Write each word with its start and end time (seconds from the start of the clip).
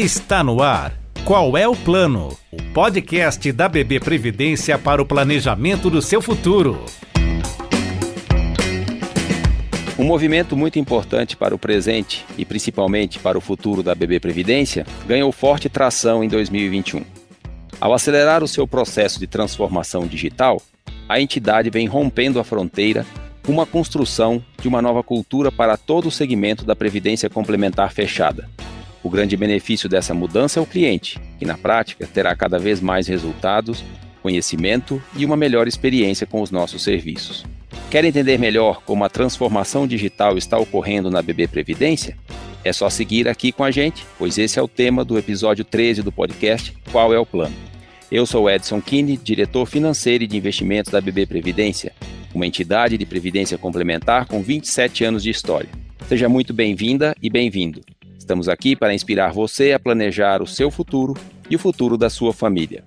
Está 0.00 0.42
no 0.42 0.62
ar. 0.62 0.98
Qual 1.26 1.58
é 1.58 1.68
o 1.68 1.76
plano? 1.76 2.34
O 2.50 2.62
podcast 2.72 3.52
da 3.52 3.68
BB 3.68 4.00
Previdência 4.00 4.78
para 4.78 5.02
o 5.02 5.04
planejamento 5.04 5.90
do 5.90 6.00
seu 6.00 6.22
futuro. 6.22 6.82
Um 9.98 10.04
movimento 10.04 10.56
muito 10.56 10.78
importante 10.78 11.36
para 11.36 11.54
o 11.54 11.58
presente 11.58 12.24
e 12.38 12.46
principalmente 12.46 13.18
para 13.18 13.36
o 13.36 13.42
futuro 13.42 13.82
da 13.82 13.94
BB 13.94 14.20
Previdência 14.20 14.86
ganhou 15.06 15.30
forte 15.32 15.68
tração 15.68 16.24
em 16.24 16.28
2021. 16.28 17.04
Ao 17.78 17.92
acelerar 17.92 18.42
o 18.42 18.48
seu 18.48 18.66
processo 18.66 19.20
de 19.20 19.26
transformação 19.26 20.06
digital, 20.06 20.62
a 21.06 21.20
entidade 21.20 21.68
vem 21.68 21.86
rompendo 21.86 22.40
a 22.40 22.44
fronteira 22.44 23.04
com 23.44 23.52
uma 23.52 23.66
construção 23.66 24.42
de 24.62 24.66
uma 24.66 24.80
nova 24.80 25.02
cultura 25.02 25.52
para 25.52 25.76
todo 25.76 26.08
o 26.08 26.10
segmento 26.10 26.64
da 26.64 26.74
previdência 26.74 27.28
complementar 27.28 27.92
fechada, 27.92 28.48
o 29.02 29.10
grande 29.10 29.36
benefício 29.36 29.88
dessa 29.88 30.14
mudança 30.14 30.60
é 30.60 30.62
o 30.62 30.66
cliente, 30.66 31.18
que 31.38 31.44
na 31.44 31.56
prática 31.56 32.06
terá 32.06 32.34
cada 32.36 32.58
vez 32.58 32.80
mais 32.80 33.06
resultados, 33.06 33.82
conhecimento 34.22 35.02
e 35.16 35.24
uma 35.24 35.36
melhor 35.36 35.66
experiência 35.66 36.26
com 36.26 36.42
os 36.42 36.50
nossos 36.50 36.82
serviços. 36.82 37.44
Quer 37.90 38.04
entender 38.04 38.38
melhor 38.38 38.82
como 38.84 39.04
a 39.04 39.08
transformação 39.08 39.86
digital 39.86 40.36
está 40.36 40.58
ocorrendo 40.58 41.10
na 41.10 41.22
BB 41.22 41.48
Previdência? 41.48 42.16
É 42.62 42.72
só 42.72 42.90
seguir 42.90 43.26
aqui 43.26 43.52
com 43.52 43.64
a 43.64 43.70
gente, 43.70 44.04
pois 44.18 44.36
esse 44.36 44.58
é 44.58 44.62
o 44.62 44.68
tema 44.68 45.04
do 45.04 45.18
episódio 45.18 45.64
13 45.64 46.02
do 46.02 46.12
podcast 46.12 46.76
Qual 46.92 47.14
é 47.14 47.18
o 47.18 47.24
Plano? 47.24 47.56
Eu 48.12 48.26
sou 48.26 48.50
Edson 48.50 48.80
Kine, 48.82 49.16
diretor 49.16 49.66
financeiro 49.66 50.24
e 50.24 50.26
de 50.26 50.36
investimentos 50.36 50.92
da 50.92 51.00
BB 51.00 51.26
Previdência, 51.26 51.92
uma 52.34 52.46
entidade 52.46 52.98
de 52.98 53.06
previdência 53.06 53.56
complementar 53.56 54.26
com 54.26 54.42
27 54.42 55.04
anos 55.04 55.22
de 55.22 55.30
história. 55.30 55.70
Seja 56.06 56.28
muito 56.28 56.52
bem-vinda 56.52 57.14
e 57.22 57.30
bem-vindo. 57.30 57.80
Estamos 58.30 58.48
aqui 58.48 58.76
para 58.76 58.94
inspirar 58.94 59.32
você 59.32 59.72
a 59.72 59.78
planejar 59.80 60.40
o 60.40 60.46
seu 60.46 60.70
futuro 60.70 61.14
e 61.50 61.56
o 61.56 61.58
futuro 61.58 61.98
da 61.98 62.08
sua 62.08 62.32
família. 62.32 62.84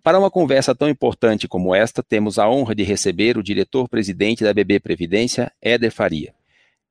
Para 0.00 0.16
uma 0.16 0.30
conversa 0.30 0.72
tão 0.76 0.88
importante 0.88 1.48
como 1.48 1.74
esta, 1.74 2.04
temos 2.04 2.38
a 2.38 2.48
honra 2.48 2.72
de 2.72 2.84
receber 2.84 3.36
o 3.36 3.42
diretor-presidente 3.42 4.44
da 4.44 4.54
BB 4.54 4.78
Previdência, 4.78 5.50
Éder 5.60 5.90
Faria. 5.90 6.32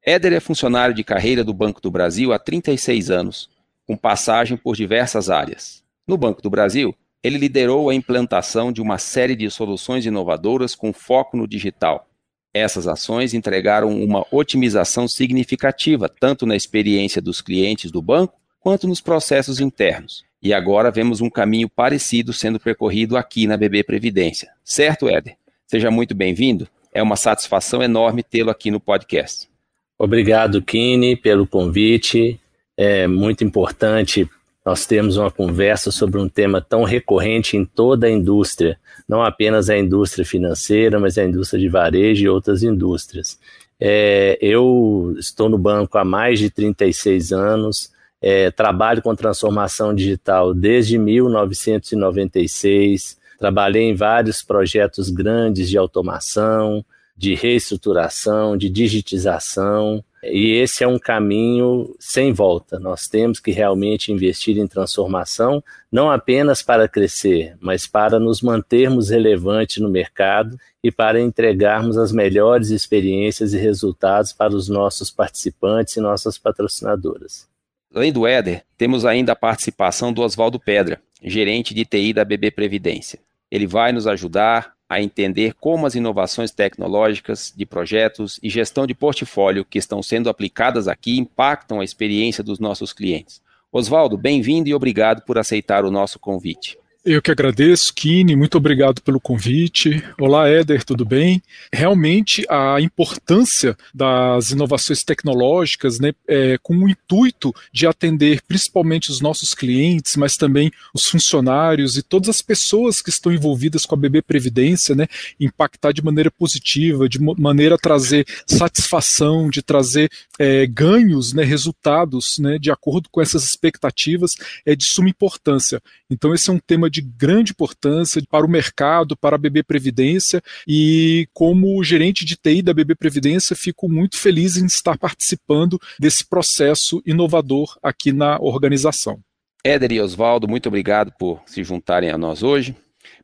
Éder 0.06 0.34
é 0.34 0.42
funcionário 0.42 0.94
de 0.94 1.06
carreira 1.06 1.42
do 1.42 1.54
Banco 1.54 1.80
do 1.80 1.90
Brasil 1.90 2.34
há 2.34 2.38
36 2.38 3.10
anos, 3.10 3.50
com 3.88 3.96
passagem 3.96 4.58
por 4.58 4.76
diversas 4.76 5.30
áreas. 5.30 5.86
No 6.06 6.18
Banco 6.18 6.42
do 6.42 6.50
Brasil, 6.50 6.94
ele 7.24 7.38
liderou 7.38 7.90
a 7.90 7.96
implantação 7.96 8.74
de 8.74 8.82
uma 8.82 8.98
série 8.98 9.38
de 9.38 9.50
soluções 9.50 10.06
inovadoras 10.06 10.76
com 10.76 10.92
foco 10.92 11.38
no 11.38 11.48
digital, 11.48 12.10
essas 12.54 12.88
ações 12.88 13.34
entregaram 13.34 13.90
uma 14.04 14.26
otimização 14.32 15.08
significativa 15.08 16.08
tanto 16.08 16.46
na 16.46 16.56
experiência 16.56 17.22
dos 17.22 17.42
clientes 17.42 17.90
do 17.90 18.02
banco 18.02 18.40
quanto 18.60 18.88
nos 18.88 19.02
processos 19.02 19.60
internos. 19.60 20.24
E 20.42 20.54
agora 20.54 20.92
vemos 20.92 21.22
um 21.22 21.30
caminho 21.30 21.70
parecido 21.70 22.32
sendo 22.34 22.60
percorrido 22.60 23.18
aqui 23.18 23.48
na 23.48 23.58
BB 23.58 23.84
Previdência. 23.84 24.52
Certo, 24.64 25.08
Éder? 25.08 25.36
Seja 25.66 25.90
muito 25.90 26.14
bem-vindo. 26.14 26.68
É 26.94 27.02
uma 27.02 27.16
satisfação 27.16 27.82
enorme 27.82 28.22
tê-lo 28.22 28.52
aqui 28.52 28.70
no 28.70 28.80
podcast. 28.80 29.50
Obrigado, 29.98 30.62
Kine, 30.62 31.16
pelo 31.16 31.48
convite. 31.48 32.40
É 32.78 33.08
muito 33.08 33.44
importante 33.44 34.30
nós 34.66 34.86
termos 34.86 35.18
uma 35.18 35.32
conversa 35.32 35.92
sobre 35.92 36.20
um 36.20 36.30
tema 36.30 36.62
tão 36.62 36.84
recorrente 36.84 37.58
em 37.58 37.66
toda 37.66 38.08
a 38.08 38.12
indústria, 38.12 38.78
não 39.08 39.24
apenas 39.24 39.70
a 39.70 39.78
indústria 39.78 40.26
financeira, 40.26 41.00
mas 41.00 41.18
a 41.18 41.24
indústria 41.24 41.58
de 41.60 41.70
varejo 41.70 42.26
e 42.26 42.30
outras 42.30 42.64
indústrias. 42.64 43.40
É, 43.80 44.38
eu 44.42 45.16
estou 45.18 45.48
no 45.50 45.58
banco 45.58 45.98
há 45.98 46.06
mais 46.06 46.40
de 46.40 46.50
36 46.50 47.34
anos, 47.34 47.92
é, 48.22 48.50
trabalho 48.52 49.02
com 49.02 49.14
transformação 49.14 49.94
digital 49.94 50.54
desde 50.54 50.98
1996, 50.98 53.20
trabalhei 53.38 53.84
em 53.84 53.94
vários 53.94 54.42
projetos 54.42 55.10
grandes 55.10 55.70
de 55.70 55.78
automação, 55.78 56.86
de 57.16 57.36
reestruturação, 57.36 58.56
de 58.56 58.70
digitização. 58.70 60.02
E 60.24 60.52
esse 60.54 60.84
é 60.84 60.88
um 60.88 60.98
caminho 60.98 61.94
sem 62.00 62.32
volta. 62.32 62.80
Nós 62.80 63.08
temos 63.08 63.40
que 63.40 63.52
realmente 63.52 64.12
investir 64.12 64.58
em 64.58 64.68
transformação, 64.68 65.62
não 65.92 66.10
apenas 66.10 66.62
para 66.62 66.88
crescer, 66.88 67.56
mas 67.60 67.86
para 67.86 68.20
nos 68.20 68.42
mantermos 68.42 69.10
relevantes 69.10 69.78
no 69.78 69.90
mercado 69.90 70.58
e 70.82 70.92
para 70.92 71.20
entregarmos 71.20 71.98
as 71.98 72.12
melhores 72.12 72.70
experiências 72.70 73.54
e 73.54 73.58
resultados 73.58 74.32
para 74.32 74.56
os 74.56 74.70
nossos 74.70 75.12
participantes 75.12 75.98
e 75.98 76.02
nossas 76.02 76.38
patrocinadoras. 76.38 77.48
Além 77.94 78.12
do 78.12 78.26
Éder, 78.26 78.64
temos 78.78 79.06
ainda 79.06 79.34
a 79.34 79.36
participação 79.36 80.12
do 80.12 80.22
Oswaldo 80.22 80.60
Pedra, 80.60 81.02
gerente 81.22 81.74
de 81.74 81.86
TI 81.86 82.14
da 82.14 82.26
BB 82.26 82.52
Previdência. 82.52 83.20
Ele 83.54 83.68
vai 83.68 83.92
nos 83.92 84.08
ajudar 84.08 84.74
a 84.90 85.00
entender 85.00 85.54
como 85.54 85.86
as 85.86 85.94
inovações 85.94 86.50
tecnológicas 86.50 87.54
de 87.56 87.68
projetos 87.68 88.40
e 88.42 88.50
gestão 88.50 88.88
de 88.88 88.96
portfólio 88.96 89.64
que 89.64 89.78
estão 89.78 90.02
sendo 90.02 90.28
aplicadas 90.28 90.88
aqui 90.88 91.20
impactam 91.20 91.80
a 91.80 91.84
experiência 91.84 92.44
dos 92.44 92.58
nossos 92.58 92.92
clientes. 92.92 93.44
Oswaldo, 93.72 94.18
bem-vindo 94.18 94.70
e 94.70 94.74
obrigado 94.74 95.22
por 95.22 95.38
aceitar 95.38 95.86
o 95.86 95.92
nosso 95.92 96.18
convite. 96.18 96.80
Eu 97.06 97.22
que 97.22 97.32
agradeço, 97.32 97.94
Kine, 97.94 98.34
muito 98.34 98.58
obrigado 98.58 99.02
pelo 99.02 99.20
convite. 99.20 100.02
Olá, 100.18 100.48
Éder, 100.48 100.86
tudo 100.86 101.04
bem? 101.04 101.44
Realmente, 101.70 102.46
a 102.50 102.80
importância 102.80 103.76
das 103.94 104.52
inovações 104.52 105.04
tecnológicas, 105.04 106.00
né, 106.00 106.14
é, 106.26 106.58
com 106.64 106.74
o 106.78 106.88
intuito 106.88 107.54
de 107.74 107.86
atender 107.86 108.42
principalmente 108.48 109.12
os 109.12 109.20
nossos 109.20 109.54
clientes, 109.54 110.16
mas 110.16 110.38
também 110.38 110.72
os 110.94 111.06
funcionários 111.06 111.98
e 111.98 112.02
todas 112.02 112.30
as 112.30 112.42
pessoas 112.42 113.02
que 113.02 113.10
estão 113.10 113.34
envolvidas 113.34 113.86
com 113.86 113.96
a 113.96 113.98
BB 113.98 114.22
Previdência, 114.22 114.96
né, 114.96 115.06
impactar 115.38 115.92
de 115.92 116.02
maneira 116.02 116.32
positiva, 116.32 117.10
de 117.10 117.20
maneira 117.20 117.76
a 117.76 117.78
trazer 117.78 118.26
satisfação, 118.48 119.50
de 119.50 119.62
trazer 119.62 120.10
é, 120.40 120.66
ganhos, 120.66 121.34
né, 121.34 121.44
resultados, 121.44 122.38
né, 122.40 122.58
de 122.58 122.72
acordo 122.72 123.10
com 123.12 123.22
essas 123.22 123.44
expectativas, 123.44 124.38
é 124.66 124.74
de 124.74 124.86
suma 124.86 125.10
importância. 125.10 125.82
Então, 126.10 126.34
esse 126.34 126.50
é 126.50 126.54
um 126.54 126.60
tema 126.60 126.93
de 126.94 127.02
grande 127.02 127.52
importância 127.52 128.22
para 128.30 128.46
o 128.46 128.50
mercado, 128.50 129.18
para 129.18 129.36
a 129.36 129.40
BB 129.40 129.64
Previdência, 129.64 130.42
e 130.68 131.28
como 131.34 131.84
gerente 131.84 132.24
de 132.24 132.36
TI 132.36 132.62
da 132.62 132.74
BB 132.74 132.96
Previdência, 132.96 133.56
fico 133.56 133.90
muito 133.90 134.18
feliz 134.18 134.58
em 134.58 134.66
estar 134.66 134.98
participando 134.98 135.80
desse 136.00 136.26
processo 136.26 137.02
inovador 137.06 137.78
aqui 137.82 138.14
na 138.14 138.40
organização. 138.40 139.20
Éder 139.64 139.94
e 139.94 140.02
Oswaldo, 140.02 140.48
muito 140.48 140.68
obrigado 140.68 141.12
por 141.18 141.42
se 141.46 141.64
juntarem 141.64 142.12
a 142.12 142.18
nós 142.18 142.44
hoje. 142.44 142.76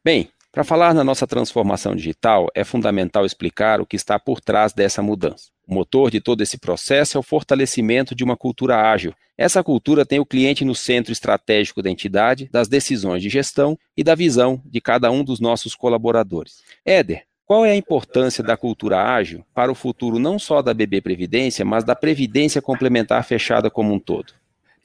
Bem, 0.04 0.30
para 0.60 0.66
falar 0.66 0.94
na 0.94 1.06
nossa 1.06 1.26
transformação 1.26 1.96
digital, 1.96 2.50
é 2.54 2.66
fundamental 2.66 3.26
explicar 3.26 3.80
o 3.80 3.86
que 3.86 3.96
está 3.96 4.20
por 4.20 4.42
trás 4.42 4.74
dessa 4.74 5.02
mudança. 5.02 5.46
O 5.66 5.74
motor 5.74 6.12
de 6.12 6.20
todo 6.20 6.42
esse 6.42 6.58
processo 6.58 7.16
é 7.16 7.20
o 7.22 7.24
fortalecimento 7.24 8.14
de 8.14 8.26
uma 8.26 8.36
cultura 8.36 8.76
ágil. 8.92 9.14
Essa 9.38 9.64
cultura 9.64 10.06
tem 10.06 10.20
o 10.20 10.26
cliente 10.26 10.66
no 10.66 10.76
centro 10.76 11.14
estratégico 11.14 11.82
da 11.82 11.90
entidade, 11.90 12.50
das 12.52 12.68
decisões 12.68 13.22
de 13.22 13.30
gestão 13.30 13.80
e 13.96 14.04
da 14.04 14.16
visão 14.16 14.62
de 14.66 14.82
cada 14.82 15.10
um 15.10 15.24
dos 15.24 15.40
nossos 15.40 15.76
colaboradores. 15.76 16.62
Éder, 16.84 17.24
qual 17.46 17.66
é 17.66 17.72
a 17.72 17.78
importância 17.78 18.44
da 18.44 18.58
cultura 18.58 19.02
ágil 19.02 19.46
para 19.54 19.72
o 19.72 19.76
futuro 19.76 20.20
não 20.20 20.38
só 20.38 20.62
da 20.62 20.74
BB 20.74 21.00
Previdência, 21.00 21.64
mas 21.64 21.86
da 21.86 21.96
previdência 21.96 22.62
complementar 22.62 23.24
fechada 23.24 23.70
como 23.70 23.94
um 23.94 24.00
todo? 24.00 24.34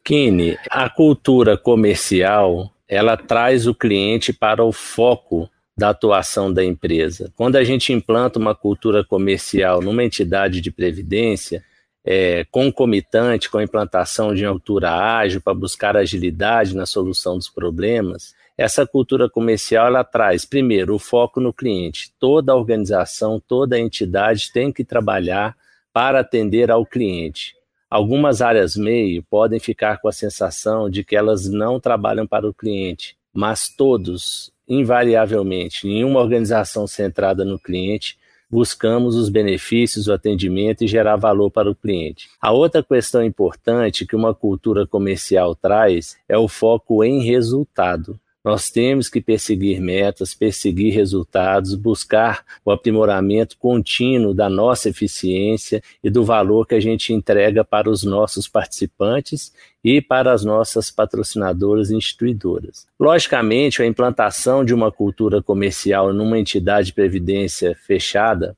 Kine, 0.05 0.57
a 0.71 0.89
cultura 0.89 1.59
comercial, 1.59 2.71
ela 2.87 3.17
traz 3.17 3.67
o 3.67 3.75
cliente 3.75 4.33
para 4.33 4.63
o 4.63 4.71
foco 4.71 5.51
da 5.77 5.91
atuação 5.91 6.53
da 6.53 6.65
empresa. 6.65 7.33
Quando 7.37 7.57
a 7.57 7.65
gente 7.65 7.93
implanta 7.93 8.39
uma 8.39 8.55
cultura 8.55 9.05
comercial 9.05 9.81
numa 9.81 10.05
entidade 10.05 10.61
de 10.61 10.71
previdência, 10.71 11.65
é, 12.05 12.45
concomitante 12.51 13.49
com 13.51 13.59
a 13.59 13.65
implantação 13.65 14.35
de 14.35 14.45
altura 14.45 14.93
ágil 14.93 15.41
para 15.41 15.55
buscar 15.55 15.97
agilidade 15.97 16.77
na 16.77 16.87
solução 16.87 17.37
dos 17.37 17.49
problemas, 17.49 18.35
essa 18.57 18.87
cultura 18.87 19.29
comercial 19.29 19.89
ela 19.89 20.05
traz, 20.05 20.45
primeiro, 20.45 20.95
o 20.95 20.99
foco 20.99 21.41
no 21.41 21.53
cliente. 21.53 22.13
Toda 22.21 22.53
a 22.53 22.57
organização, 22.57 23.41
toda 23.41 23.75
a 23.75 23.81
entidade 23.81 24.53
tem 24.53 24.71
que 24.71 24.85
trabalhar 24.85 25.57
para 25.93 26.21
atender 26.21 26.71
ao 26.71 26.87
cliente. 26.87 27.55
Algumas 27.91 28.41
áreas 28.41 28.77
meio 28.77 29.23
podem 29.25 29.59
ficar 29.59 30.01
com 30.01 30.09
a 30.09 30.13
sensação 30.13 30.89
de 30.89 31.03
que 31.03 31.17
elas 31.17 31.49
não 31.49 31.81
trabalham 31.81 32.27
para 32.27 32.49
o 32.49 32.55
cliente, 32.55 33.17
mas 33.33 33.69
todos 33.69 34.53
invariavelmente, 34.69 35.89
em 35.89 36.05
uma 36.05 36.21
organização 36.21 36.87
centrada 36.87 37.45
no 37.45 37.59
cliente, 37.59 38.19
buscamos 38.51 39.17
os 39.17 39.29
benefícios, 39.29 40.07
o 40.07 40.13
atendimento 40.13 40.85
e 40.85 40.89
gerar 40.89 41.17
valor 41.17 41.51
para 41.51 41.71
o 41.71 41.75
cliente. 41.75 42.29
A 42.41 42.53
outra 42.53 42.83
questão 42.83 43.25
importante 43.25 44.07
que 44.07 44.15
uma 44.15 44.35
cultura 44.35 44.87
comercial 44.87 45.55
traz 45.55 46.17
é 46.29 46.39
o 46.39 46.47
foco 46.47 47.03
em 47.03 47.23
resultado. 47.23 48.19
Nós 48.45 48.71
temos 48.71 49.09
que 49.09 49.23
perseguir 49.23 49.81
metas, 49.81 50.35
perseguir 50.35 50.93
resultados, 50.93 51.75
buscar 51.75 52.45
o 52.63 52.71
aprimoramento 52.71 53.57
contínuo 53.57 54.35
da 54.35 54.51
nossa 54.51 54.91
eficiência 54.91 55.83
e 56.03 56.11
do 56.11 56.23
valor 56.23 56.67
que 56.67 56.75
a 56.75 56.81
gente 56.81 57.15
entrega 57.15 57.65
para 57.65 57.89
os 57.89 58.03
nossos 58.03 58.47
participantes 58.47 59.51
e 59.83 60.03
para 60.03 60.31
as 60.31 60.45
nossas 60.45 60.91
patrocinadoras 60.91 61.91
e 61.91 61.97
instituidoras. 61.97 62.87
Logicamente, 63.01 63.83
a 63.83 63.87
implantação 63.87 64.63
de 64.63 64.75
uma 64.75 64.93
cultura 64.93 65.43
comercial 65.43 66.13
numa 66.13 66.39
entidade 66.39 66.89
de 66.89 66.93
previdência 66.93 67.75
fechada 67.75 68.55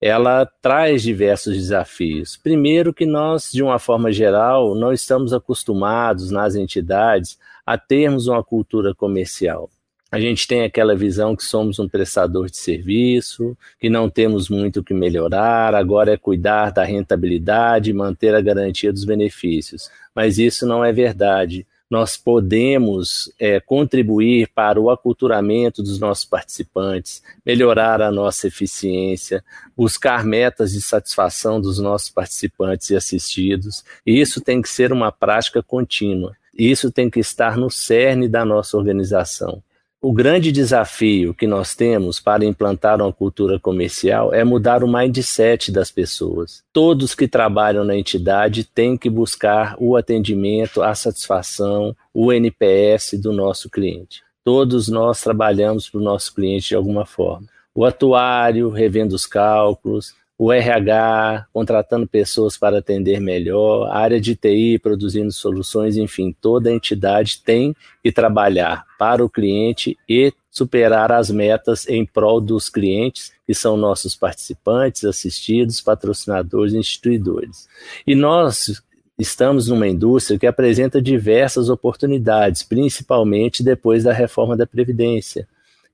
ela 0.00 0.46
traz 0.62 1.02
diversos 1.02 1.56
desafios. 1.56 2.36
Primeiro, 2.36 2.94
que 2.94 3.04
nós, 3.04 3.50
de 3.52 3.62
uma 3.62 3.78
forma 3.78 4.12
geral, 4.12 4.74
não 4.74 4.92
estamos 4.92 5.32
acostumados 5.32 6.30
nas 6.30 6.54
entidades 6.54 7.36
a 7.68 7.76
termos 7.76 8.26
uma 8.26 8.42
cultura 8.42 8.94
comercial. 8.94 9.68
A 10.10 10.18
gente 10.18 10.48
tem 10.48 10.62
aquela 10.62 10.96
visão 10.96 11.36
que 11.36 11.44
somos 11.44 11.78
um 11.78 11.86
prestador 11.86 12.48
de 12.48 12.56
serviço, 12.56 13.54
que 13.78 13.90
não 13.90 14.08
temos 14.08 14.48
muito 14.48 14.80
o 14.80 14.82
que 14.82 14.94
melhorar, 14.94 15.74
agora 15.74 16.14
é 16.14 16.16
cuidar 16.16 16.72
da 16.72 16.82
rentabilidade 16.82 17.90
e 17.90 17.92
manter 17.92 18.34
a 18.34 18.40
garantia 18.40 18.90
dos 18.90 19.04
benefícios. 19.04 19.90
Mas 20.14 20.38
isso 20.38 20.64
não 20.64 20.82
é 20.82 20.90
verdade 20.94 21.66
nós 21.90 22.18
podemos 22.18 23.32
é, 23.38 23.60
contribuir 23.60 24.50
para 24.54 24.78
o 24.78 24.90
aculturamento 24.90 25.82
dos 25.82 25.98
nossos 25.98 26.24
participantes, 26.24 27.22
melhorar 27.44 28.02
a 28.02 28.12
nossa 28.12 28.46
eficiência, 28.46 29.42
buscar 29.74 30.22
metas 30.22 30.72
de 30.72 30.82
satisfação 30.82 31.60
dos 31.60 31.78
nossos 31.78 32.10
participantes 32.10 32.90
e 32.90 32.96
assistidos. 32.96 33.84
E 34.06 34.20
isso 34.20 34.40
tem 34.40 34.60
que 34.60 34.68
ser 34.68 34.92
uma 34.92 35.10
prática 35.10 35.62
contínua. 35.62 36.36
Isso 36.58 36.90
tem 36.90 37.08
que 37.08 37.20
estar 37.20 37.56
no 37.56 37.70
cerne 37.70 38.28
da 38.28 38.44
nossa 38.44 38.76
organização. 38.76 39.62
O 40.00 40.12
grande 40.12 40.52
desafio 40.52 41.34
que 41.34 41.46
nós 41.46 41.74
temos 41.74 42.20
para 42.20 42.44
implantar 42.44 43.00
uma 43.00 43.12
cultura 43.12 43.58
comercial 43.58 44.32
é 44.32 44.44
mudar 44.44 44.84
o 44.84 44.92
mindset 44.92 45.72
das 45.72 45.90
pessoas. 45.90 46.62
Todos 46.72 47.14
que 47.16 47.26
trabalham 47.26 47.84
na 47.84 47.96
entidade 47.96 48.62
têm 48.62 48.96
que 48.96 49.10
buscar 49.10 49.74
o 49.78 49.96
atendimento, 49.96 50.82
a 50.82 50.94
satisfação, 50.94 51.96
o 52.14 52.32
NPS 52.32 53.14
do 53.20 53.32
nosso 53.32 53.68
cliente. 53.68 54.22
Todos 54.44 54.88
nós 54.88 55.20
trabalhamos 55.20 55.88
para 55.88 56.00
o 56.00 56.04
nosso 56.04 56.32
cliente 56.32 56.68
de 56.68 56.74
alguma 56.76 57.04
forma. 57.04 57.48
O 57.74 57.84
atuário, 57.84 58.70
revendo 58.70 59.14
os 59.14 59.26
cálculos, 59.26 60.14
o 60.38 60.52
RH 60.52 61.46
contratando 61.52 62.06
pessoas 62.06 62.56
para 62.56 62.78
atender 62.78 63.20
melhor, 63.20 63.88
a 63.88 63.98
área 63.98 64.20
de 64.20 64.36
TI 64.36 64.78
produzindo 64.78 65.32
soluções, 65.32 65.96
enfim, 65.96 66.34
toda 66.40 66.70
entidade 66.70 67.42
tem 67.44 67.74
que 68.00 68.12
trabalhar 68.12 68.84
para 68.96 69.24
o 69.24 69.28
cliente 69.28 69.98
e 70.08 70.32
superar 70.48 71.10
as 71.10 71.28
metas 71.28 71.88
em 71.88 72.06
prol 72.06 72.40
dos 72.40 72.68
clientes, 72.68 73.32
que 73.44 73.52
são 73.52 73.76
nossos 73.76 74.14
participantes, 74.14 75.04
assistidos, 75.04 75.80
patrocinadores 75.80 76.72
e 76.72 76.78
instituidores. 76.78 77.68
E 78.06 78.14
nós 78.14 78.80
estamos 79.18 79.66
numa 79.66 79.88
indústria 79.88 80.38
que 80.38 80.46
apresenta 80.46 81.02
diversas 81.02 81.68
oportunidades, 81.68 82.62
principalmente 82.62 83.64
depois 83.64 84.04
da 84.04 84.12
reforma 84.12 84.56
da 84.56 84.66
Previdência 84.66 85.48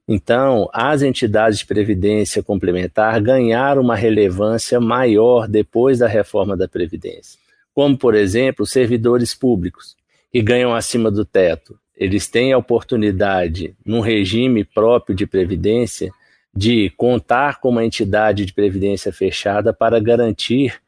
então, 0.06 0.68
as 0.72 1.00
entidades 1.00 1.60
de 1.60 1.66
previdência 1.66 2.42
complementar 2.42 3.20
ganharam 3.22 3.80
uma 3.80 3.96
relevância 3.96 4.78
maior 4.78 5.48
depois 5.48 5.98
da 5.98 6.06
reforma 6.06 6.54
da 6.56 6.68
Previdência, 6.68 7.38
como, 7.74 7.96
por 7.96 8.14
exemplo, 8.14 8.64
os 8.64 8.70
servidores 8.70 9.34
públicos, 9.34 9.96
que 10.30 10.42
ganham 10.42 10.74
acima 10.74 11.10
do 11.10 11.24
teto. 11.24 11.78
Eles 11.96 12.28
têm 12.28 12.52
a 12.52 12.58
oportunidade, 12.58 13.74
num 13.84 14.00
regime 14.00 14.62
próprio 14.62 15.16
de 15.16 15.26
previdência, 15.26 16.10
de 16.54 16.90
contar 16.90 17.60
com 17.60 17.70
uma 17.70 17.84
entidade 17.84 18.44
de 18.44 18.52
previdência 18.52 19.12
fechada 19.12 19.72
para 19.72 19.98
garantir 19.98 20.80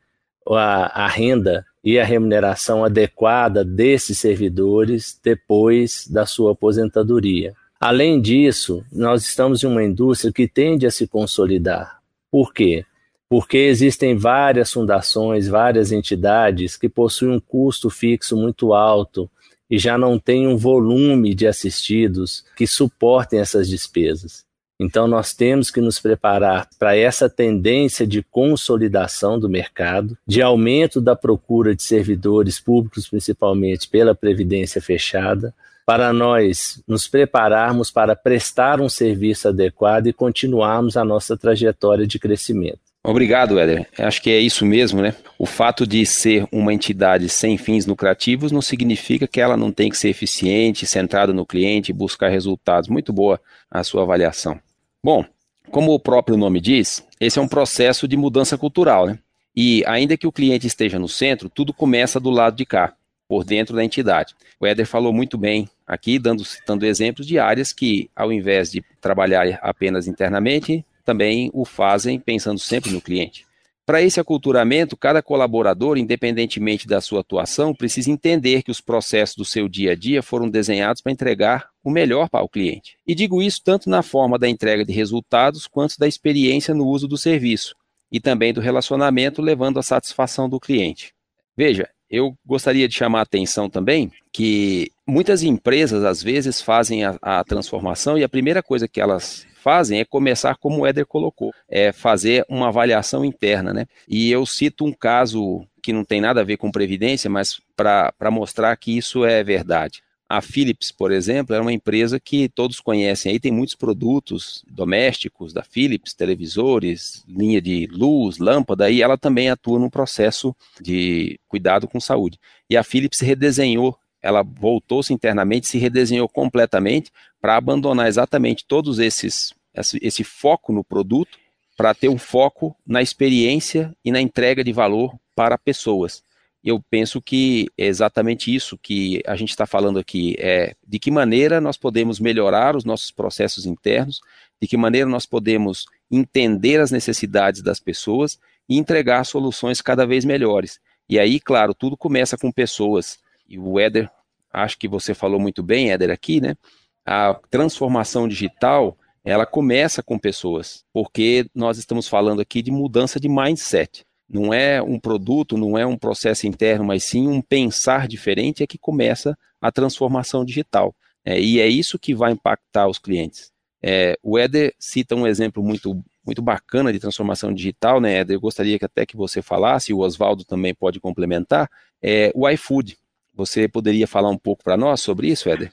a, 0.48 1.04
a 1.04 1.08
renda 1.08 1.64
e 1.82 1.98
a 1.98 2.04
remuneração 2.04 2.84
adequada 2.84 3.64
desses 3.64 4.18
servidores 4.18 5.18
depois 5.22 6.06
da 6.08 6.26
sua 6.26 6.52
aposentadoria. 6.52 7.54
Além 7.88 8.20
disso, 8.20 8.84
nós 8.90 9.22
estamos 9.22 9.62
em 9.62 9.68
uma 9.68 9.84
indústria 9.84 10.32
que 10.32 10.48
tende 10.48 10.88
a 10.88 10.90
se 10.90 11.06
consolidar. 11.06 12.00
Por 12.32 12.52
quê? 12.52 12.84
Porque 13.28 13.58
existem 13.58 14.16
várias 14.16 14.72
fundações, 14.72 15.46
várias 15.46 15.92
entidades 15.92 16.76
que 16.76 16.88
possuem 16.88 17.36
um 17.36 17.38
custo 17.38 17.88
fixo 17.88 18.36
muito 18.36 18.74
alto 18.74 19.30
e 19.70 19.78
já 19.78 19.96
não 19.96 20.18
têm 20.18 20.48
um 20.48 20.56
volume 20.56 21.32
de 21.32 21.46
assistidos 21.46 22.44
que 22.56 22.66
suportem 22.66 23.38
essas 23.38 23.68
despesas. 23.68 24.44
Então, 24.80 25.06
nós 25.06 25.32
temos 25.32 25.70
que 25.70 25.80
nos 25.80 26.00
preparar 26.00 26.68
para 26.80 26.96
essa 26.96 27.30
tendência 27.30 28.04
de 28.04 28.20
consolidação 28.20 29.38
do 29.38 29.48
mercado, 29.48 30.18
de 30.26 30.42
aumento 30.42 31.00
da 31.00 31.14
procura 31.14 31.72
de 31.72 31.84
servidores 31.84 32.58
públicos, 32.58 33.08
principalmente 33.08 33.88
pela 33.88 34.12
previdência 34.12 34.82
fechada, 34.82 35.54
para 35.86 36.12
nós 36.12 36.82
nos 36.86 37.06
prepararmos 37.06 37.92
para 37.92 38.16
prestar 38.16 38.80
um 38.80 38.88
serviço 38.88 39.46
adequado 39.46 40.08
e 40.08 40.12
continuarmos 40.12 40.96
a 40.96 41.04
nossa 41.04 41.36
trajetória 41.36 42.04
de 42.04 42.18
crescimento. 42.18 42.80
Obrigado, 43.04 43.56
Éder. 43.56 43.86
Acho 43.96 44.20
que 44.20 44.30
é 44.30 44.40
isso 44.40 44.66
mesmo, 44.66 45.00
né? 45.00 45.14
O 45.38 45.46
fato 45.46 45.86
de 45.86 46.04
ser 46.04 46.44
uma 46.50 46.74
entidade 46.74 47.28
sem 47.28 47.56
fins 47.56 47.86
lucrativos 47.86 48.50
não 48.50 48.60
significa 48.60 49.28
que 49.28 49.40
ela 49.40 49.56
não 49.56 49.70
tem 49.70 49.88
que 49.88 49.96
ser 49.96 50.08
eficiente, 50.08 50.84
centrada 50.84 51.32
no 51.32 51.46
cliente, 51.46 51.92
buscar 51.92 52.30
resultados. 52.30 52.88
Muito 52.88 53.12
boa 53.12 53.40
a 53.70 53.84
sua 53.84 54.02
avaliação. 54.02 54.58
Bom, 55.00 55.24
como 55.70 55.94
o 55.94 56.00
próprio 56.00 56.36
nome 56.36 56.60
diz, 56.60 57.06
esse 57.20 57.38
é 57.38 57.42
um 57.42 57.46
processo 57.46 58.08
de 58.08 58.16
mudança 58.16 58.58
cultural, 58.58 59.06
né? 59.06 59.20
E 59.54 59.84
ainda 59.86 60.16
que 60.16 60.26
o 60.26 60.32
cliente 60.32 60.66
esteja 60.66 60.98
no 60.98 61.08
centro, 61.08 61.48
tudo 61.48 61.72
começa 61.72 62.18
do 62.18 62.28
lado 62.28 62.56
de 62.56 62.66
cá 62.66 62.92
por 63.28 63.44
dentro 63.44 63.74
da 63.74 63.84
entidade. 63.84 64.34
O 64.58 64.66
Éder 64.66 64.86
falou 64.86 65.12
muito 65.12 65.36
bem 65.36 65.68
aqui, 65.86 66.18
dando, 66.18 66.44
citando 66.44 66.86
exemplos 66.86 67.26
de 67.26 67.38
áreas 67.38 67.72
que, 67.72 68.10
ao 68.14 68.32
invés 68.32 68.70
de 68.70 68.82
trabalhar 69.00 69.58
apenas 69.62 70.06
internamente, 70.06 70.84
também 71.04 71.50
o 71.54 71.64
fazem 71.64 72.18
pensando 72.18 72.58
sempre 72.58 72.90
no 72.90 73.00
cliente. 73.00 73.46
Para 73.86 74.02
esse 74.02 74.18
aculturamento, 74.18 74.96
cada 74.96 75.22
colaborador, 75.22 75.96
independentemente 75.96 76.88
da 76.88 77.00
sua 77.00 77.20
atuação, 77.20 77.72
precisa 77.72 78.10
entender 78.10 78.64
que 78.64 78.70
os 78.72 78.80
processos 78.80 79.36
do 79.36 79.44
seu 79.44 79.68
dia 79.68 79.92
a 79.92 79.94
dia 79.94 80.24
foram 80.24 80.50
desenhados 80.50 81.00
para 81.00 81.12
entregar 81.12 81.68
o 81.84 81.90
melhor 81.90 82.28
para 82.28 82.44
o 82.44 82.48
cliente. 82.48 82.98
E 83.06 83.14
digo 83.14 83.40
isso 83.40 83.62
tanto 83.64 83.88
na 83.88 84.02
forma 84.02 84.40
da 84.40 84.48
entrega 84.48 84.84
de 84.84 84.92
resultados 84.92 85.68
quanto 85.68 85.96
da 86.00 86.08
experiência 86.08 86.74
no 86.74 86.84
uso 86.84 87.06
do 87.06 87.16
serviço 87.16 87.76
e 88.10 88.18
também 88.18 88.52
do 88.52 88.60
relacionamento 88.60 89.40
levando 89.40 89.78
à 89.78 89.84
satisfação 89.84 90.48
do 90.48 90.58
cliente. 90.58 91.14
Veja, 91.56 91.88
eu 92.10 92.36
gostaria 92.44 92.88
de 92.88 92.94
chamar 92.94 93.20
a 93.20 93.22
atenção 93.22 93.68
também 93.68 94.10
que 94.32 94.90
muitas 95.06 95.42
empresas, 95.42 96.04
às 96.04 96.22
vezes, 96.22 96.60
fazem 96.60 97.04
a, 97.04 97.16
a, 97.20 97.44
transformação 97.44 98.18
e 98.18 98.24
a 98.24 98.28
primeira 98.28 98.62
coisa 98.62 98.88
que 98.88 99.00
elas 99.00 99.46
fazem 99.62 100.00
é 100.00 100.04
começar 100.04 100.56
como 100.56 100.80
o 100.80 100.86
Éder 100.86 101.06
colocou, 101.06 101.52
é 101.68 101.92
fazer 101.92 102.44
uma 102.48 102.68
avaliação 102.68 103.24
interna, 103.24 103.72
né? 103.72 103.86
E 104.08 104.30
eu 104.30 104.46
cito 104.46 104.84
um 104.84 104.92
caso 104.92 105.66
que 105.82 105.92
não 105.92 106.04
tem 106.04 106.20
nada 106.20 106.40
a 106.40 106.44
ver 106.44 106.56
com 106.56 106.70
previdência, 106.70 107.30
mas 107.30 107.60
para 107.74 108.30
mostrar 108.30 108.76
que 108.76 108.96
isso 108.96 109.24
é 109.24 109.42
verdade. 109.42 110.02
A 110.28 110.40
Philips, 110.40 110.90
por 110.90 111.12
exemplo, 111.12 111.54
é 111.54 111.60
uma 111.60 111.72
empresa 111.72 112.18
que 112.18 112.48
todos 112.48 112.80
conhecem 112.80 113.30
aí, 113.30 113.38
tem 113.38 113.52
muitos 113.52 113.76
produtos 113.76 114.64
domésticos 114.68 115.52
da 115.52 115.62
Philips, 115.62 116.14
televisores, 116.14 117.24
linha 117.28 117.60
de 117.60 117.86
luz, 117.92 118.38
lâmpada, 118.38 118.90
e 118.90 119.02
ela 119.02 119.16
também 119.16 119.50
atua 119.50 119.78
no 119.78 119.88
processo 119.88 120.54
de 120.80 121.38
cuidado 121.46 121.86
com 121.86 122.00
saúde. 122.00 122.40
E 122.68 122.76
a 122.76 122.82
Philips 122.82 123.20
redesenhou, 123.20 123.96
ela 124.20 124.42
voltou-se 124.42 125.12
internamente, 125.12 125.68
se 125.68 125.78
redesenhou 125.78 126.28
completamente 126.28 127.12
para 127.40 127.56
abandonar 127.56 128.08
exatamente 128.08 128.64
todos 128.66 128.98
esses 128.98 129.54
esse, 129.72 129.98
esse 130.02 130.24
foco 130.24 130.72
no 130.72 130.82
produto 130.82 131.38
para 131.76 131.94
ter 131.94 132.08
um 132.08 132.18
foco 132.18 132.74
na 132.86 133.02
experiência 133.02 133.94
e 134.04 134.10
na 134.10 134.20
entrega 134.20 134.64
de 134.64 134.72
valor 134.72 135.14
para 135.34 135.58
pessoas 135.58 136.22
eu 136.66 136.82
penso 136.90 137.22
que 137.22 137.68
é 137.78 137.86
exatamente 137.86 138.52
isso 138.52 138.76
que 138.76 139.22
a 139.24 139.36
gente 139.36 139.50
está 139.50 139.66
falando 139.66 140.00
aqui, 140.00 140.34
é 140.36 140.74
de 140.84 140.98
que 140.98 141.12
maneira 141.12 141.60
nós 141.60 141.76
podemos 141.76 142.18
melhorar 142.18 142.74
os 142.74 142.84
nossos 142.84 143.12
processos 143.12 143.66
internos, 143.66 144.20
de 144.60 144.66
que 144.66 144.76
maneira 144.76 145.08
nós 145.08 145.24
podemos 145.24 145.86
entender 146.10 146.80
as 146.80 146.90
necessidades 146.90 147.62
das 147.62 147.78
pessoas 147.78 148.36
e 148.68 148.76
entregar 148.78 149.22
soluções 149.24 149.80
cada 149.80 150.04
vez 150.04 150.24
melhores. 150.24 150.80
E 151.08 151.20
aí, 151.20 151.38
claro, 151.38 151.72
tudo 151.72 151.96
começa 151.96 152.36
com 152.36 152.50
pessoas. 152.50 153.20
E 153.48 153.56
o 153.60 153.78
Éder, 153.78 154.10
acho 154.52 154.76
que 154.76 154.88
você 154.88 155.14
falou 155.14 155.38
muito 155.38 155.62
bem, 155.62 155.92
Éder, 155.92 156.10
aqui, 156.10 156.40
né? 156.40 156.56
A 157.04 157.34
transformação 157.48 158.26
digital, 158.26 158.98
ela 159.24 159.46
começa 159.46 160.02
com 160.02 160.18
pessoas, 160.18 160.84
porque 160.92 161.48
nós 161.54 161.78
estamos 161.78 162.08
falando 162.08 162.40
aqui 162.40 162.60
de 162.60 162.72
mudança 162.72 163.20
de 163.20 163.28
mindset. 163.28 164.05
Não 164.28 164.52
é 164.52 164.82
um 164.82 164.98
produto, 164.98 165.56
não 165.56 165.78
é 165.78 165.86
um 165.86 165.96
processo 165.96 166.46
interno, 166.46 166.84
mas 166.84 167.04
sim 167.04 167.28
um 167.28 167.40
pensar 167.40 168.08
diferente 168.08 168.62
é 168.62 168.66
que 168.66 168.78
começa 168.78 169.38
a 169.60 169.70
transformação 169.70 170.44
digital. 170.44 170.94
É, 171.24 171.40
e 171.40 171.60
é 171.60 171.66
isso 171.66 171.98
que 171.98 172.14
vai 172.14 172.32
impactar 172.32 172.88
os 172.88 172.98
clientes. 172.98 173.50
É, 173.82 174.18
o 174.22 174.38
Éder 174.38 174.74
cita 174.78 175.14
um 175.14 175.26
exemplo 175.26 175.62
muito, 175.62 176.02
muito 176.24 176.42
bacana 176.42 176.92
de 176.92 176.98
transformação 176.98 177.52
digital, 177.52 178.00
né, 178.00 178.18
Éder? 178.18 178.36
Eu 178.36 178.40
gostaria 178.40 178.78
que 178.78 178.84
até 178.84 179.06
que 179.06 179.16
você 179.16 179.42
falasse, 179.42 179.92
o 179.92 179.98
Oswaldo 179.98 180.44
também 180.44 180.74
pode 180.74 180.98
complementar, 180.98 181.68
é 182.02 182.32
o 182.34 182.48
iFood. 182.48 182.96
Você 183.34 183.68
poderia 183.68 184.06
falar 184.06 184.30
um 184.30 184.38
pouco 184.38 184.64
para 184.64 184.76
nós 184.76 185.00
sobre 185.00 185.28
isso, 185.28 185.48
Éder? 185.48 185.72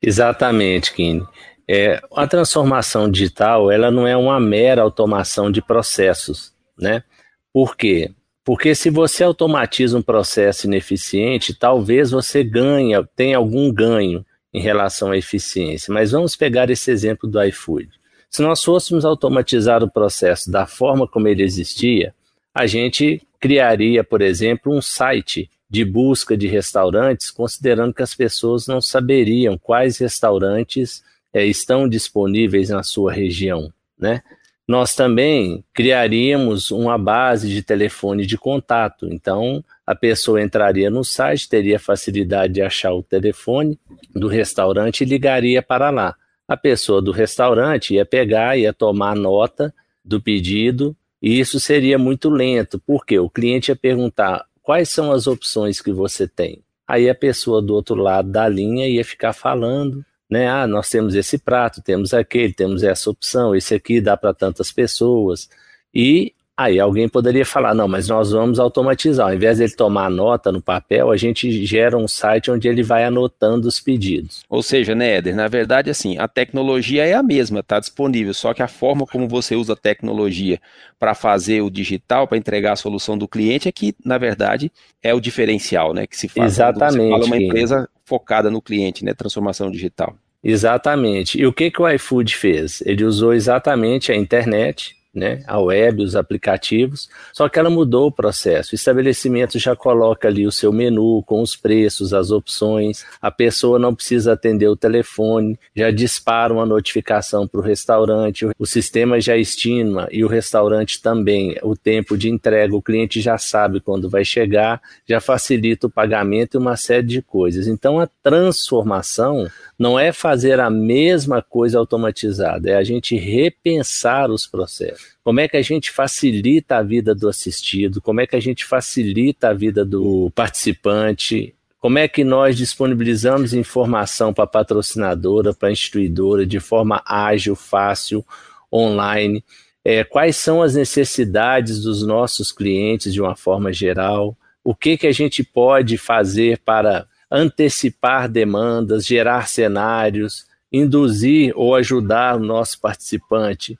Exatamente, 0.00 0.92
Kine. 0.92 1.24
É, 1.68 2.00
a 2.16 2.26
transformação 2.26 3.08
digital 3.10 3.70
ela 3.70 3.90
não 3.90 4.06
é 4.06 4.16
uma 4.16 4.40
mera 4.40 4.82
automação 4.82 5.50
de 5.50 5.62
processos, 5.62 6.52
né? 6.76 7.04
Por 7.52 7.76
quê? 7.76 8.10
Porque 8.44 8.74
se 8.74 8.90
você 8.90 9.22
automatiza 9.22 9.96
um 9.96 10.02
processo 10.02 10.66
ineficiente, 10.66 11.54
talvez 11.54 12.10
você 12.10 12.42
ganhe, 12.42 12.94
tenha 13.14 13.36
algum 13.36 13.72
ganho 13.72 14.24
em 14.52 14.60
relação 14.60 15.12
à 15.12 15.16
eficiência. 15.16 15.92
Mas 15.92 16.10
vamos 16.10 16.34
pegar 16.34 16.70
esse 16.70 16.90
exemplo 16.90 17.28
do 17.28 17.42
iFood. 17.44 17.88
Se 18.28 18.42
nós 18.42 18.64
fôssemos 18.64 19.04
automatizar 19.04 19.84
o 19.84 19.90
processo 19.90 20.50
da 20.50 20.66
forma 20.66 21.06
como 21.06 21.28
ele 21.28 21.42
existia, 21.42 22.14
a 22.54 22.66
gente 22.66 23.22
criaria, 23.38 24.02
por 24.02 24.20
exemplo, 24.20 24.74
um 24.74 24.82
site 24.82 25.50
de 25.68 25.84
busca 25.84 26.36
de 26.36 26.46
restaurantes, 26.46 27.30
considerando 27.30 27.94
que 27.94 28.02
as 28.02 28.14
pessoas 28.14 28.66
não 28.66 28.80
saberiam 28.80 29.56
quais 29.56 29.98
restaurantes 29.98 31.02
é, 31.32 31.44
estão 31.46 31.88
disponíveis 31.88 32.68
na 32.68 32.82
sua 32.82 33.12
região, 33.12 33.72
né? 33.98 34.22
Nós 34.66 34.94
também 34.94 35.64
criaríamos 35.74 36.70
uma 36.70 36.96
base 36.96 37.48
de 37.48 37.62
telefone 37.62 38.24
de 38.24 38.38
contato. 38.38 39.08
Então, 39.10 39.62
a 39.86 39.94
pessoa 39.94 40.40
entraria 40.40 40.88
no 40.88 41.04
site, 41.04 41.48
teria 41.48 41.78
facilidade 41.78 42.54
de 42.54 42.62
achar 42.62 42.92
o 42.92 43.02
telefone 43.02 43.78
do 44.14 44.28
restaurante 44.28 45.00
e 45.00 45.06
ligaria 45.06 45.62
para 45.62 45.90
lá. 45.90 46.14
A 46.46 46.56
pessoa 46.56 47.02
do 47.02 47.12
restaurante 47.12 47.94
ia 47.94 48.04
pegar, 48.04 48.56
ia 48.56 48.72
tomar 48.72 49.16
nota 49.16 49.74
do 50.04 50.20
pedido, 50.20 50.96
e 51.20 51.38
isso 51.38 51.60
seria 51.60 51.98
muito 51.98 52.28
lento, 52.28 52.80
porque 52.84 53.18
o 53.18 53.30
cliente 53.30 53.70
ia 53.70 53.76
perguntar 53.76 54.44
quais 54.62 54.88
são 54.88 55.12
as 55.12 55.26
opções 55.26 55.80
que 55.80 55.92
você 55.92 56.26
tem. 56.26 56.62
Aí 56.86 57.08
a 57.08 57.14
pessoa 57.14 57.62
do 57.62 57.74
outro 57.74 57.94
lado 57.94 58.30
da 58.30 58.48
linha 58.48 58.88
ia 58.88 59.04
ficar 59.04 59.32
falando, 59.32 60.04
né? 60.32 60.48
Ah, 60.48 60.66
nós 60.66 60.88
temos 60.88 61.14
esse 61.14 61.36
prato, 61.36 61.82
temos 61.82 62.14
aquele, 62.14 62.54
temos 62.54 62.82
essa 62.82 63.10
opção, 63.10 63.54
esse 63.54 63.74
aqui 63.74 64.00
dá 64.00 64.16
para 64.16 64.32
tantas 64.32 64.72
pessoas. 64.72 65.48
E 65.94 66.34
aí 66.56 66.78
alguém 66.78 67.08
poderia 67.08 67.44
falar, 67.44 67.74
não, 67.74 67.88
mas 67.88 68.08
nós 68.08 68.32
vamos 68.32 68.58
automatizar. 68.58 69.28
Ao 69.28 69.34
invés 69.34 69.58
dele 69.58 69.74
tomar 69.74 70.10
nota 70.10 70.52
no 70.52 70.60
papel, 70.60 71.10
a 71.10 71.16
gente 71.16 71.64
gera 71.66 71.96
um 71.96 72.06
site 72.06 72.50
onde 72.50 72.68
ele 72.68 72.82
vai 72.82 73.04
anotando 73.04 73.66
os 73.66 73.80
pedidos. 73.80 74.44
Ou 74.48 74.62
seja, 74.62 74.94
né, 74.94 75.16
Éder, 75.16 75.34
na 75.34 75.48
verdade, 75.48 75.90
assim, 75.90 76.18
a 76.18 76.28
tecnologia 76.28 77.06
é 77.06 77.14
a 77.14 77.22
mesma, 77.22 77.60
está 77.60 77.80
disponível, 77.80 78.34
só 78.34 78.52
que 78.52 78.62
a 78.62 78.68
forma 78.68 79.06
como 79.06 79.26
você 79.28 79.56
usa 79.56 79.72
a 79.72 79.76
tecnologia 79.76 80.60
para 80.98 81.14
fazer 81.14 81.62
o 81.62 81.70
digital, 81.70 82.28
para 82.28 82.38
entregar 82.38 82.72
a 82.72 82.76
solução 82.76 83.16
do 83.16 83.26
cliente, 83.26 83.68
é 83.68 83.72
que, 83.72 83.94
na 84.04 84.18
verdade, 84.18 84.70
é 85.02 85.12
o 85.14 85.20
diferencial, 85.20 85.92
né? 85.92 86.06
Que 86.06 86.16
se 86.16 86.28
faz 86.28 86.52
Exatamente. 86.52 87.04
Você 87.04 87.10
fala 87.10 87.24
uma 87.24 87.38
empresa 87.38 87.88
focada 88.04 88.50
no 88.50 88.62
cliente, 88.62 89.04
né? 89.04 89.14
Transformação 89.14 89.70
digital. 89.70 90.14
Exatamente. 90.44 91.40
E 91.40 91.46
o 91.46 91.52
que, 91.52 91.70
que 91.70 91.80
o 91.80 91.88
iFood 91.88 92.36
fez? 92.36 92.82
Ele 92.84 93.04
usou 93.04 93.32
exatamente 93.32 94.10
a 94.10 94.16
internet 94.16 94.96
né, 95.14 95.42
a 95.46 95.60
web, 95.60 96.02
os 96.02 96.16
aplicativos, 96.16 97.08
só 97.32 97.48
que 97.48 97.58
ela 97.58 97.68
mudou 97.68 98.06
o 98.06 98.12
processo. 98.12 98.72
O 98.72 98.74
estabelecimento 98.74 99.58
já 99.58 99.76
coloca 99.76 100.28
ali 100.28 100.46
o 100.46 100.52
seu 100.52 100.72
menu 100.72 101.22
com 101.24 101.42
os 101.42 101.54
preços, 101.54 102.14
as 102.14 102.30
opções, 102.30 103.04
a 103.20 103.30
pessoa 103.30 103.78
não 103.78 103.94
precisa 103.94 104.32
atender 104.32 104.68
o 104.68 104.76
telefone, 104.76 105.58
já 105.76 105.90
dispara 105.90 106.52
uma 106.52 106.64
notificação 106.64 107.46
para 107.46 107.60
o 107.60 107.62
restaurante, 107.62 108.46
o 108.58 108.66
sistema 108.66 109.20
já 109.20 109.36
estima 109.36 110.08
e 110.10 110.24
o 110.24 110.28
restaurante 110.28 111.00
também 111.02 111.56
o 111.62 111.76
tempo 111.76 112.16
de 112.16 112.30
entrega, 112.30 112.74
o 112.74 112.82
cliente 112.82 113.20
já 113.20 113.36
sabe 113.36 113.80
quando 113.80 114.08
vai 114.08 114.24
chegar, 114.24 114.80
já 115.06 115.20
facilita 115.20 115.86
o 115.86 115.90
pagamento 115.90 116.56
e 116.56 116.58
uma 116.58 116.76
série 116.76 117.06
de 117.06 117.22
coisas. 117.22 117.66
Então 117.66 118.00
a 118.00 118.06
transformação 118.22 119.46
não 119.82 119.98
é 119.98 120.12
fazer 120.12 120.60
a 120.60 120.70
mesma 120.70 121.42
coisa 121.42 121.76
automatizada, 121.76 122.70
é 122.70 122.76
a 122.76 122.84
gente 122.84 123.16
repensar 123.16 124.30
os 124.30 124.46
processos. 124.46 125.16
Como 125.24 125.40
é 125.40 125.48
que 125.48 125.56
a 125.56 125.62
gente 125.62 125.90
facilita 125.90 126.76
a 126.76 126.82
vida 126.84 127.12
do 127.12 127.28
assistido? 127.28 128.00
Como 128.00 128.20
é 128.20 128.26
que 128.28 128.36
a 128.36 128.40
gente 128.40 128.64
facilita 128.64 129.48
a 129.48 129.52
vida 129.52 129.84
do 129.84 130.30
participante? 130.36 131.52
Como 131.80 131.98
é 131.98 132.06
que 132.06 132.22
nós 132.22 132.56
disponibilizamos 132.56 133.54
informação 133.54 134.32
para 134.32 134.44
a 134.44 134.46
patrocinadora, 134.46 135.52
para 135.52 135.68
a 135.68 135.72
instituidora, 135.72 136.46
de 136.46 136.60
forma 136.60 137.02
ágil, 137.04 137.56
fácil, 137.56 138.24
online? 138.72 139.44
É, 139.84 140.04
quais 140.04 140.36
são 140.36 140.62
as 140.62 140.76
necessidades 140.76 141.82
dos 141.82 142.06
nossos 142.06 142.52
clientes 142.52 143.12
de 143.12 143.20
uma 143.20 143.34
forma 143.34 143.72
geral? 143.72 144.36
O 144.62 144.76
que, 144.76 144.96
que 144.96 145.08
a 145.08 145.12
gente 145.12 145.42
pode 145.42 145.98
fazer 145.98 146.58
para 146.58 147.04
antecipar 147.32 148.28
demandas, 148.28 149.06
gerar 149.06 149.48
cenários, 149.48 150.44
induzir 150.70 151.52
ou 151.56 151.74
ajudar 151.74 152.36
o 152.36 152.44
nosso 152.44 152.78
participante 152.78 153.78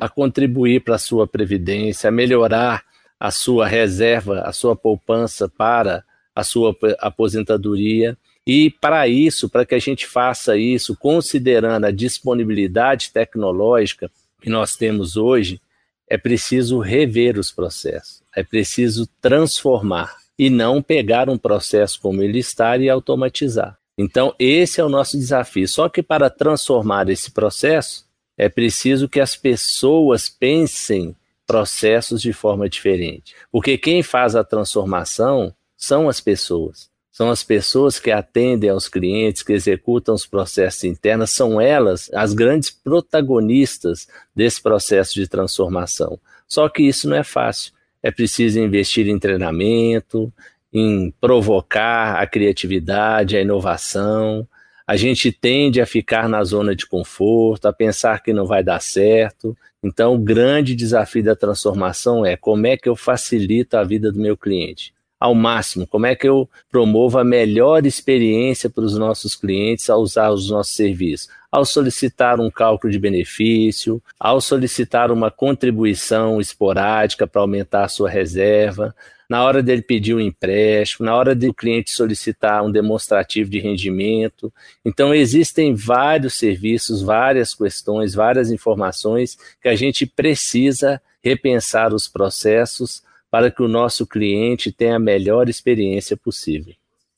a 0.00 0.08
contribuir 0.08 0.80
para 0.84 0.94
a 0.94 0.98
sua 0.98 1.26
previdência, 1.26 2.08
a 2.08 2.12
melhorar 2.12 2.84
a 3.18 3.32
sua 3.32 3.66
reserva, 3.66 4.42
a 4.42 4.52
sua 4.52 4.76
poupança 4.76 5.48
para 5.48 6.04
a 6.34 6.44
sua 6.44 6.76
aposentadoria. 7.00 8.16
E 8.46 8.70
para 8.70 9.06
isso, 9.08 9.48
para 9.48 9.66
que 9.66 9.74
a 9.74 9.78
gente 9.80 10.06
faça 10.06 10.56
isso, 10.56 10.96
considerando 10.96 11.84
a 11.86 11.90
disponibilidade 11.90 13.10
tecnológica 13.12 14.10
que 14.40 14.48
nós 14.48 14.76
temos 14.76 15.16
hoje, 15.16 15.60
é 16.08 16.16
preciso 16.16 16.78
rever 16.78 17.38
os 17.38 17.50
processos, 17.50 18.22
é 18.34 18.42
preciso 18.42 19.08
transformar 19.20 20.21
e 20.38 20.50
não 20.50 20.82
pegar 20.82 21.28
um 21.28 21.38
processo 21.38 22.00
como 22.00 22.22
ele 22.22 22.38
está 22.38 22.76
e 22.76 22.88
automatizar. 22.88 23.78
Então, 23.96 24.34
esse 24.38 24.80
é 24.80 24.84
o 24.84 24.88
nosso 24.88 25.18
desafio. 25.18 25.68
Só 25.68 25.88
que 25.88 26.02
para 26.02 26.30
transformar 26.30 27.08
esse 27.08 27.30
processo, 27.30 28.06
é 28.36 28.48
preciso 28.48 29.08
que 29.08 29.20
as 29.20 29.36
pessoas 29.36 30.28
pensem 30.28 31.14
processos 31.46 32.22
de 32.22 32.32
forma 32.32 32.68
diferente. 32.68 33.34
Porque 33.50 33.76
quem 33.76 34.02
faz 34.02 34.34
a 34.34 34.42
transformação 34.42 35.54
são 35.76 36.08
as 36.08 36.20
pessoas. 36.20 36.90
São 37.10 37.28
as 37.28 37.42
pessoas 37.42 38.00
que 38.00 38.10
atendem 38.10 38.70
aos 38.70 38.88
clientes, 38.88 39.42
que 39.42 39.52
executam 39.52 40.14
os 40.14 40.24
processos 40.24 40.84
internos, 40.84 41.32
são 41.32 41.60
elas 41.60 42.10
as 42.14 42.32
grandes 42.32 42.70
protagonistas 42.70 44.08
desse 44.34 44.62
processo 44.62 45.12
de 45.14 45.28
transformação. 45.28 46.18
Só 46.48 46.70
que 46.70 46.82
isso 46.82 47.06
não 47.06 47.16
é 47.16 47.22
fácil 47.22 47.72
é 48.02 48.10
preciso 48.10 48.58
investir 48.58 49.08
em 49.08 49.18
treinamento, 49.18 50.32
em 50.72 51.12
provocar 51.20 52.16
a 52.20 52.26
criatividade, 52.26 53.36
a 53.36 53.40
inovação. 53.40 54.46
A 54.86 54.96
gente 54.96 55.30
tende 55.30 55.80
a 55.80 55.86
ficar 55.86 56.28
na 56.28 56.42
zona 56.42 56.74
de 56.74 56.86
conforto, 56.86 57.66
a 57.66 57.72
pensar 57.72 58.22
que 58.22 58.32
não 58.32 58.46
vai 58.46 58.62
dar 58.64 58.80
certo. 58.80 59.56
Então, 59.82 60.14
o 60.14 60.18
grande 60.18 60.74
desafio 60.74 61.22
da 61.22 61.36
transformação 61.36 62.24
é 62.26 62.36
como 62.36 62.66
é 62.66 62.76
que 62.76 62.88
eu 62.88 62.96
facilito 62.96 63.76
a 63.76 63.84
vida 63.84 64.10
do 64.10 64.18
meu 64.18 64.36
cliente 64.36 64.92
ao 65.22 65.36
máximo, 65.36 65.86
como 65.86 66.04
é 66.04 66.16
que 66.16 66.28
eu 66.28 66.48
promovo 66.68 67.16
a 67.16 67.22
melhor 67.22 67.86
experiência 67.86 68.68
para 68.68 68.82
os 68.82 68.98
nossos 68.98 69.36
clientes 69.36 69.88
ao 69.88 70.00
usar 70.00 70.30
os 70.30 70.50
nossos 70.50 70.74
serviços 70.74 71.28
ao 71.50 71.66
solicitar 71.66 72.40
um 72.40 72.50
cálculo 72.50 72.90
de 72.90 72.98
benefício, 72.98 74.02
ao 74.18 74.40
solicitar 74.40 75.12
uma 75.12 75.30
contribuição 75.30 76.40
esporádica 76.40 77.26
para 77.26 77.42
aumentar 77.42 77.84
a 77.84 77.88
sua 77.88 78.08
reserva, 78.08 78.96
na 79.28 79.44
hora 79.44 79.62
dele 79.62 79.82
pedir 79.82 80.14
um 80.14 80.20
empréstimo, 80.20 81.04
na 81.04 81.14
hora 81.14 81.34
do 81.34 81.52
cliente 81.52 81.90
solicitar 81.90 82.64
um 82.64 82.72
demonstrativo 82.72 83.50
de 83.50 83.60
rendimento. 83.60 84.50
Então, 84.82 85.14
existem 85.14 85.74
vários 85.74 86.38
serviços, 86.38 87.02
várias 87.02 87.52
questões, 87.52 88.14
várias 88.14 88.50
informações 88.50 89.36
que 89.60 89.68
a 89.68 89.74
gente 89.74 90.06
precisa 90.06 91.02
repensar 91.22 91.92
os 91.92 92.08
processos 92.08 93.02
para 93.32 93.50
que 93.50 93.62
o 93.62 93.68
nosso 93.68 94.06
cliente 94.06 94.70
tenha 94.70 94.96
a 94.96 94.98
melhor 94.98 95.48
experiência 95.48 96.18
possível. 96.18 96.74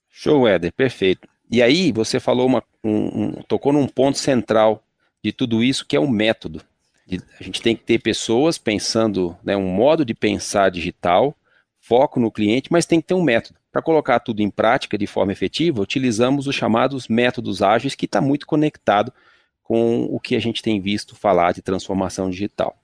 Show, 0.09 0.47
Éder, 0.47 0.73
perfeito. 0.73 1.27
E 1.51 1.61
aí 1.61 1.91
você 1.91 2.21
falou 2.21 2.47
uma, 2.47 2.63
um, 2.85 2.91
um, 2.93 3.33
tocou 3.49 3.73
num 3.73 3.89
ponto 3.89 4.17
central 4.17 4.81
de 5.25 5.33
tudo 5.33 5.61
isso, 5.61 5.85
que 5.85 5.97
é 5.97 5.99
o 5.99 6.09
método. 6.09 6.63
A 7.41 7.43
gente 7.43 7.61
tem 7.61 7.75
que 7.75 7.83
ter 7.83 7.99
pessoas 7.99 8.57
pensando, 8.57 9.37
né, 9.43 9.57
um 9.57 9.67
modo 9.67 10.05
de 10.05 10.15
pensar 10.15 10.71
digital, 10.71 11.37
foco 11.81 12.21
no 12.21 12.31
cliente, 12.31 12.69
mas 12.71 12.87
tem 12.87 13.01
que 13.01 13.09
ter 13.09 13.15
um 13.15 13.23
método. 13.23 13.59
Para 13.73 13.83
colocar 13.83 14.21
tudo 14.21 14.41
em 14.41 14.51
prática 14.51 14.97
de 14.97 15.09
forma 15.09 15.33
efetiva, 15.33 15.83
utilizamos 15.83 16.47
os 16.47 16.55
chamados 16.55 17.09
métodos 17.09 17.61
ágeis, 17.61 17.97
que 17.97 18.07
está 18.07 18.21
muito 18.21 18.47
conectado 18.47 19.13
com 19.65 20.05
o 20.05 20.21
que 20.21 20.37
a 20.37 20.41
gente 20.41 20.63
tem 20.63 20.81
visto 20.81 21.17
falar 21.17 21.53
de 21.53 21.61
transformação 21.61 22.31
digital. 22.31 22.79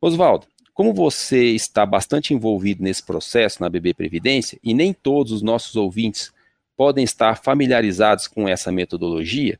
Oswaldo, 0.00 0.48
como 0.74 0.92
você 0.92 1.46
está 1.52 1.86
bastante 1.86 2.34
envolvido 2.34 2.82
nesse 2.82 3.02
processo 3.02 3.62
na 3.62 3.70
BB 3.70 3.94
Previdência, 3.94 4.58
e 4.62 4.74
nem 4.74 4.92
todos 4.92 5.32
os 5.32 5.40
nossos 5.40 5.76
ouvintes 5.76 6.32
podem 6.76 7.04
estar 7.04 7.36
familiarizados 7.36 8.26
com 8.26 8.48
essa 8.48 8.72
metodologia, 8.72 9.58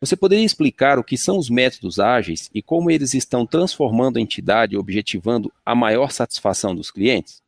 Você 0.00 0.16
poderia 0.16 0.44
explicar 0.44 0.98
o 0.98 1.04
que 1.04 1.16
são 1.16 1.38
os 1.38 1.48
métodos 1.48 1.98
ágeis 1.98 2.50
e 2.54 2.60
como 2.60 2.90
eles 2.90 3.14
estão 3.14 3.46
transformando 3.46 4.18
a 4.18 4.20
entidade 4.20 4.76
objetivando 4.76 5.50
a 5.64 5.74
maior 5.74 6.10
satisfação 6.10 6.74
dos 6.74 6.90
clientes? 6.90 7.42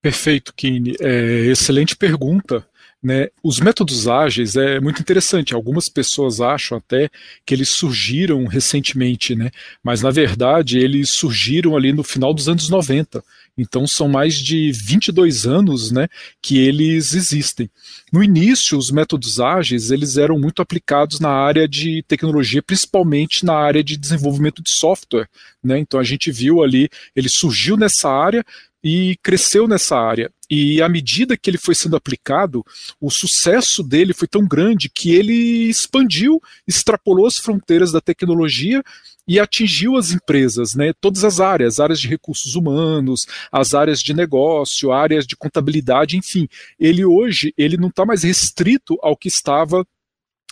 Perfeito, 0.00 0.54
Kine. 0.54 0.96
É, 1.00 1.46
excelente 1.50 1.94
pergunta. 1.94 2.66
Né? 3.02 3.28
Os 3.42 3.58
métodos 3.58 4.06
ágeis 4.06 4.54
é 4.54 4.78
muito 4.78 5.00
interessante. 5.00 5.54
Algumas 5.54 5.88
pessoas 5.88 6.40
acham 6.40 6.78
até 6.78 7.10
que 7.44 7.52
eles 7.52 7.70
surgiram 7.70 8.46
recentemente, 8.46 9.34
né? 9.34 9.50
mas 9.82 10.02
na 10.02 10.10
verdade 10.10 10.78
eles 10.78 11.10
surgiram 11.10 11.76
ali 11.76 11.92
no 11.92 12.04
final 12.04 12.32
dos 12.32 12.48
anos 12.48 12.68
90. 12.68 13.22
Então 13.58 13.86
são 13.86 14.08
mais 14.08 14.36
de 14.36 14.72
22 14.72 15.46
anos 15.46 15.90
né, 15.90 16.08
que 16.40 16.58
eles 16.58 17.12
existem. 17.12 17.68
No 18.10 18.22
início, 18.22 18.78
os 18.78 18.90
métodos 18.90 19.40
ágeis 19.40 19.90
eles 19.90 20.16
eram 20.16 20.38
muito 20.38 20.62
aplicados 20.62 21.20
na 21.20 21.28
área 21.28 21.68
de 21.68 22.02
tecnologia, 22.08 22.62
principalmente 22.62 23.44
na 23.44 23.54
área 23.54 23.84
de 23.84 23.96
desenvolvimento 23.96 24.62
de 24.62 24.70
software. 24.70 25.28
Né? 25.62 25.78
Então 25.78 26.00
a 26.00 26.04
gente 26.04 26.30
viu 26.30 26.62
ali, 26.62 26.88
ele 27.14 27.28
surgiu 27.28 27.76
nessa 27.76 28.08
área, 28.08 28.42
e 28.82 29.16
cresceu 29.22 29.68
nessa 29.68 29.96
área. 29.96 30.30
E 30.54 30.82
à 30.82 30.88
medida 30.88 31.34
que 31.34 31.48
ele 31.48 31.56
foi 31.56 31.74
sendo 31.74 31.96
aplicado, 31.96 32.62
o 33.00 33.10
sucesso 33.10 33.82
dele 33.82 34.12
foi 34.12 34.28
tão 34.28 34.46
grande 34.46 34.90
que 34.90 35.14
ele 35.14 35.70
expandiu, 35.70 36.42
extrapolou 36.68 37.26
as 37.26 37.38
fronteiras 37.38 37.90
da 37.90 38.02
tecnologia 38.02 38.82
e 39.26 39.40
atingiu 39.40 39.96
as 39.96 40.10
empresas, 40.10 40.74
né, 40.74 40.92
todas 41.00 41.24
as 41.24 41.40
áreas, 41.40 41.80
áreas 41.80 41.98
de 41.98 42.06
recursos 42.06 42.54
humanos, 42.54 43.24
as 43.50 43.72
áreas 43.72 44.00
de 44.02 44.12
negócio, 44.12 44.92
áreas 44.92 45.26
de 45.26 45.34
contabilidade, 45.34 46.18
enfim. 46.18 46.46
Ele 46.78 47.02
hoje 47.02 47.54
ele 47.56 47.78
não 47.78 47.88
está 47.88 48.04
mais 48.04 48.22
restrito 48.22 48.98
ao 49.00 49.16
que 49.16 49.28
estava 49.28 49.86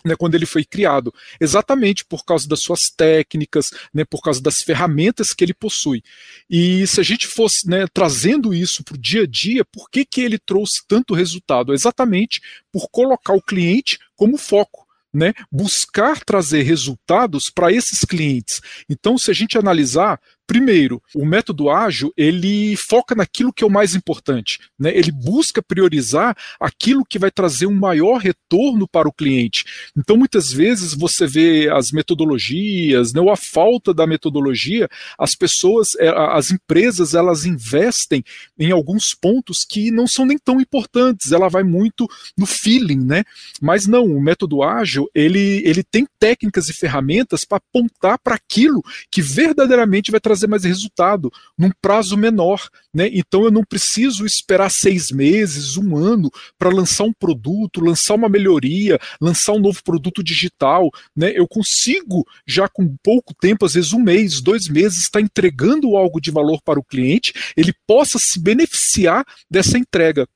né, 0.04 0.14
quando 0.16 0.34
ele 0.34 0.46
foi 0.46 0.64
criado, 0.64 1.12
exatamente 1.40 2.04
por 2.04 2.24
causa 2.24 2.48
das 2.48 2.60
suas 2.60 2.90
técnicas, 2.96 3.70
né, 3.92 4.04
por 4.04 4.20
causa 4.22 4.40
das 4.42 4.58
ferramentas 4.58 5.32
que 5.32 5.44
ele 5.44 5.54
possui. 5.54 6.02
E 6.48 6.86
se 6.86 7.00
a 7.00 7.04
gente 7.04 7.26
fosse 7.26 7.68
né, 7.68 7.86
trazendo 7.92 8.54
isso 8.54 8.82
para 8.84 8.94
o 8.94 8.98
dia 8.98 9.22
a 9.22 9.26
dia, 9.26 9.64
por 9.64 9.90
que, 9.90 10.04
que 10.04 10.20
ele 10.20 10.38
trouxe 10.38 10.82
tanto 10.86 11.14
resultado? 11.14 11.72
Exatamente 11.72 12.40
por 12.72 12.88
colocar 12.90 13.34
o 13.34 13.42
cliente 13.42 13.98
como 14.16 14.36
foco 14.36 14.88
né, 15.12 15.32
buscar 15.50 16.24
trazer 16.24 16.62
resultados 16.62 17.50
para 17.50 17.72
esses 17.72 18.04
clientes. 18.04 18.60
Então, 18.88 19.18
se 19.18 19.30
a 19.30 19.34
gente 19.34 19.58
analisar, 19.58 20.20
primeiro, 20.50 21.00
o 21.14 21.24
método 21.24 21.70
ágil, 21.70 22.12
ele 22.16 22.74
foca 22.76 23.14
naquilo 23.14 23.52
que 23.52 23.62
é 23.62 23.66
o 23.66 23.70
mais 23.70 23.94
importante, 23.94 24.58
né? 24.76 24.90
Ele 24.92 25.12
busca 25.12 25.62
priorizar 25.62 26.36
aquilo 26.58 27.04
que 27.08 27.20
vai 27.20 27.30
trazer 27.30 27.66
um 27.66 27.78
maior 27.78 28.18
retorno 28.18 28.88
para 28.88 29.08
o 29.08 29.12
cliente. 29.12 29.64
Então, 29.96 30.16
muitas 30.16 30.52
vezes 30.52 30.92
você 30.92 31.24
vê 31.24 31.70
as 31.70 31.92
metodologias, 31.92 33.12
né, 33.12 33.20
ou 33.20 33.30
a 33.30 33.36
falta 33.36 33.94
da 33.94 34.08
metodologia, 34.08 34.88
as 35.16 35.36
pessoas, 35.36 35.88
é, 36.00 36.08
as 36.08 36.50
empresas, 36.50 37.14
elas 37.14 37.44
investem 37.44 38.24
em 38.58 38.72
alguns 38.72 39.14
pontos 39.14 39.64
que 39.68 39.92
não 39.92 40.08
são 40.08 40.26
nem 40.26 40.36
tão 40.36 40.60
importantes. 40.60 41.30
Ela 41.30 41.48
vai 41.48 41.62
muito 41.62 42.08
no 42.36 42.44
feeling, 42.44 43.04
né? 43.04 43.22
Mas 43.60 43.86
não, 43.86 44.04
o 44.04 44.20
método 44.20 44.64
ágil 44.64 44.80
ágil, 44.80 45.08
ele, 45.14 45.62
ele 45.64 45.82
tem 45.82 46.06
técnicas 46.18 46.68
e 46.68 46.74
ferramentas 46.74 47.44
para 47.44 47.58
apontar 47.58 48.18
para 48.18 48.34
aquilo 48.34 48.82
que 49.10 49.22
verdadeiramente 49.22 50.10
vai 50.10 50.20
trazer 50.20 50.39
mais 50.46 50.64
resultado 50.64 51.30
num 51.56 51.70
prazo 51.80 52.16
menor. 52.16 52.68
Né? 52.94 53.08
Então 53.12 53.44
eu 53.44 53.50
não 53.50 53.64
preciso 53.64 54.24
esperar 54.26 54.70
seis 54.70 55.10
meses, 55.10 55.76
um 55.76 55.96
ano, 55.96 56.30
para 56.58 56.70
lançar 56.70 57.04
um 57.04 57.12
produto, 57.12 57.84
lançar 57.84 58.14
uma 58.14 58.28
melhoria, 58.28 58.98
lançar 59.20 59.52
um 59.52 59.60
novo 59.60 59.82
produto 59.82 60.22
digital. 60.22 60.90
Né? 61.16 61.32
Eu 61.34 61.46
consigo, 61.46 62.26
já 62.46 62.68
com 62.68 62.96
pouco 63.02 63.34
tempo, 63.34 63.64
às 63.64 63.74
vezes 63.74 63.92
um 63.92 64.00
mês, 64.02 64.40
dois 64.40 64.68
meses, 64.68 65.00
estar 65.00 65.20
entregando 65.20 65.96
algo 65.96 66.20
de 66.20 66.30
valor 66.30 66.60
para 66.62 66.78
o 66.78 66.84
cliente, 66.84 67.32
ele 67.56 67.72
possa 67.86 68.18
se 68.18 68.40
beneficiar 68.40 69.24
dessa 69.50 69.78
entrega. 69.78 70.26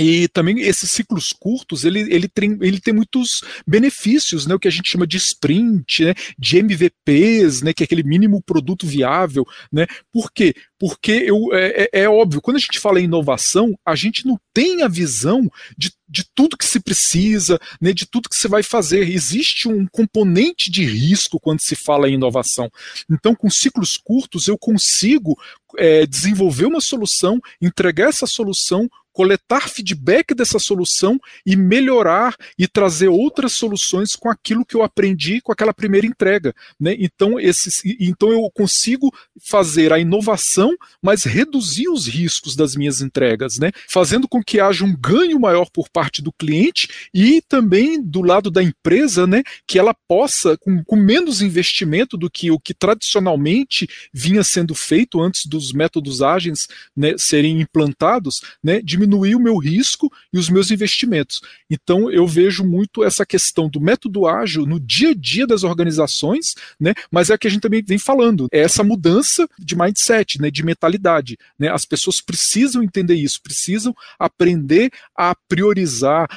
E 0.00 0.28
também 0.28 0.60
esses 0.60 0.90
ciclos 0.90 1.30
curtos, 1.30 1.84
ele, 1.84 2.00
ele, 2.12 2.26
tem, 2.26 2.56
ele 2.62 2.80
tem 2.80 2.94
muitos 2.94 3.42
benefícios, 3.66 4.46
né, 4.46 4.54
o 4.54 4.58
que 4.58 4.66
a 4.66 4.70
gente 4.70 4.90
chama 4.90 5.06
de 5.06 5.18
sprint, 5.18 6.06
né, 6.06 6.14
de 6.38 6.56
MVPs, 6.56 7.60
né, 7.60 7.74
que 7.74 7.82
é 7.82 7.84
aquele 7.84 8.02
mínimo 8.02 8.42
produto 8.42 8.86
viável. 8.86 9.46
Né. 9.70 9.86
Por 10.10 10.32
quê? 10.32 10.54
Porque 10.78 11.12
eu, 11.12 11.52
é, 11.52 11.88
é, 11.92 12.02
é 12.04 12.08
óbvio, 12.08 12.40
quando 12.40 12.56
a 12.56 12.60
gente 12.60 12.80
fala 12.80 12.98
em 12.98 13.04
inovação, 13.04 13.78
a 13.84 13.94
gente 13.94 14.26
não 14.26 14.40
tem 14.54 14.82
a 14.82 14.88
visão 14.88 15.46
de 15.76 15.92
de 16.10 16.24
tudo 16.34 16.56
que 16.56 16.66
se 16.66 16.80
precisa, 16.80 17.58
né, 17.80 17.92
de 17.92 18.04
tudo 18.04 18.28
que 18.28 18.36
você 18.36 18.48
vai 18.48 18.62
fazer. 18.62 19.08
Existe 19.08 19.68
um 19.68 19.86
componente 19.86 20.70
de 20.70 20.84
risco 20.84 21.38
quando 21.38 21.60
se 21.60 21.76
fala 21.76 22.08
em 22.08 22.14
inovação. 22.14 22.70
Então, 23.08 23.34
com 23.34 23.48
ciclos 23.48 23.96
curtos, 23.96 24.48
eu 24.48 24.58
consigo 24.58 25.38
é, 25.78 26.04
desenvolver 26.04 26.66
uma 26.66 26.80
solução, 26.80 27.40
entregar 27.60 28.08
essa 28.08 28.26
solução 28.26 28.90
coletar 29.12 29.68
feedback 29.68 30.34
dessa 30.34 30.58
solução 30.58 31.18
e 31.44 31.56
melhorar 31.56 32.34
e 32.58 32.66
trazer 32.66 33.08
outras 33.08 33.52
soluções 33.52 34.14
com 34.16 34.30
aquilo 34.30 34.64
que 34.64 34.74
eu 34.74 34.82
aprendi 34.82 35.40
com 35.40 35.52
aquela 35.52 35.74
primeira 35.74 36.06
entrega. 36.06 36.54
Né? 36.78 36.96
Então, 36.98 37.38
esses, 37.38 37.82
então 38.00 38.30
eu 38.30 38.50
consigo 38.54 39.12
fazer 39.48 39.92
a 39.92 39.98
inovação, 39.98 40.74
mas 41.02 41.24
reduzir 41.24 41.88
os 41.88 42.06
riscos 42.06 42.54
das 42.54 42.74
minhas 42.74 43.00
entregas, 43.00 43.58
né? 43.58 43.72
fazendo 43.88 44.28
com 44.28 44.42
que 44.42 44.60
haja 44.60 44.84
um 44.84 44.96
ganho 44.96 45.38
maior 45.38 45.68
por 45.70 45.88
parte 45.90 45.99
do 46.22 46.32
cliente 46.32 46.88
e 47.12 47.42
também 47.42 48.02
do 48.02 48.22
lado 48.22 48.50
da 48.50 48.62
empresa, 48.62 49.26
né, 49.26 49.42
que 49.66 49.78
ela 49.78 49.94
possa, 50.08 50.56
com, 50.58 50.82
com 50.84 50.96
menos 50.96 51.42
investimento 51.42 52.16
do 52.16 52.30
que 52.30 52.50
o 52.50 52.58
que 52.58 52.72
tradicionalmente 52.72 53.88
vinha 54.12 54.42
sendo 54.42 54.74
feito 54.74 55.20
antes 55.20 55.46
dos 55.46 55.72
métodos 55.72 56.22
ágeis 56.22 56.68
né, 56.96 57.14
serem 57.18 57.60
implantados, 57.60 58.40
né, 58.62 58.80
diminuir 58.82 59.34
o 59.34 59.40
meu 59.40 59.58
risco 59.58 60.10
e 60.32 60.38
os 60.38 60.48
meus 60.48 60.70
investimentos. 60.70 61.40
Então, 61.68 62.10
eu 62.10 62.26
vejo 62.26 62.64
muito 62.64 63.04
essa 63.04 63.26
questão 63.26 63.68
do 63.68 63.80
método 63.80 64.26
ágil 64.26 64.66
no 64.66 64.80
dia 64.80 65.10
a 65.10 65.14
dia 65.14 65.46
das 65.46 65.62
organizações, 65.62 66.54
né? 66.78 66.94
mas 67.10 67.30
é 67.30 67.34
o 67.34 67.38
que 67.38 67.46
a 67.46 67.50
gente 67.50 67.62
também 67.62 67.82
vem 67.82 67.98
falando, 67.98 68.48
é 68.52 68.60
essa 68.60 68.82
mudança 68.82 69.48
de 69.58 69.76
mindset, 69.76 70.40
né? 70.40 70.50
de 70.50 70.64
mentalidade. 70.64 71.36
Né? 71.58 71.68
As 71.68 71.84
pessoas 71.84 72.20
precisam 72.20 72.82
entender 72.82 73.14
isso, 73.14 73.40
precisam 73.42 73.94
aprender 74.18 74.90
a 75.16 75.34
priorizar, 75.48 75.89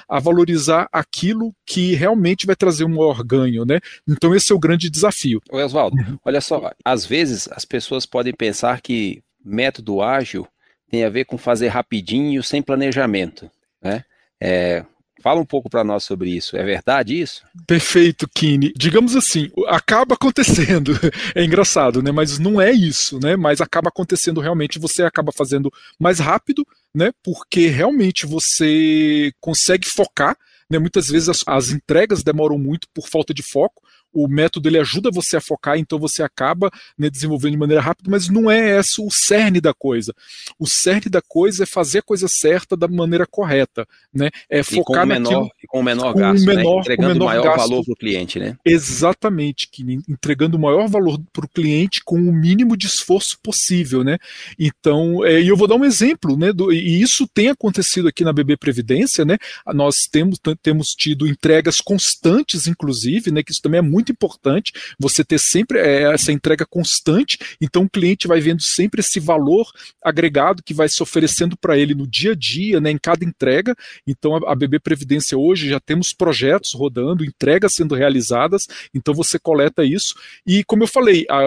a 0.07 0.19
valorizar 0.19 0.87
aquilo 0.91 1.53
que 1.65 1.93
realmente 1.95 2.45
vai 2.45 2.55
trazer 2.55 2.83
um 2.83 2.89
maior 2.89 3.23
ganho. 3.23 3.65
Né? 3.65 3.79
Então, 4.07 4.35
esse 4.35 4.51
é 4.51 4.55
o 4.55 4.59
grande 4.59 4.89
desafio. 4.89 5.41
Oswaldo, 5.51 5.97
uhum. 5.97 6.17
olha 6.25 6.41
só, 6.41 6.71
às 6.83 7.05
vezes 7.05 7.47
as 7.51 7.65
pessoas 7.65 8.05
podem 8.05 8.33
pensar 8.33 8.81
que 8.81 9.23
método 9.43 10.01
ágil 10.01 10.47
tem 10.89 11.03
a 11.03 11.09
ver 11.09 11.25
com 11.25 11.37
fazer 11.37 11.69
rapidinho, 11.69 12.43
sem 12.43 12.61
planejamento. 12.61 13.49
Né? 13.81 14.03
É, 14.39 14.85
Fala 15.23 15.39
um 15.39 15.45
pouco 15.45 15.69
para 15.69 15.85
nós 15.85 16.03
sobre 16.03 16.31
isso. 16.31 16.57
É 16.57 16.63
verdade 16.65 17.17
isso? 17.17 17.45
Perfeito, 17.65 18.27
Kine. 18.27 18.73
Digamos 18.75 19.15
assim, 19.15 19.49
acaba 19.67 20.15
acontecendo. 20.15 20.91
É 21.33 21.43
engraçado, 21.43 22.03
né? 22.03 22.11
Mas 22.11 22.37
não 22.37 22.59
é 22.59 22.71
isso, 22.71 23.17
né? 23.19 23.37
Mas 23.37 23.61
acaba 23.61 23.87
acontecendo 23.87 24.41
realmente. 24.41 24.77
Você 24.79 25.03
acaba 25.03 25.31
fazendo 25.31 25.71
mais 25.97 26.19
rápido, 26.19 26.67
né? 26.93 27.11
Porque 27.23 27.67
realmente 27.67 28.25
você 28.25 29.31
consegue 29.39 29.87
focar. 29.87 30.35
Né? 30.69 30.77
Muitas 30.77 31.07
vezes 31.07 31.29
as, 31.29 31.37
as 31.47 31.69
entregas 31.69 32.21
demoram 32.21 32.57
muito 32.57 32.87
por 32.93 33.07
falta 33.07 33.33
de 33.33 33.41
foco 33.41 33.81
o 34.13 34.27
método 34.27 34.69
ele 34.69 34.79
ajuda 34.79 35.09
você 35.11 35.37
a 35.37 35.41
focar, 35.41 35.77
então 35.77 35.97
você 35.97 36.21
acaba 36.21 36.69
né, 36.97 37.09
desenvolvendo 37.09 37.53
de 37.53 37.57
maneira 37.57 37.81
rápida, 37.81 38.09
mas 38.09 38.29
não 38.29 38.49
é 38.49 38.79
esse 38.79 39.01
o 39.01 39.09
cerne 39.09 39.59
da 39.59 39.73
coisa. 39.73 40.13
O 40.59 40.67
cerne 40.67 41.09
da 41.09 41.21
coisa 41.21 41.63
é 41.63 41.65
fazer 41.65 41.99
a 41.99 42.03
coisa 42.03 42.27
certa 42.27 42.75
da 42.75 42.87
maneira 42.87 43.25
correta, 43.25 43.87
né? 44.13 44.29
É 44.49 44.59
e 44.59 44.63
focar 44.63 45.01
com 45.01 45.07
menor, 45.07 45.31
naquilo, 45.31 45.51
com 45.67 45.79
o 45.79 45.83
menor 45.83 46.13
com 46.13 46.19
gasto, 46.19 46.45
né? 46.45 46.55
menor, 46.55 46.75
né? 46.75 46.81
entregando 46.81 47.23
o 47.23 47.27
maior 47.27 47.43
gasto. 47.43 47.57
valor 47.57 47.83
para 47.83 47.93
o 47.93 47.95
cliente, 47.95 48.39
né? 48.39 48.57
Exatamente, 48.65 49.67
que 49.69 49.83
entregando 50.07 50.57
o 50.57 50.59
maior 50.59 50.87
valor 50.87 51.19
para 51.31 51.45
o 51.45 51.49
cliente 51.49 52.01
com 52.03 52.17
o 52.17 52.33
mínimo 52.33 52.77
de 52.77 52.87
esforço 52.87 53.37
possível, 53.41 54.03
né? 54.03 54.17
Então, 54.59 55.25
é, 55.25 55.41
e 55.41 55.47
eu 55.47 55.57
vou 55.57 55.67
dar 55.67 55.75
um 55.75 55.85
exemplo, 55.85 56.37
né? 56.37 56.51
Do, 56.51 56.71
e 56.71 57.01
isso 57.01 57.27
tem 57.27 57.49
acontecido 57.49 58.07
aqui 58.07 58.23
na 58.23 58.33
BB 58.33 58.57
Previdência, 58.57 59.25
né? 59.25 59.37
Nós 59.73 60.07
temos, 60.11 60.39
temos 60.61 60.89
tido 60.89 61.27
entregas 61.27 61.77
constantes, 61.77 62.67
inclusive, 62.67 63.31
né? 63.31 63.43
Que 63.43 63.51
isso 63.51 63.61
também 63.61 63.79
é 63.79 63.81
muito 63.81 64.02
muito 64.03 64.11
importante 64.11 64.73
você 64.99 65.23
ter 65.23 65.39
sempre 65.39 65.79
é, 65.79 66.13
essa 66.13 66.31
entrega 66.31 66.65
constante, 66.65 67.37
então 67.61 67.83
o 67.83 67.89
cliente 67.89 68.27
vai 68.27 68.41
vendo 68.41 68.61
sempre 68.61 68.99
esse 68.99 69.19
valor 69.19 69.71
agregado 70.03 70.61
que 70.61 70.73
vai 70.73 70.89
se 70.89 71.01
oferecendo 71.01 71.55
para 71.55 71.77
ele 71.77 71.95
no 71.95 72.05
dia 72.05 72.33
a 72.33 72.35
dia, 72.35 72.81
né, 72.81 72.91
em 72.91 72.97
cada 72.97 73.23
entrega. 73.23 73.73
Então 74.05 74.35
a, 74.35 74.51
a 74.51 74.55
BB 74.55 74.79
Previdência 74.79 75.37
hoje 75.37 75.69
já 75.69 75.79
temos 75.79 76.11
projetos 76.11 76.73
rodando, 76.73 77.23
entregas 77.23 77.73
sendo 77.75 77.95
realizadas, 77.95 78.67
então 78.93 79.13
você 79.13 79.39
coleta 79.39 79.85
isso. 79.85 80.15
E 80.45 80.63
como 80.65 80.83
eu 80.83 80.87
falei, 80.87 81.25
a, 81.29 81.37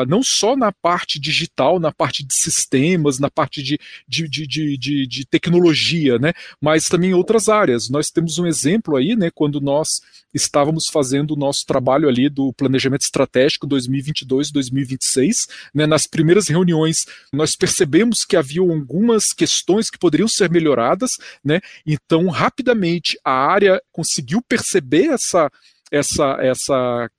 a, 0.00 0.06
não 0.06 0.22
só 0.22 0.54
na 0.54 0.70
parte 0.70 1.18
digital, 1.18 1.80
na 1.80 1.92
parte 1.92 2.22
de 2.22 2.34
sistemas, 2.34 3.18
na 3.18 3.30
parte 3.30 3.62
de, 3.62 3.78
de, 4.06 4.28
de, 4.28 4.46
de, 4.76 5.06
de 5.06 5.26
tecnologia, 5.26 6.18
né, 6.18 6.32
mas 6.60 6.88
também 6.88 7.10
em 7.10 7.14
outras 7.14 7.48
áreas. 7.48 7.88
Nós 7.88 8.10
temos 8.10 8.38
um 8.38 8.46
exemplo 8.46 8.96
aí, 8.96 9.16
né, 9.16 9.30
quando 9.34 9.60
nós 9.60 9.88
estávamos 10.34 10.86
fazendo 10.90 11.32
o 11.32 11.36
nosso 11.36 11.64
trabalho 11.66 12.01
trabalho 12.02 12.08
ali 12.08 12.28
do 12.28 12.52
planejamento 12.52 13.02
estratégico 13.02 13.68
2022-2026. 13.68 15.48
Né? 15.74 15.86
Nas 15.86 16.06
primeiras 16.06 16.48
reuniões, 16.48 17.06
nós 17.32 17.54
percebemos 17.54 18.24
que 18.24 18.36
havia 18.36 18.60
algumas 18.60 19.32
questões 19.32 19.88
que 19.90 19.98
poderiam 19.98 20.28
ser 20.28 20.50
melhoradas, 20.50 21.12
né? 21.44 21.60
Então, 21.86 22.28
rapidamente, 22.28 23.18
a 23.24 23.32
área 23.32 23.80
conseguiu 23.92 24.42
perceber 24.42 25.06
essa 25.06 25.50
essa 25.90 26.38
essa 26.40 27.10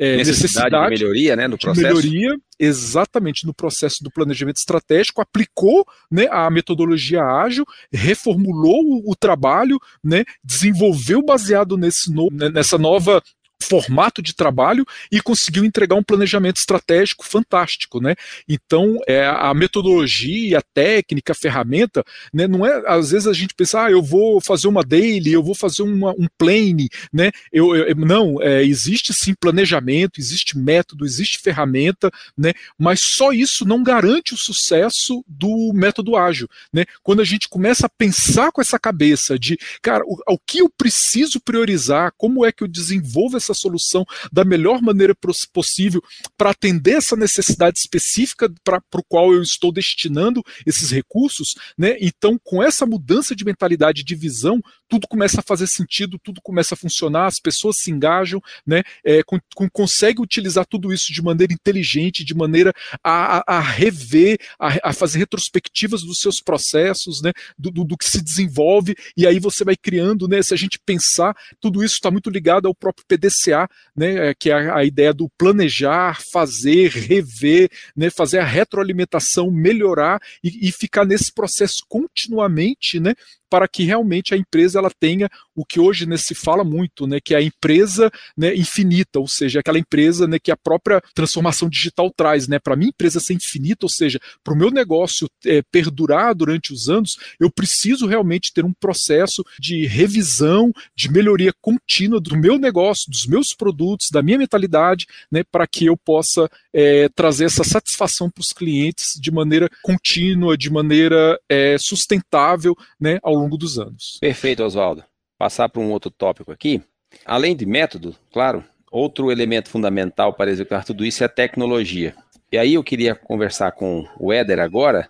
é, 0.00 0.16
necessidade, 0.16 0.42
necessidade, 0.42 0.94
de 0.96 1.02
melhoria, 1.02 1.36
né, 1.36 1.46
no 1.46 1.58
processo. 1.58 1.86
melhoria, 1.86 2.34
exatamente 2.58 3.46
no 3.46 3.52
processo 3.52 4.02
do 4.02 4.10
planejamento 4.10 4.56
estratégico, 4.56 5.20
aplicou 5.20 5.84
né, 6.10 6.26
a 6.30 6.50
metodologia 6.50 7.22
ágil, 7.22 7.66
reformulou 7.92 8.82
o, 8.82 9.12
o 9.12 9.14
trabalho, 9.14 9.78
né, 10.02 10.24
desenvolveu 10.42 11.22
baseado 11.22 11.76
nesse 11.76 12.10
no, 12.10 12.28
né, 12.32 12.48
nessa 12.48 12.78
nova 12.78 13.22
formato 13.62 14.22
de 14.22 14.34
trabalho 14.34 14.84
e 15.12 15.20
conseguiu 15.20 15.64
entregar 15.64 15.96
um 15.96 16.02
planejamento 16.02 16.56
estratégico 16.56 17.24
fantástico, 17.24 18.00
né? 18.00 18.14
Então, 18.48 18.98
é, 19.06 19.26
a 19.26 19.52
metodologia, 19.54 20.58
a 20.58 20.62
técnica, 20.74 21.32
a 21.32 21.36
ferramenta, 21.36 22.02
né, 22.32 22.46
não 22.46 22.64
é, 22.66 22.82
às 22.86 23.10
vezes 23.10 23.26
a 23.26 23.32
gente 23.32 23.54
pensa, 23.54 23.84
ah, 23.84 23.90
eu 23.90 24.02
vou 24.02 24.40
fazer 24.40 24.68
uma 24.68 24.82
daily, 24.82 25.32
eu 25.32 25.42
vou 25.42 25.54
fazer 25.54 25.82
uma, 25.82 26.10
um 26.12 26.26
plane, 26.38 26.88
né? 27.12 27.30
Eu, 27.52 27.74
eu 27.74 27.94
não, 27.94 28.40
é, 28.42 28.64
existe 28.64 29.12
sim 29.12 29.34
planejamento, 29.34 30.20
existe 30.20 30.58
método, 30.58 31.04
existe 31.04 31.38
ferramenta, 31.38 32.10
né? 32.36 32.52
Mas 32.78 33.00
só 33.00 33.32
isso 33.32 33.64
não 33.64 33.82
garante 33.82 34.34
o 34.34 34.38
sucesso 34.38 35.24
do 35.26 35.72
método 35.74 36.16
ágil, 36.16 36.48
né? 36.72 36.84
Quando 37.02 37.20
a 37.20 37.24
gente 37.24 37.48
começa 37.48 37.86
a 37.86 37.90
pensar 37.90 38.50
com 38.52 38.60
essa 38.60 38.78
cabeça 38.78 39.38
de, 39.38 39.58
cara, 39.82 40.02
o, 40.06 40.16
o 40.34 40.38
que 40.38 40.58
eu 40.58 40.68
preciso 40.68 41.40
priorizar, 41.40 42.12
como 42.16 42.44
é 42.44 42.52
que 42.52 42.62
eu 42.62 42.68
desenvolvo 42.68 43.36
essa 43.36 43.49
essa 43.50 43.60
solução 43.60 44.04
da 44.32 44.44
melhor 44.44 44.80
maneira 44.80 45.14
possível 45.52 46.02
para 46.36 46.50
atender 46.50 46.96
essa 46.96 47.16
necessidade 47.16 47.78
específica 47.78 48.52
para 48.64 48.80
o 48.94 49.04
qual 49.08 49.32
eu 49.32 49.42
estou 49.42 49.72
destinando 49.72 50.42
esses 50.66 50.90
recursos, 50.90 51.54
né? 51.76 51.96
Então, 52.00 52.38
com 52.42 52.62
essa 52.62 52.86
mudança 52.86 53.34
de 53.34 53.44
mentalidade, 53.44 54.04
de 54.04 54.14
visão, 54.14 54.60
tudo 54.90 55.08
começa 55.08 55.40
a 55.40 55.42
fazer 55.42 55.66
sentido, 55.66 56.18
tudo 56.18 56.40
começa 56.42 56.74
a 56.74 56.76
funcionar, 56.76 57.26
as 57.26 57.40
pessoas 57.40 57.76
se 57.78 57.90
engajam, 57.90 58.40
né? 58.66 58.82
É, 59.04 59.22
com, 59.22 59.38
com, 59.54 59.70
consegue 59.70 60.20
utilizar 60.20 60.66
tudo 60.66 60.92
isso 60.92 61.12
de 61.12 61.22
maneira 61.22 61.52
inteligente, 61.52 62.24
de 62.24 62.34
maneira 62.34 62.72
a, 63.02 63.38
a, 63.38 63.58
a 63.58 63.60
rever, 63.60 64.38
a, 64.58 64.90
a, 64.90 64.92
fazer 64.92 65.18
retrospectivas 65.18 66.02
dos 66.02 66.18
seus 66.18 66.42
processos, 66.42 67.22
né? 67.22 67.32
Do, 67.58 67.70
do, 67.70 67.84
do, 67.84 67.96
que 67.96 68.04
se 68.04 68.22
desenvolve, 68.22 68.94
e 69.16 69.26
aí 69.26 69.38
você 69.38 69.64
vai 69.64 69.76
criando, 69.76 70.28
né? 70.28 70.42
Se 70.42 70.52
a 70.52 70.56
gente 70.56 70.78
pensar, 70.84 71.34
tudo 71.58 71.82
isso 71.82 71.94
está 71.94 72.10
muito 72.10 72.28
ligado 72.28 72.66
ao 72.66 72.74
próprio 72.74 73.06
PDC 73.06 73.30
PDCA, 73.30 73.68
né, 73.96 74.30
é, 74.30 74.34
que 74.34 74.50
é 74.50 74.70
a 74.70 74.84
ideia 74.84 75.14
do 75.14 75.28
planejar, 75.28 76.20
fazer, 76.32 76.90
rever, 76.90 77.70
né, 77.96 78.10
fazer 78.10 78.38
a 78.38 78.44
retroalimentação, 78.44 79.50
melhorar 79.50 80.20
e, 80.42 80.68
e 80.68 80.72
ficar 80.72 81.04
nesse 81.04 81.32
processo 81.32 81.84
continuamente, 81.88 82.98
né, 82.98 83.14
para 83.50 83.66
que 83.66 83.82
realmente 83.82 84.32
a 84.32 84.36
empresa 84.36 84.78
ela 84.78 84.90
tenha 84.98 85.28
o 85.54 85.64
que 85.64 85.80
hoje 85.80 86.06
né, 86.06 86.16
se 86.16 86.34
fala 86.34 86.62
muito, 86.62 87.06
né, 87.06 87.18
que 87.22 87.34
é 87.34 87.38
a 87.38 87.42
empresa 87.42 88.10
né, 88.36 88.54
infinita, 88.54 89.18
ou 89.18 89.26
seja, 89.26 89.60
aquela 89.60 89.78
empresa 89.78 90.26
né, 90.26 90.38
que 90.38 90.50
a 90.50 90.56
própria 90.56 91.02
transformação 91.14 91.68
digital 91.68 92.10
traz. 92.16 92.46
Né, 92.46 92.58
para 92.58 92.76
minha 92.76 92.88
empresa 92.88 93.20
ser 93.20 93.34
infinita, 93.34 93.84
ou 93.84 93.90
seja, 93.90 94.20
para 94.42 94.54
o 94.54 94.56
meu 94.56 94.70
negócio 94.70 95.28
é, 95.44 95.62
perdurar 95.70 96.34
durante 96.34 96.72
os 96.72 96.88
anos, 96.88 97.16
eu 97.38 97.50
preciso 97.50 98.06
realmente 98.06 98.52
ter 98.52 98.64
um 98.64 98.72
processo 98.72 99.44
de 99.58 99.86
revisão, 99.86 100.72
de 100.96 101.10
melhoria 101.10 101.52
contínua 101.60 102.20
do 102.20 102.36
meu 102.36 102.58
negócio, 102.58 103.10
dos 103.10 103.26
meus 103.26 103.52
produtos, 103.52 104.08
da 104.10 104.22
minha 104.22 104.38
mentalidade, 104.38 105.06
né, 105.30 105.42
para 105.50 105.66
que 105.66 105.86
eu 105.86 105.96
possa 105.96 106.48
é, 106.72 107.08
trazer 107.08 107.46
essa 107.46 107.64
satisfação 107.64 108.30
para 108.30 108.42
os 108.42 108.52
clientes 108.52 109.18
de 109.20 109.30
maneira 109.30 109.68
contínua, 109.82 110.56
de 110.56 110.70
maneira 110.70 111.38
é, 111.48 111.76
sustentável 111.78 112.76
né, 112.98 113.18
ao 113.22 113.39
longo 113.40 113.56
dos 113.56 113.78
anos. 113.78 114.18
Perfeito, 114.20 114.62
Oswaldo. 114.62 115.04
Passar 115.38 115.68
para 115.68 115.80
um 115.80 115.90
outro 115.90 116.10
tópico 116.10 116.52
aqui. 116.52 116.82
Além 117.24 117.56
de 117.56 117.66
método, 117.66 118.14
claro, 118.32 118.64
outro 118.90 119.30
elemento 119.30 119.68
fundamental 119.68 120.34
para 120.34 120.50
executar 120.50 120.84
tudo 120.84 121.04
isso 121.04 121.22
é 121.22 121.26
a 121.26 121.30
tecnologia. 121.30 122.14
E 122.52 122.58
aí 122.58 122.74
eu 122.74 122.84
queria 122.84 123.14
conversar 123.14 123.72
com 123.72 124.04
o 124.18 124.32
Éder 124.32 124.58
agora, 124.58 125.08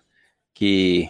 que 0.53 1.09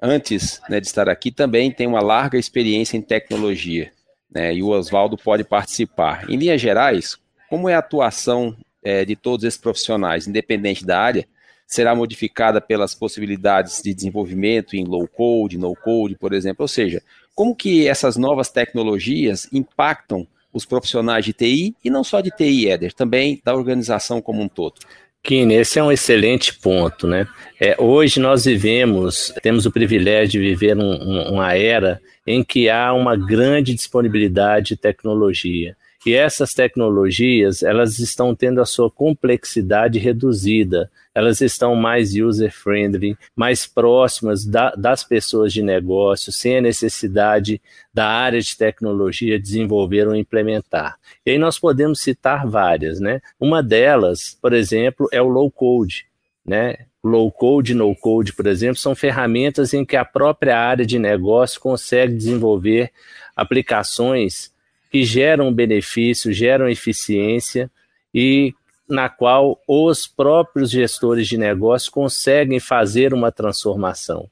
antes 0.00 0.60
né, 0.68 0.80
de 0.80 0.86
estar 0.86 1.08
aqui 1.08 1.30
também 1.30 1.70
tem 1.70 1.86
uma 1.86 2.00
larga 2.00 2.38
experiência 2.38 2.96
em 2.96 3.02
tecnologia. 3.02 3.92
Né, 4.30 4.54
e 4.54 4.62
o 4.62 4.68
Oswaldo 4.68 5.16
pode 5.16 5.44
participar. 5.44 6.30
Em 6.30 6.36
linhas 6.36 6.60
gerais, 6.60 7.18
como 7.48 7.68
é 7.68 7.74
a 7.74 7.78
atuação 7.78 8.56
é, 8.82 9.04
de 9.04 9.16
todos 9.16 9.44
esses 9.44 9.60
profissionais, 9.60 10.26
independente 10.26 10.84
da 10.84 10.98
área, 10.98 11.28
será 11.70 11.94
modificada 11.94 12.60
pelas 12.60 12.96
possibilidades 12.96 13.80
de 13.80 13.94
desenvolvimento 13.94 14.74
em 14.74 14.84
low 14.84 15.06
code, 15.06 15.56
no 15.56 15.74
code, 15.76 16.16
por 16.16 16.32
exemplo. 16.32 16.64
Ou 16.64 16.68
seja, 16.68 17.00
como 17.32 17.54
que 17.54 17.86
essas 17.86 18.16
novas 18.16 18.50
tecnologias 18.50 19.48
impactam 19.52 20.26
os 20.52 20.66
profissionais 20.66 21.24
de 21.24 21.32
TI 21.32 21.76
e 21.84 21.88
não 21.88 22.02
só 22.02 22.20
de 22.20 22.30
TI, 22.30 22.68
Éder, 22.68 22.92
também 22.92 23.40
da 23.44 23.54
organização 23.54 24.20
como 24.20 24.42
um 24.42 24.48
todo? 24.48 24.80
Kine, 25.22 25.54
esse 25.54 25.78
é 25.78 25.82
um 25.82 25.92
excelente 25.92 26.54
ponto, 26.58 27.06
né? 27.06 27.28
É, 27.60 27.76
hoje 27.78 28.18
nós 28.18 28.46
vivemos, 28.46 29.32
temos 29.42 29.64
o 29.64 29.70
privilégio 29.70 30.40
de 30.42 30.48
viver 30.48 30.76
um, 30.76 30.82
um, 30.82 31.34
uma 31.34 31.54
era 31.54 32.00
em 32.26 32.42
que 32.42 32.68
há 32.68 32.92
uma 32.92 33.16
grande 33.16 33.74
disponibilidade 33.74 34.68
de 34.68 34.76
tecnologia. 34.76 35.76
E 36.06 36.14
essas 36.14 36.50
tecnologias, 36.52 37.62
elas 37.62 37.98
estão 37.98 38.34
tendo 38.34 38.62
a 38.62 38.66
sua 38.66 38.90
complexidade 38.90 39.98
reduzida, 39.98 40.90
elas 41.14 41.42
estão 41.42 41.76
mais 41.76 42.14
user-friendly, 42.14 43.18
mais 43.36 43.66
próximas 43.66 44.46
da, 44.46 44.70
das 44.70 45.04
pessoas 45.04 45.52
de 45.52 45.62
negócio, 45.62 46.32
sem 46.32 46.56
a 46.56 46.62
necessidade 46.62 47.60
da 47.92 48.06
área 48.06 48.40
de 48.40 48.56
tecnologia 48.56 49.38
desenvolver 49.38 50.08
ou 50.08 50.14
implementar. 50.14 50.96
E 51.26 51.32
aí 51.32 51.38
nós 51.38 51.58
podemos 51.58 52.00
citar 52.00 52.46
várias, 52.46 52.98
né? 52.98 53.20
Uma 53.38 53.62
delas, 53.62 54.38
por 54.40 54.54
exemplo, 54.54 55.06
é 55.12 55.20
o 55.20 55.28
low-code, 55.28 56.06
né? 56.46 56.78
Low 57.04 57.30
code, 57.30 57.74
no 57.74 57.94
code, 57.94 58.32
por 58.34 58.46
exemplo, 58.46 58.76
são 58.76 58.94
ferramentas 58.94 59.74
em 59.74 59.84
que 59.84 59.96
a 59.96 60.04
própria 60.04 60.58
área 60.58 60.84
de 60.84 60.98
negócio 60.98 61.60
consegue 61.60 62.14
desenvolver 62.14 62.90
aplicações 63.34 64.50
que 64.90 65.04
geram 65.04 65.52
benefício, 65.52 66.32
geram 66.32 66.68
eficiência 66.68 67.70
e 68.12 68.52
na 68.88 69.08
qual 69.08 69.60
os 69.68 70.08
próprios 70.08 70.70
gestores 70.70 71.28
de 71.28 71.38
negócio 71.38 71.92
conseguem 71.92 72.58
fazer 72.58 73.14
uma 73.14 73.30
transformação. 73.30 74.28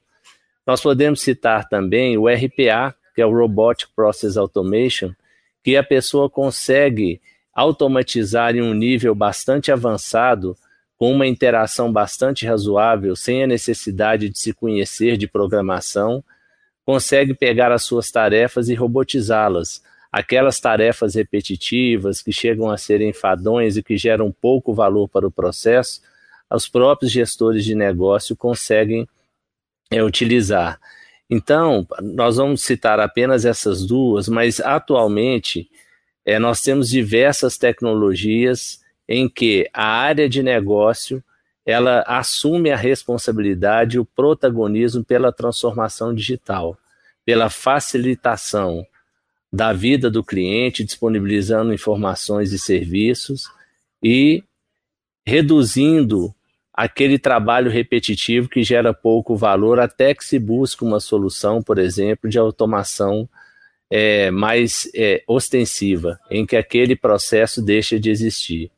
Nós 0.67 0.81
podemos 0.81 1.21
citar 1.21 1.67
também 1.69 2.17
o 2.17 2.27
RPA, 2.27 2.93
que 3.15 3.21
é 3.21 3.25
o 3.25 3.31
Robotic 3.31 3.89
Process 3.95 4.35
Automation, 4.35 5.11
que 5.63 5.77
a 5.77 5.83
pessoa 5.83 6.29
consegue 6.29 7.21
automatizar 7.53 8.55
em 8.55 8.61
um 8.61 8.73
nível 8.73 9.15
bastante 9.15 9.71
avançado, 9.71 10.55
com 10.97 11.13
uma 11.13 11.25
interação 11.25 11.91
bastante 11.91 12.45
razoável, 12.45 13.15
sem 13.15 13.43
a 13.43 13.47
necessidade 13.47 14.29
de 14.29 14.37
se 14.37 14.53
conhecer 14.53 15.15
de 15.15 15.27
programação, 15.27 16.21
consegue 16.85 17.33
pegar 17.33 17.71
as 17.71 17.83
suas 17.83 18.11
tarefas 18.11 18.67
e 18.67 18.73
robotizá-las, 18.73 19.81
aquelas 20.11 20.59
tarefas 20.59 21.15
repetitivas 21.15 22.21
que 22.21 22.31
chegam 22.31 22.69
a 22.69 22.77
ser 22.77 23.01
enfadonhas 23.01 23.77
e 23.77 23.83
que 23.83 23.97
geram 23.97 24.31
pouco 24.31 24.73
valor 24.73 25.07
para 25.07 25.27
o 25.27 25.31
processo, 25.31 26.01
os 26.51 26.67
próprios 26.67 27.11
gestores 27.11 27.63
de 27.63 27.75
negócio 27.75 28.35
conseguem 28.35 29.07
é, 29.91 30.03
utilizar. 30.03 30.79
Então, 31.29 31.87
nós 32.01 32.37
vamos 32.37 32.63
citar 32.63 32.99
apenas 32.99 33.45
essas 33.45 33.85
duas, 33.85 34.27
mas 34.27 34.59
atualmente 34.59 35.69
é, 36.25 36.39
nós 36.39 36.61
temos 36.61 36.89
diversas 36.89 37.57
tecnologias 37.57 38.81
em 39.07 39.29
que 39.29 39.69
a 39.73 39.85
área 39.85 40.27
de 40.27 40.41
negócio 40.41 41.23
ela 41.65 42.03
assume 42.07 42.71
a 42.71 42.75
responsabilidade 42.75 43.97
e 43.97 43.99
o 43.99 44.05
protagonismo 44.05 45.03
pela 45.03 45.31
transformação 45.31 46.15
digital, 46.15 46.75
pela 47.23 47.47
facilitação, 47.49 48.85
da 49.51 49.73
vida 49.73 50.09
do 50.09 50.23
cliente, 50.23 50.83
disponibilizando 50.83 51.73
informações 51.73 52.53
e 52.53 52.59
serviços 52.59 53.45
e 54.03 54.43
reduzindo 55.25 56.33
aquele 56.73 57.19
trabalho 57.19 57.69
repetitivo 57.69 58.47
que 58.47 58.63
gera 58.63 58.93
pouco 58.93 59.35
valor 59.35 59.79
até 59.79 60.13
que 60.13 60.23
se 60.23 60.39
busque 60.39 60.83
uma 60.83 60.99
solução, 60.99 61.61
por 61.61 61.77
exemplo, 61.77 62.29
de 62.29 62.37
automação 62.37 63.27
é, 63.89 64.31
mais 64.31 64.89
é, 64.95 65.23
ostensiva, 65.27 66.19
em 66.29 66.45
que 66.45 66.55
aquele 66.55 66.95
processo 66.95 67.61
deixa 67.61 67.99
de 67.99 68.09
existir. 68.09 68.71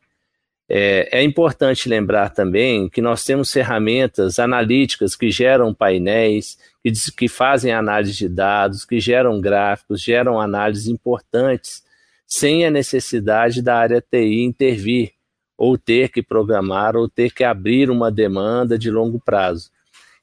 É, 0.73 1.19
é, 1.19 1.21
importante 1.21 1.89
lembrar 1.89 2.29
também 2.29 2.88
que 2.88 3.01
nós 3.01 3.25
temos 3.25 3.51
ferramentas 3.51 4.39
analíticas 4.39 5.17
que 5.17 5.29
geram 5.29 5.73
painéis, 5.73 6.57
que, 6.81 6.93
que 7.12 7.27
fazem 7.27 7.73
análise 7.73 8.13
de 8.13 8.29
dados, 8.29 8.86
que 8.86 8.97
geram 8.97 9.41
gráficos, 9.41 10.01
geram 10.01 10.39
análises 10.39 10.88
importantes, 10.88 11.84
sem 12.25 12.65
a 12.65 12.71
necessidade 12.71 13.62
da 13.62 13.79
área 13.79 14.01
TI 14.01 14.43
intervir, 14.45 15.12
ou 15.57 15.77
ter 15.77 16.07
que 16.07 16.23
programar, 16.23 16.95
ou 16.95 17.10
ter 17.10 17.34
que 17.34 17.43
abrir 17.43 17.89
uma 17.89 18.10
demanda 18.10 18.79
de 18.79 18.89
longo 18.89 19.19
prazo. 19.19 19.69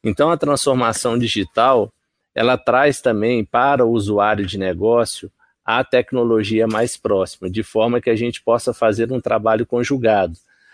Então, 0.02 0.30
a 0.30 0.38
transformação 0.38 1.18
digital 1.18 1.92
ela 2.34 2.56
traz 2.56 3.02
também 3.02 3.44
para 3.44 3.84
o 3.84 3.90
usuário 3.90 4.46
de 4.46 4.56
negócio 4.56 5.30
a 5.70 5.84
tecnologia 5.84 6.66
mais 6.66 6.96
próxima, 6.96 7.50
de 7.50 7.62
forma 7.62 8.00
que 8.00 8.08
a 8.08 8.16
gente 8.16 8.40
possa 8.40 8.72
fazer 8.72 9.12
um 9.12 9.20
trabalho 9.20 9.66
conjugado. 9.66 10.32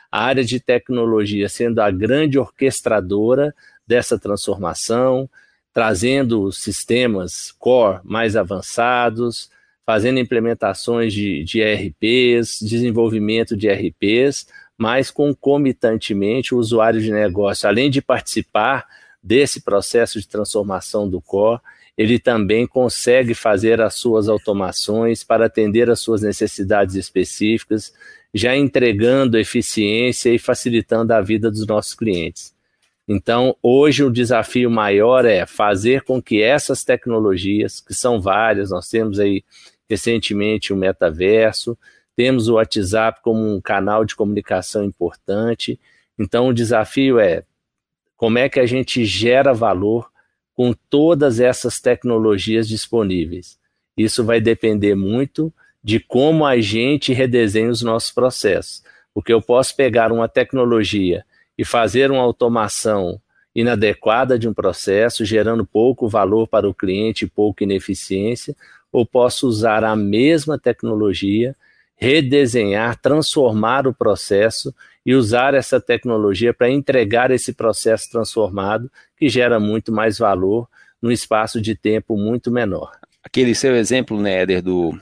A 0.09 0.23
área 0.23 0.45
de 0.45 0.61
tecnologia 0.61 1.49
sendo 1.49 1.81
a 1.81 1.91
grande 1.91 2.39
orquestradora 2.39 3.53
dessa 3.85 4.17
transformação, 4.17 5.29
trazendo 5.73 6.53
sistemas 6.53 7.51
core 7.59 7.99
mais 8.05 8.37
avançados, 8.37 9.51
fazendo 9.85 10.21
implementações 10.21 11.13
de, 11.13 11.43
de 11.43 11.61
ERPs, 11.61 12.61
desenvolvimento 12.61 13.57
de 13.57 13.67
ERPs, 13.67 14.47
mas 14.79 15.11
concomitantemente 15.11 16.55
o 16.55 16.59
usuário 16.59 17.01
de 17.01 17.11
negócio, 17.11 17.69
além 17.69 17.91
de 17.91 18.01
participar 18.01 18.87
desse 19.21 19.61
processo 19.61 20.21
de 20.21 20.29
transformação 20.29 21.11
do 21.11 21.21
core, 21.21 21.61
ele 21.97 22.19
também 22.19 22.67
consegue 22.67 23.35
fazer 23.35 23.81
as 23.81 23.95
suas 23.95 24.29
automações 24.29 25.23
para 25.23 25.47
atender 25.47 25.89
às 25.89 26.01
suas 26.01 26.23
necessidades 26.23 26.97
específicas, 26.97 27.93
já 28.33 28.57
entregando 28.57 29.39
eficiência 29.39 30.31
e 30.31 30.39
facilitando 30.39 31.13
a 31.13 31.21
vida 31.21 31.51
dos 31.51 31.67
nossos 31.67 31.95
clientes. 31.95 32.53
Então, 33.07 33.55
hoje 33.63 34.03
o 34.03 34.11
desafio 34.11 34.71
maior 34.71 35.25
é 35.25 35.47
fazer 35.47 36.03
com 36.03 36.21
que 36.21 36.43
essas 36.43 36.83
tecnologias, 36.83 37.81
que 37.81 37.95
são 37.95 38.21
várias, 38.21 38.71
nós 38.71 38.89
temos 38.89 39.21
aí 39.21 39.45
recentemente 39.89 40.73
o 40.73 40.77
metaverso, 40.77 41.79
temos 42.17 42.49
o 42.49 42.55
WhatsApp 42.55 43.21
como 43.23 43.55
um 43.55 43.61
canal 43.61 44.05
de 44.05 44.17
comunicação 44.17 44.85
importante. 44.85 45.79
Então, 46.19 46.49
o 46.49 46.55
desafio 46.55 47.21
é 47.21 47.45
como 48.17 48.39
é 48.39 48.49
que 48.49 48.59
a 48.59 48.67
gente 48.67 49.05
gera 49.05 49.53
valor 49.53 50.11
com 50.55 50.73
todas 50.89 51.41
essas 51.41 51.81
tecnologias 51.81 52.69
disponíveis. 52.69 53.59
Isso 53.97 54.25
vai 54.25 54.41
depender 54.41 54.95
muito 54.95 55.53
de 55.83 56.01
como 56.01 56.47
a 56.47 56.59
gente 56.61 57.13
redesenha 57.13 57.71
os 57.71 57.83
nossos 57.83 58.11
processos. 58.11 58.83
Porque 59.13 59.33
eu 59.33 59.43
posso 59.43 59.77
pegar 59.77 60.11
uma 60.11 60.29
tecnologia 60.29 61.25
e 61.57 61.65
fazer 61.65 62.11
uma 62.11 62.23
automação 62.23 63.21
inadequada 63.55 64.37
de 64.39 64.49
um 64.49 64.55
processo, 64.55 65.25
gerando 65.25 65.65
pouco 65.65 66.09
valor 66.09 66.49
para 66.49 66.69
o 66.69 66.75
cliente 66.75 67.27
pouca 67.27 67.63
ineficiência, 67.63 68.57
ou 68.91 69.07
posso 69.07 69.47
usar 69.47 69.85
a 69.85 69.95
mesma 69.95 70.59
tecnologia, 70.59 71.55
redesenhar, 71.97 73.01
transformar 73.01 73.87
o 73.87 73.95
processo 73.95 74.75
e 75.05 75.15
usar 75.15 75.55
essa 75.55 75.81
tecnologia 75.81 76.55
para 76.55 76.71
entregar 76.71 77.31
esse 77.31 77.53
processo 77.53 78.11
transformado 78.11 78.91
que 79.17 79.29
gera 79.29 79.61
muito 79.61 79.93
mais 79.93 80.19
valor 80.19 80.69
num 81.01 81.11
espaço 81.11 81.61
de 81.61 81.75
tempo 81.75 82.17
muito 82.17 82.51
menor. 82.51 82.93
Aquele 83.23 83.55
seu 83.55 83.77
exemplo, 83.77 84.21
né, 84.21 84.43
Éder, 84.43 84.63
do, 84.63 84.99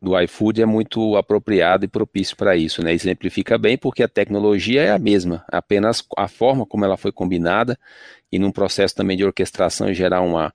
do 0.00 0.18
iFood 0.20 0.60
é 0.60 0.66
muito 0.66 1.16
apropriado 1.16 1.84
e 1.84 1.88
propício 1.88 2.36
para 2.36 2.56
isso, 2.56 2.82
né? 2.82 2.92
Exemplifica 2.92 3.56
bem 3.56 3.78
porque 3.78 4.02
a 4.02 4.08
tecnologia 4.08 4.82
é 4.82 4.90
a 4.90 4.98
mesma, 4.98 5.44
apenas 5.50 6.04
a 6.16 6.28
forma 6.28 6.66
como 6.66 6.84
ela 6.84 6.96
foi 6.96 7.12
combinada 7.12 7.78
e 8.30 8.38
num 8.38 8.52
processo 8.52 8.94
também 8.94 9.16
de 9.16 9.24
orquestração 9.24 9.88
e 9.88 9.94
gerar 9.94 10.20
uma, 10.20 10.52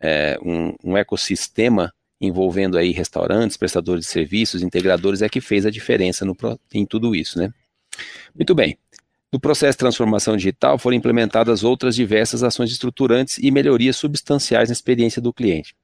é, 0.00 0.38
um, 0.44 0.74
um, 0.84 0.96
ecossistema 0.96 1.92
envolvendo 2.20 2.78
aí 2.78 2.92
restaurantes, 2.92 3.56
prestadores 3.56 4.04
de 4.04 4.10
serviços, 4.10 4.62
integradores 4.62 5.22
é 5.22 5.28
que 5.28 5.40
fez 5.40 5.66
a 5.66 5.70
diferença 5.70 6.24
no, 6.24 6.36
em 6.72 6.86
tudo 6.86 7.14
isso, 7.14 7.38
né? 7.38 7.52
Muito 8.34 8.54
bem. 8.54 8.78
No 9.32 9.38
processo 9.38 9.72
de 9.72 9.78
transformação 9.78 10.36
digital 10.36 10.76
foram 10.76 10.96
implementadas 10.96 11.62
outras 11.62 11.94
diversas 11.94 12.42
ações 12.42 12.72
estruturantes 12.72 13.38
e 13.38 13.50
melhorias 13.50 13.96
substanciais 13.96 14.68
na 14.68 14.72
experiência 14.72 15.22
do 15.22 15.32
cliente. 15.32 15.74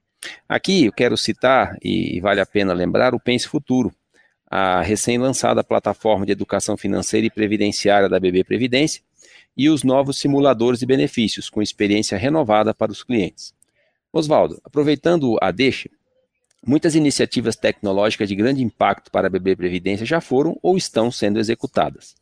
Aqui 0.48 0.86
eu 0.86 0.92
quero 0.92 1.16
citar, 1.16 1.76
e 1.80 2.20
vale 2.20 2.40
a 2.40 2.46
pena 2.46 2.72
lembrar, 2.72 3.14
o 3.14 3.20
Pense 3.20 3.46
Futuro, 3.46 3.94
a 4.50 4.80
recém-lançada 4.82 5.62
plataforma 5.62 6.26
de 6.26 6.32
educação 6.32 6.76
financeira 6.76 7.26
e 7.26 7.30
previdenciária 7.30 8.08
da 8.08 8.18
BB 8.18 8.42
Previdência, 8.44 9.02
e 9.56 9.70
os 9.70 9.84
novos 9.84 10.18
simuladores 10.18 10.80
de 10.80 10.86
benefícios, 10.86 11.48
com 11.48 11.62
experiência 11.62 12.18
renovada 12.18 12.74
para 12.74 12.92
os 12.92 13.02
clientes. 13.02 13.54
Oswaldo, 14.12 14.60
aproveitando 14.64 15.36
a 15.40 15.50
deixa, 15.50 15.88
muitas 16.66 16.94
iniciativas 16.94 17.56
tecnológicas 17.56 18.28
de 18.28 18.34
grande 18.34 18.62
impacto 18.62 19.10
para 19.10 19.28
a 19.28 19.30
BB 19.30 19.56
Previdência 19.56 20.04
já 20.04 20.20
foram 20.20 20.58
ou 20.62 20.76
estão 20.76 21.10
sendo 21.10 21.38
executadas. 21.38 22.16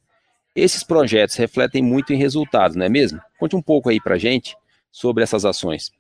Esses 0.55 0.85
projetos 0.85 1.35
refletem 1.37 1.83
muito 1.83 2.13
em 2.13 2.17
resultados, 2.17 2.77
não 2.77 2.87
é 2.87 2.89
mesmo? 2.89 3.21
Conte 3.39 3.57
um 3.57 3.63
pouco 3.63 3.89
aí 3.89 4.01
para 4.01 4.19
gente 4.19 4.57
sobre 4.93 5.25
essas 5.25 5.45
ações. 5.45 5.91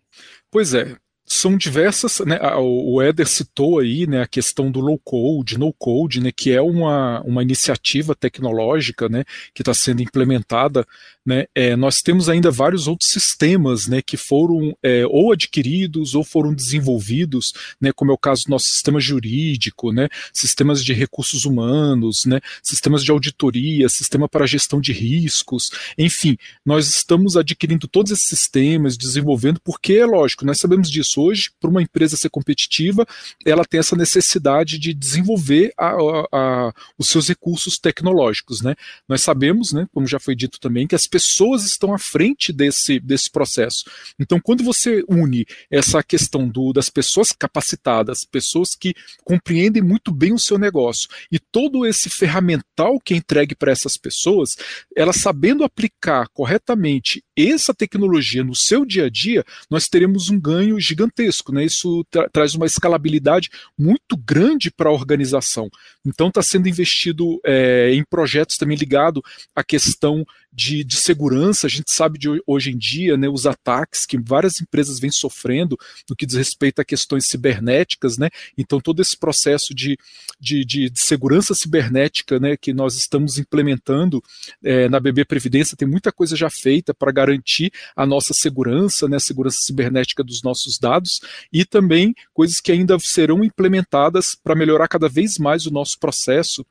Pois 0.50 0.74
é, 0.74 0.96
são 1.26 1.56
diversas, 1.56 2.20
né, 2.20 2.38
o 2.58 3.00
Éder 3.00 3.26
citou 3.26 3.78
aí, 3.78 4.06
né, 4.06 4.22
a 4.22 4.26
questão 4.26 4.70
do 4.70 4.80
low 4.80 4.98
code, 4.98 5.58
no 5.58 5.72
code, 5.72 6.20
né, 6.20 6.30
que 6.30 6.52
é 6.52 6.60
uma, 6.60 7.20
uma 7.22 7.42
iniciativa 7.42 8.14
tecnológica, 8.14 9.08
né, 9.08 9.24
que 9.54 9.62
está 9.62 9.72
sendo 9.72 10.02
implementada 10.02 10.86
né, 11.26 11.46
é, 11.54 11.74
nós 11.74 12.02
temos 12.02 12.28
ainda 12.28 12.50
vários 12.50 12.86
outros 12.86 13.10
sistemas 13.10 13.86
né, 13.86 14.02
que 14.02 14.16
foram 14.16 14.76
é, 14.82 15.06
ou 15.06 15.32
adquiridos 15.32 16.14
ou 16.14 16.22
foram 16.22 16.52
desenvolvidos, 16.52 17.52
né, 17.80 17.92
como 17.92 18.10
é 18.10 18.14
o 18.14 18.18
caso 18.18 18.44
do 18.44 18.50
nosso 18.50 18.66
sistema 18.66 19.00
jurídico, 19.00 19.90
né, 19.90 20.08
sistemas 20.32 20.84
de 20.84 20.92
recursos 20.92 21.46
humanos, 21.46 22.26
né, 22.26 22.40
sistemas 22.62 23.02
de 23.02 23.10
auditoria, 23.10 23.88
sistema 23.88 24.28
para 24.28 24.46
gestão 24.46 24.80
de 24.80 24.92
riscos, 24.92 25.70
enfim, 25.96 26.36
nós 26.64 26.88
estamos 26.88 27.36
adquirindo 27.36 27.88
todos 27.88 28.12
esses 28.12 28.28
sistemas, 28.28 28.96
desenvolvendo, 28.96 29.60
porque 29.60 29.94
é 29.94 30.06
lógico, 30.06 30.44
nós 30.44 30.58
sabemos 30.58 30.90
disso 30.90 31.13
hoje, 31.16 31.50
para 31.60 31.70
uma 31.70 31.82
empresa 31.82 32.16
ser 32.16 32.30
competitiva, 32.30 33.06
ela 33.44 33.64
tem 33.64 33.80
essa 33.80 33.96
necessidade 33.96 34.78
de 34.78 34.92
desenvolver 34.92 35.72
a, 35.76 35.88
a, 35.88 36.26
a, 36.32 36.74
os 36.98 37.08
seus 37.08 37.28
recursos 37.28 37.78
tecnológicos. 37.78 38.60
Né. 38.60 38.74
Nós 39.08 39.22
sabemos, 39.22 39.72
né, 39.72 39.86
como 39.92 40.06
já 40.06 40.18
foi 40.18 40.34
dito 40.34 40.58
também, 40.60 40.86
que 40.86 40.94
as 40.94 41.06
pessoas 41.06 41.64
estão 41.64 41.94
à 41.94 41.98
frente 41.98 42.52
desse, 42.52 42.98
desse 43.00 43.30
processo. 43.30 43.84
Então, 44.18 44.40
quando 44.40 44.64
você 44.64 45.04
une 45.08 45.46
essa 45.70 46.02
questão 46.02 46.48
do, 46.48 46.72
das 46.72 46.88
pessoas 46.88 47.32
capacitadas, 47.32 48.24
pessoas 48.24 48.74
que 48.74 48.94
compreendem 49.24 49.82
muito 49.82 50.12
bem 50.12 50.32
o 50.32 50.38
seu 50.38 50.58
negócio, 50.58 51.08
e 51.30 51.38
todo 51.38 51.86
esse 51.86 52.08
ferramental 52.10 52.98
que 53.02 53.14
é 53.14 53.16
entregue 53.16 53.54
para 53.54 53.72
essas 53.72 53.96
pessoas, 53.96 54.56
elas 54.96 55.16
sabendo 55.16 55.64
aplicar 55.64 56.28
corretamente 56.28 57.24
essa 57.36 57.74
tecnologia 57.74 58.44
no 58.44 58.54
seu 58.54 58.84
dia 58.84 59.06
a 59.06 59.10
dia, 59.10 59.44
nós 59.70 59.88
teremos 59.88 60.30
um 60.30 60.38
ganho 60.38 60.78
gigantesco. 60.78 61.03
Né? 61.52 61.64
Isso 61.64 62.04
tra 62.10 62.28
traz 62.28 62.54
uma 62.54 62.66
escalabilidade 62.66 63.50
muito 63.78 64.16
grande 64.16 64.70
para 64.70 64.90
a 64.90 64.92
organização. 64.92 65.68
Então, 66.04 66.28
está 66.28 66.42
sendo 66.42 66.68
investido 66.68 67.40
é, 67.44 67.92
em 67.92 68.04
projetos 68.04 68.56
também 68.56 68.76
ligado 68.76 69.22
à 69.54 69.62
questão 69.62 70.24
de, 70.54 70.84
de, 70.84 70.96
segurança, 70.96 71.66
a 71.66 71.70
gente 71.70 71.92
sabe 71.92 72.18
de 72.18 72.28
hoje 72.46 72.70
em 72.70 72.78
dia 72.78 73.16
né, 73.16 73.28
os 73.28 73.44
ataques 73.44 74.06
que 74.06 74.16
várias 74.16 74.60
empresas 74.60 75.00
vêm 75.00 75.10
sofrendo 75.10 75.76
no 76.08 76.14
que 76.14 76.24
diz 76.24 76.36
respeito 76.36 76.80
a 76.80 76.84
questões 76.84 77.26
cibernéticas, 77.26 78.16
né? 78.16 78.30
Então 78.56 78.80
todo 78.80 79.02
esse 79.02 79.16
processo 79.18 79.74
de, 79.74 79.98
de, 80.40 80.64
de, 80.64 80.90
de 80.90 81.00
segurança 81.00 81.54
cibernética 81.54 82.38
né, 82.38 82.56
que 82.56 82.72
nós 82.72 82.96
estamos 82.96 83.38
implementando 83.38 84.22
é, 84.62 84.88
na 84.88 85.00
BB 85.00 85.24
Previdência 85.24 85.76
tem 85.76 85.88
muita 85.88 86.12
coisa 86.12 86.36
já 86.36 86.48
feita 86.48 86.94
para 86.94 87.10
garantir 87.10 87.72
a 87.96 88.06
nossa 88.06 88.32
segurança, 88.32 89.08
né, 89.08 89.16
a 89.16 89.20
segurança 89.20 89.58
cibernética 89.60 90.22
dos 90.22 90.42
nossos 90.42 90.78
dados 90.78 91.20
e 91.52 91.64
também 91.64 92.14
coisas 92.32 92.60
que 92.60 92.70
ainda 92.70 92.96
serão 93.00 93.42
implementadas 93.42 94.36
para 94.36 94.54
melhorar 94.54 94.86
cada 94.86 95.08
vez 95.08 95.36
mais 95.38 95.66
o 95.66 95.70
nosso 95.70 95.98
processo 95.98 96.64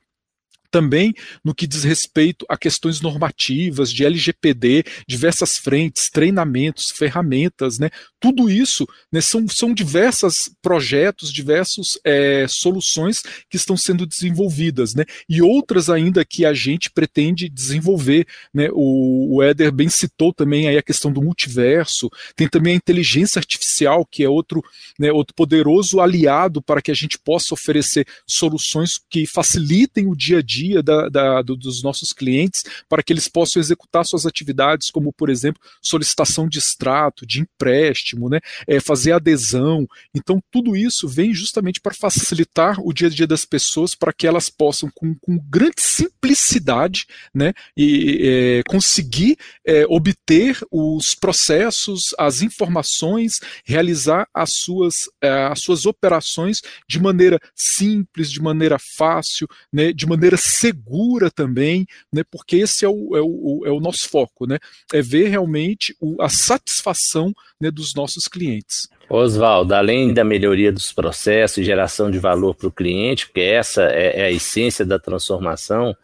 também 0.74 1.14
no 1.46 1.54
que 1.54 1.68
diz 1.68 1.84
respeito 1.84 2.48
a 2.50 2.58
questões 2.58 3.00
normativas, 3.00 3.94
de 3.94 4.04
LGPD, 4.04 4.84
diversas 5.08 5.56
frentes, 5.58 6.10
treinamentos, 6.10 6.90
ferramentas, 6.90 7.78
né? 7.78 7.92
Tudo 8.20 8.50
isso 8.50 8.88
né, 9.12 9.22
são, 9.22 9.48
são 9.48 9.72
diversos 9.72 10.50
projetos, 10.64 11.32
diversas 11.32 12.00
é, 12.04 12.48
soluções 12.50 13.22
que 13.48 13.56
estão 13.56 13.78
sendo 13.78 14.08
desenvolvidas, 14.08 14.96
né? 14.96 15.06
E 15.30 15.44
outras 15.44 15.92
ainda 15.92 16.26
que 16.26 16.44
a 16.44 16.56
gente 16.56 16.90
pretende 16.90 17.48
desenvolver, 17.48 18.26
né? 18.52 18.70
O, 18.72 19.36
o 19.36 19.44
Éder 19.44 19.72
bem 19.72 19.90
citou 19.90 20.34
também 20.34 20.68
aí 20.68 20.78
a 20.78 20.82
questão 20.82 21.12
do 21.12 21.22
multiverso, 21.22 22.10
tem 22.36 22.48
também 22.48 22.74
a 22.74 22.78
inteligência 22.78 23.38
artificial, 23.38 24.04
que 24.10 24.24
é 24.24 24.30
outro, 24.30 24.64
né, 24.98 25.12
outro 25.12 25.36
poderoso 25.36 26.00
aliado 26.00 26.64
para 26.64 26.82
que 26.82 26.90
a 26.90 26.96
gente 26.96 27.20
possa 27.20 27.54
oferecer 27.54 28.08
soluções 28.28 29.00
que 29.08 29.28
facilitem 29.28 30.08
o 30.08 30.16
dia 30.16 30.40
a 30.40 30.42
dia 30.42 30.63
dia 30.64 30.82
da, 30.82 31.10
da, 31.10 31.42
do, 31.42 31.56
dos 31.56 31.84
nossos 31.84 32.14
clientes 32.14 32.64
para 32.88 33.04
que 33.04 33.12
eles 33.12 33.28
possam 33.28 33.60
executar 33.60 34.06
suas 34.06 34.26
atividades, 34.26 34.90
como, 34.90 35.12
por 35.12 35.30
exemplo, 35.30 35.62
solicitação 35.82 36.48
de 36.48 36.60
extrato, 36.60 37.26
de 37.26 37.42
empréstimo, 37.42 38.30
né, 38.30 38.40
é, 38.68 38.80
fazer 38.80 39.12
adesão. 39.12 39.88
Então, 40.16 40.42
tudo 40.52 40.76
isso 40.76 41.08
vem 41.08 41.34
justamente 41.34 41.82
para 41.82 41.94
facilitar 41.94 42.80
o 42.80 42.94
dia 42.94 43.08
a 43.08 43.12
dia 43.12 43.28
das 43.28 43.46
pessoas, 43.46 43.96
para 43.96 44.14
que 44.14 44.28
elas 44.28 44.50
possam, 44.50 44.90
com, 44.94 45.16
com 45.16 45.38
grande 45.50 45.76
simplicidade, 45.80 47.06
né, 47.34 47.54
e, 47.76 48.20
é, 48.22 48.64
conseguir 48.68 49.38
é, 49.66 49.86
obter 49.88 50.60
os 50.72 51.16
processos, 51.16 52.14
as 52.18 52.42
informações, 52.42 53.40
realizar 53.66 54.28
as 54.34 54.54
suas, 54.54 54.94
é, 55.22 55.30
as 55.30 55.60
suas 55.60 55.86
operações 55.86 56.62
de 56.88 57.00
maneira 57.00 57.40
simples, 57.56 58.32
de 58.32 58.42
maneira 58.42 58.78
fácil, 58.98 59.48
né, 59.72 59.92
de 59.92 60.06
maneira 60.06 60.38
segura 60.54 61.32
também, 61.32 61.86
né, 62.12 62.24
porque 62.30 62.58
esse 62.58 62.86
é 62.86 62.90
o, 62.90 63.16
é 63.16 63.22
o, 63.22 63.64
é 63.66 63.72
o 63.72 63.80
nosso 63.80 64.10
foco, 64.10 64.46
né, 64.46 64.58
é 64.94 65.02
ver 65.02 65.28
realmente 65.28 65.96
o, 66.00 66.22
a 66.22 66.30
satisfação 66.30 67.34
né, 67.60 67.72
dos 67.72 67.94
nossos 67.94 68.28
clientes. 68.28 68.88
Oswaldo, 69.10 69.74
além 69.74 70.14
da 70.14 70.24
melhoria 70.24 70.72
dos 70.72 70.92
processos 70.92 71.58
e 71.58 71.64
geração 71.64 72.10
de 72.10 72.20
valor 72.20 72.56
para 72.56 72.68
o 72.68 72.72
cliente, 72.72 73.28
porque 73.28 73.42
essa 73.42 73.84
é, 73.84 74.22
é 74.22 74.26
a 74.26 74.32
essência 74.32 74.86
da 74.86 74.98
transformação, 74.98 75.96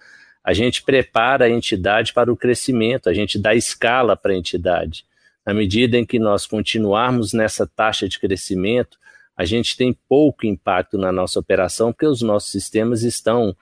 a 0.44 0.54
gente 0.54 0.84
prepara 0.84 1.46
a 1.46 1.50
entidade 1.50 2.14
para 2.14 2.32
o 2.32 2.38
crescimento, 2.38 3.10
a 3.10 3.14
gente 3.14 3.38
dá 3.38 3.54
escala 3.54 4.16
para 4.16 4.34
a 4.34 4.38
entidade. 4.38 5.06
Na 5.46 5.54
medida 5.54 5.98
em 5.98 6.06
que 6.06 6.20
nós 6.20 6.46
continuarmos 6.46 7.34
nessa 7.34 7.66
taxa 7.66 8.08
de 8.08 8.20
crescimento, 8.20 8.98
a 9.36 9.46
gente 9.46 9.78
tem 9.78 9.98
pouco 10.08 10.46
impacto 10.46 10.98
na 10.98 11.12
nossa 11.12 11.40
operação, 11.40 11.92
porque 11.94 12.06
os 12.06 12.22
nossos 12.22 12.52
sistemas 12.52 13.04
estão 13.04 13.56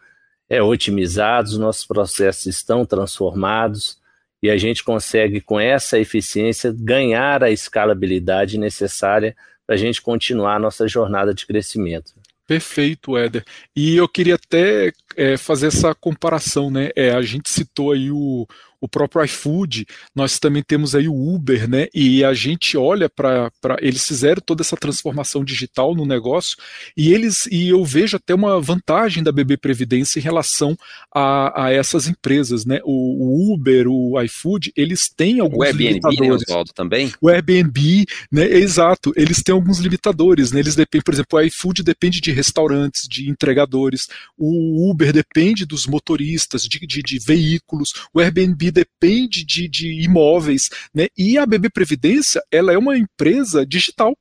é, 0.49 0.61
otimizados, 0.61 1.57
nossos 1.57 1.85
processos 1.85 2.45
estão 2.45 2.85
transformados, 2.85 3.99
e 4.41 4.49
a 4.49 4.57
gente 4.57 4.83
consegue, 4.83 5.41
com 5.41 5.59
essa 5.59 5.97
eficiência, 5.99 6.73
ganhar 6.77 7.43
a 7.43 7.49
escalabilidade 7.49 8.57
necessária 8.57 9.35
para 9.65 9.75
a 9.75 9.77
gente 9.77 10.01
continuar 10.01 10.55
a 10.55 10.59
nossa 10.59 10.87
jornada 10.87 11.33
de 11.33 11.45
crescimento. 11.45 12.13
Perfeito, 12.47 13.17
Éder. 13.17 13.43
E 13.75 13.97
eu 13.97 14.07
queria 14.07 14.35
até 14.35 14.93
é, 15.17 15.35
fazer 15.35 15.67
essa 15.67 15.93
comparação, 15.93 16.71
né? 16.71 16.91
É, 16.95 17.11
a 17.11 17.21
gente 17.21 17.51
citou 17.51 17.91
aí 17.91 18.09
o, 18.09 18.47
o 18.79 18.87
próprio 18.87 19.23
iFood, 19.23 19.85
nós 20.15 20.39
também 20.39 20.63
temos 20.63 20.93
aí 20.93 21.07
o 21.07 21.35
Uber, 21.35 21.69
né? 21.69 21.87
E 21.93 22.23
a 22.23 22.33
gente 22.33 22.77
olha 22.77 23.09
para. 23.09 23.51
Eles 23.79 24.03
fizeram 24.03 24.41
toda 24.45 24.61
essa 24.61 24.77
transformação 24.77 25.43
digital 25.43 25.95
no 25.95 26.05
negócio 26.05 26.57
e 26.95 27.13
eles 27.13 27.47
e 27.51 27.69
eu 27.69 27.83
vejo 27.83 28.17
até 28.17 28.33
uma 28.33 28.59
vantagem 28.61 29.23
da 29.23 29.31
BB 29.31 29.57
Previdência 29.57 30.19
em 30.19 30.21
relação 30.21 30.77
a, 31.13 31.65
a 31.65 31.71
essas 31.71 32.07
empresas, 32.07 32.65
né? 32.65 32.79
O, 32.83 33.51
o, 33.51 33.53
Uber, 33.53 33.87
o 33.87 34.21
iFood, 34.21 34.71
eles 34.75 35.09
têm 35.09 35.39
alguns 35.39 35.59
o 35.59 35.63
Airbnb, 35.63 35.83
né, 35.85 35.99
limitadores. 36.09 36.43
Né, 36.47 36.63
também? 36.75 37.13
O 37.19 37.29
Airbnb, 37.29 38.05
né? 38.31 38.45
Exato, 38.45 39.11
eles 39.15 39.41
têm 39.41 39.53
alguns 39.53 39.79
limitadores, 39.79 40.51
né? 40.51 40.59
Eles 40.59 40.75
dependem, 40.75 41.03
por 41.03 41.13
exemplo, 41.13 41.39
o 41.39 41.41
iFood 41.41 41.83
depende 41.83 42.21
de 42.21 42.31
restaurantes, 42.31 43.07
de 43.07 43.29
entregadores, 43.29 44.07
o 44.37 44.89
Uber 44.89 45.11
depende 45.11 45.65
dos 45.65 45.87
motoristas, 45.87 46.63
de, 46.63 46.79
de, 46.85 47.01
de 47.01 47.19
veículos, 47.19 47.93
o 48.13 48.19
Airbnb 48.19 48.66
depende 48.71 49.45
de, 49.45 49.67
de 49.67 50.03
imóveis, 50.03 50.69
né? 50.93 51.07
E 51.17 51.37
a 51.37 51.45
BB 51.45 51.69
Previdência, 51.69 52.41
ela 52.51 52.73
é 52.73 52.77
uma 52.77 52.97
empresa 52.97 53.65
digital 53.65 54.17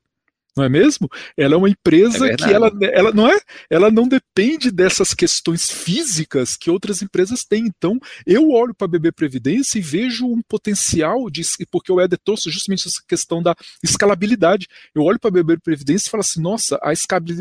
não 0.57 0.63
é 0.63 0.69
mesmo? 0.69 1.07
Ela 1.37 1.53
é 1.53 1.57
uma 1.57 1.69
empresa 1.69 2.27
é 2.27 2.35
que 2.35 2.51
ela, 2.51 2.71
ela 2.81 3.11
não 3.11 3.29
é, 3.29 3.39
ela 3.69 3.91
não 3.91 4.07
depende 4.07 4.71
dessas 4.71 5.13
questões 5.13 5.69
físicas 5.69 6.57
que 6.57 6.69
outras 6.69 7.01
empresas 7.01 7.45
têm. 7.45 7.65
Então, 7.67 7.99
eu 8.25 8.49
olho 8.49 8.73
para 8.73 8.85
a 8.85 8.89
BB 8.89 9.11
Previdência 9.11 9.77
e 9.77 9.81
vejo 9.81 10.25
um 10.25 10.41
potencial 10.41 11.29
de, 11.29 11.43
porque 11.69 11.91
o 11.91 12.01
Eder 12.01 12.19
trouxe 12.23 12.49
justamente 12.49 12.87
essa 12.87 13.01
questão 13.07 13.41
da 13.41 13.55
escalabilidade. 13.83 14.67
Eu 14.93 15.03
olho 15.03 15.19
para 15.19 15.29
a 15.29 15.31
BB 15.31 15.59
Previdência 15.59 16.07
e 16.07 16.11
falo 16.11 16.21
assim, 16.21 16.41
nossa, 16.41 16.77
a, 16.81 16.91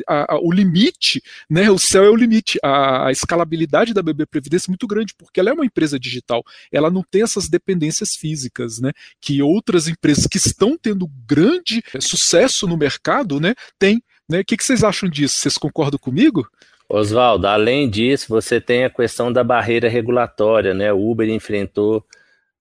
a, 0.09 0.35
a, 0.35 0.41
o 0.41 0.53
limite, 0.53 1.23
né? 1.49 1.71
O 1.71 1.79
céu 1.79 2.05
é 2.05 2.11
o 2.11 2.17
limite. 2.17 2.59
A, 2.63 3.09
a 3.09 3.13
escalabilidade 3.13 3.95
da 3.95 4.03
BB 4.03 4.27
Previdência 4.27 4.69
é 4.69 4.73
muito 4.73 4.87
grande 4.87 5.15
porque 5.17 5.41
ela 5.41 5.51
é 5.51 5.53
uma 5.53 5.65
empresa 5.65 5.99
digital. 5.99 6.45
Ela 6.71 6.91
não 6.91 7.03
tem 7.03 7.23
essas 7.23 7.49
dependências 7.49 8.11
físicas, 8.19 8.79
né? 8.79 8.93
Que 9.21 9.41
outras 9.41 9.89
empresas 9.89 10.27
que 10.27 10.37
estão 10.37 10.77
tendo 10.77 11.09
grande 11.27 11.83
sucesso 12.01 12.67
no 12.67 12.77
mercado 12.77 13.06
mercado, 13.07 13.41
né, 13.41 13.55
tem. 13.79 14.03
Né? 14.29 14.41
O 14.41 14.45
que, 14.45 14.57
que 14.57 14.65
vocês 14.65 14.83
acham 14.83 15.09
disso? 15.09 15.37
Vocês 15.39 15.57
concordam 15.57 15.99
comigo? 15.99 16.49
Oswaldo, 16.89 17.47
além 17.47 17.89
disso, 17.89 18.27
você 18.29 18.61
tem 18.61 18.85
a 18.85 18.91
questão 18.91 19.33
da 19.33 19.43
barreira 19.43 19.89
regulatória, 19.89 20.73
né? 20.73 20.93
O 20.93 21.11
Uber 21.11 21.29
enfrentou 21.29 22.05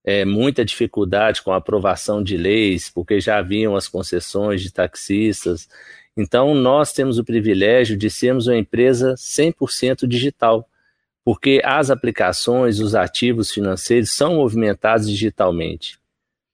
é, 0.03 0.25
muita 0.25 0.65
dificuldade 0.65 1.41
com 1.41 1.51
a 1.51 1.57
aprovação 1.57 2.23
de 2.23 2.35
leis, 2.35 2.89
porque 2.89 3.19
já 3.19 3.37
haviam 3.37 3.75
as 3.75 3.87
concessões 3.87 4.61
de 4.61 4.71
taxistas. 4.71 5.67
Então, 6.17 6.55
nós 6.55 6.91
temos 6.91 7.19
o 7.19 7.23
privilégio 7.23 7.97
de 7.97 8.09
sermos 8.09 8.47
uma 8.47 8.57
empresa 8.57 9.13
100% 9.15 10.07
digital, 10.07 10.67
porque 11.23 11.61
as 11.63 11.91
aplicações, 11.91 12.79
os 12.79 12.95
ativos 12.95 13.51
financeiros 13.51 14.11
são 14.11 14.35
movimentados 14.35 15.07
digitalmente. 15.07 15.99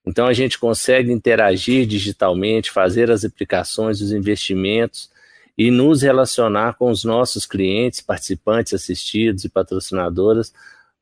Então 0.06 0.26
a 0.26 0.34
gente 0.34 0.58
consegue 0.58 1.12
interagir 1.12 1.86
digitalmente, 1.86 2.72
fazer 2.72 3.12
as 3.12 3.24
aplicações, 3.24 4.02
os 4.02 4.12
investimentos 4.12 5.10
e 5.58 5.70
nos 5.70 6.02
relacionar 6.02 6.74
com 6.74 6.90
os 6.90 7.04
nossos 7.04 7.46
clientes, 7.46 8.02
participantes 8.02 8.74
assistidos 8.74 9.44
e 9.44 9.50
patrocinadoras 9.50 10.54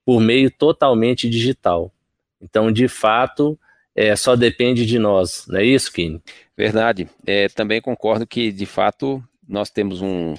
por 0.05 0.19
meio 0.19 0.51
totalmente 0.51 1.29
digital. 1.29 1.93
Então, 2.41 2.71
de 2.71 2.87
fato, 2.87 3.57
é, 3.95 4.15
só 4.15 4.35
depende 4.35 4.85
de 4.85 4.97
nós, 4.97 5.45
não 5.47 5.59
é 5.59 5.63
isso, 5.63 5.91
Kine? 5.91 6.21
Verdade. 6.57 7.07
É, 7.25 7.47
também 7.49 7.81
concordo 7.81 8.25
que, 8.25 8.51
de 8.51 8.65
fato, 8.65 9.23
nós 9.47 9.69
temos 9.69 10.01
um, 10.01 10.35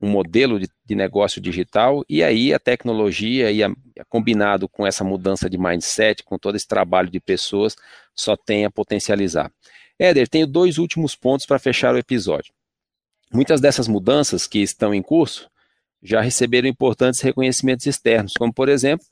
um 0.00 0.08
modelo 0.08 0.60
de, 0.60 0.68
de, 0.86 0.94
negócio 0.94 1.40
digital, 1.40 2.04
e 2.08 2.22
aí 2.22 2.54
a 2.54 2.58
tecnologia, 2.58 3.50
e 3.50 3.62
a, 3.62 3.70
combinado 4.08 4.68
com 4.68 4.86
essa 4.86 5.02
mudança 5.02 5.50
de 5.50 5.58
mindset, 5.58 6.22
com 6.22 6.38
todo 6.38 6.56
esse 6.56 6.66
trabalho 6.66 7.10
de 7.10 7.20
pessoas, 7.20 7.74
só 8.14 8.36
tem 8.36 8.64
a 8.64 8.70
potencializar. 8.70 9.50
Éder, 9.98 10.28
tenho 10.28 10.46
dois 10.46 10.78
últimos 10.78 11.16
pontos 11.16 11.44
para 11.44 11.58
fechar 11.58 11.94
o 11.94 11.98
episódio. 11.98 12.52
Muitas 13.32 13.60
dessas 13.60 13.88
mudanças 13.88 14.46
que 14.46 14.60
estão 14.60 14.94
em 14.94 15.02
curso 15.02 15.50
já 16.02 16.20
receberam 16.20 16.68
importantes 16.68 17.20
reconhecimentos 17.20 17.86
externos, 17.86 18.32
como, 18.38 18.52
por 18.52 18.68
exemplo, 18.68 19.04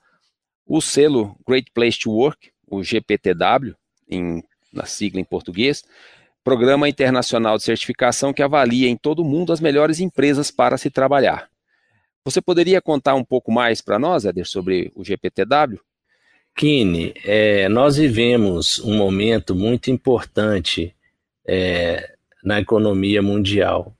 o 0.66 0.80
selo 0.80 1.36
Great 1.46 1.70
Place 1.72 1.98
to 1.98 2.10
Work, 2.10 2.50
o 2.66 2.82
GPTW, 2.82 3.74
em, 4.08 4.42
na 4.72 4.86
sigla 4.86 5.20
em 5.20 5.24
português, 5.24 5.84
Programa 6.46 6.88
Internacional 6.88 7.56
de 7.56 7.64
Certificação 7.64 8.32
que 8.32 8.40
avalia 8.40 8.88
em 8.88 8.96
todo 8.96 9.18
o 9.18 9.24
mundo 9.24 9.52
as 9.52 9.60
melhores 9.60 9.98
empresas 9.98 10.48
para 10.48 10.78
se 10.78 10.88
trabalhar. 10.88 11.48
Você 12.24 12.40
poderia 12.40 12.80
contar 12.80 13.16
um 13.16 13.24
pouco 13.24 13.50
mais 13.50 13.80
para 13.80 13.98
nós, 13.98 14.24
Eder, 14.24 14.46
sobre 14.46 14.92
o 14.94 15.02
GPTW? 15.02 15.80
Kine, 16.54 17.12
é, 17.24 17.68
nós 17.68 17.96
vivemos 17.96 18.78
um 18.78 18.96
momento 18.96 19.56
muito 19.56 19.90
importante 19.90 20.94
é, 21.44 22.12
na 22.44 22.60
economia 22.60 23.20
mundial. 23.20 23.92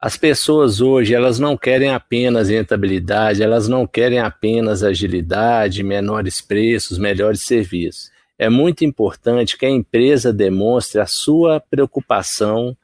As 0.00 0.16
pessoas 0.16 0.80
hoje, 0.80 1.12
elas 1.12 1.40
não 1.40 1.56
querem 1.56 1.90
apenas 1.90 2.50
rentabilidade, 2.50 3.42
elas 3.42 3.66
não 3.66 3.84
querem 3.84 4.20
apenas 4.20 4.84
agilidade, 4.84 5.82
menores 5.82 6.40
preços, 6.40 6.98
melhores 6.98 7.40
serviços 7.40 8.12
é 8.40 8.48
muito 8.48 8.86
importante 8.86 9.58
que 9.58 9.66
a 9.66 9.70
empresa 9.70 10.32
demonstre 10.32 10.98
a 10.98 11.04
sua 11.04 11.60
preocupação 11.60 12.74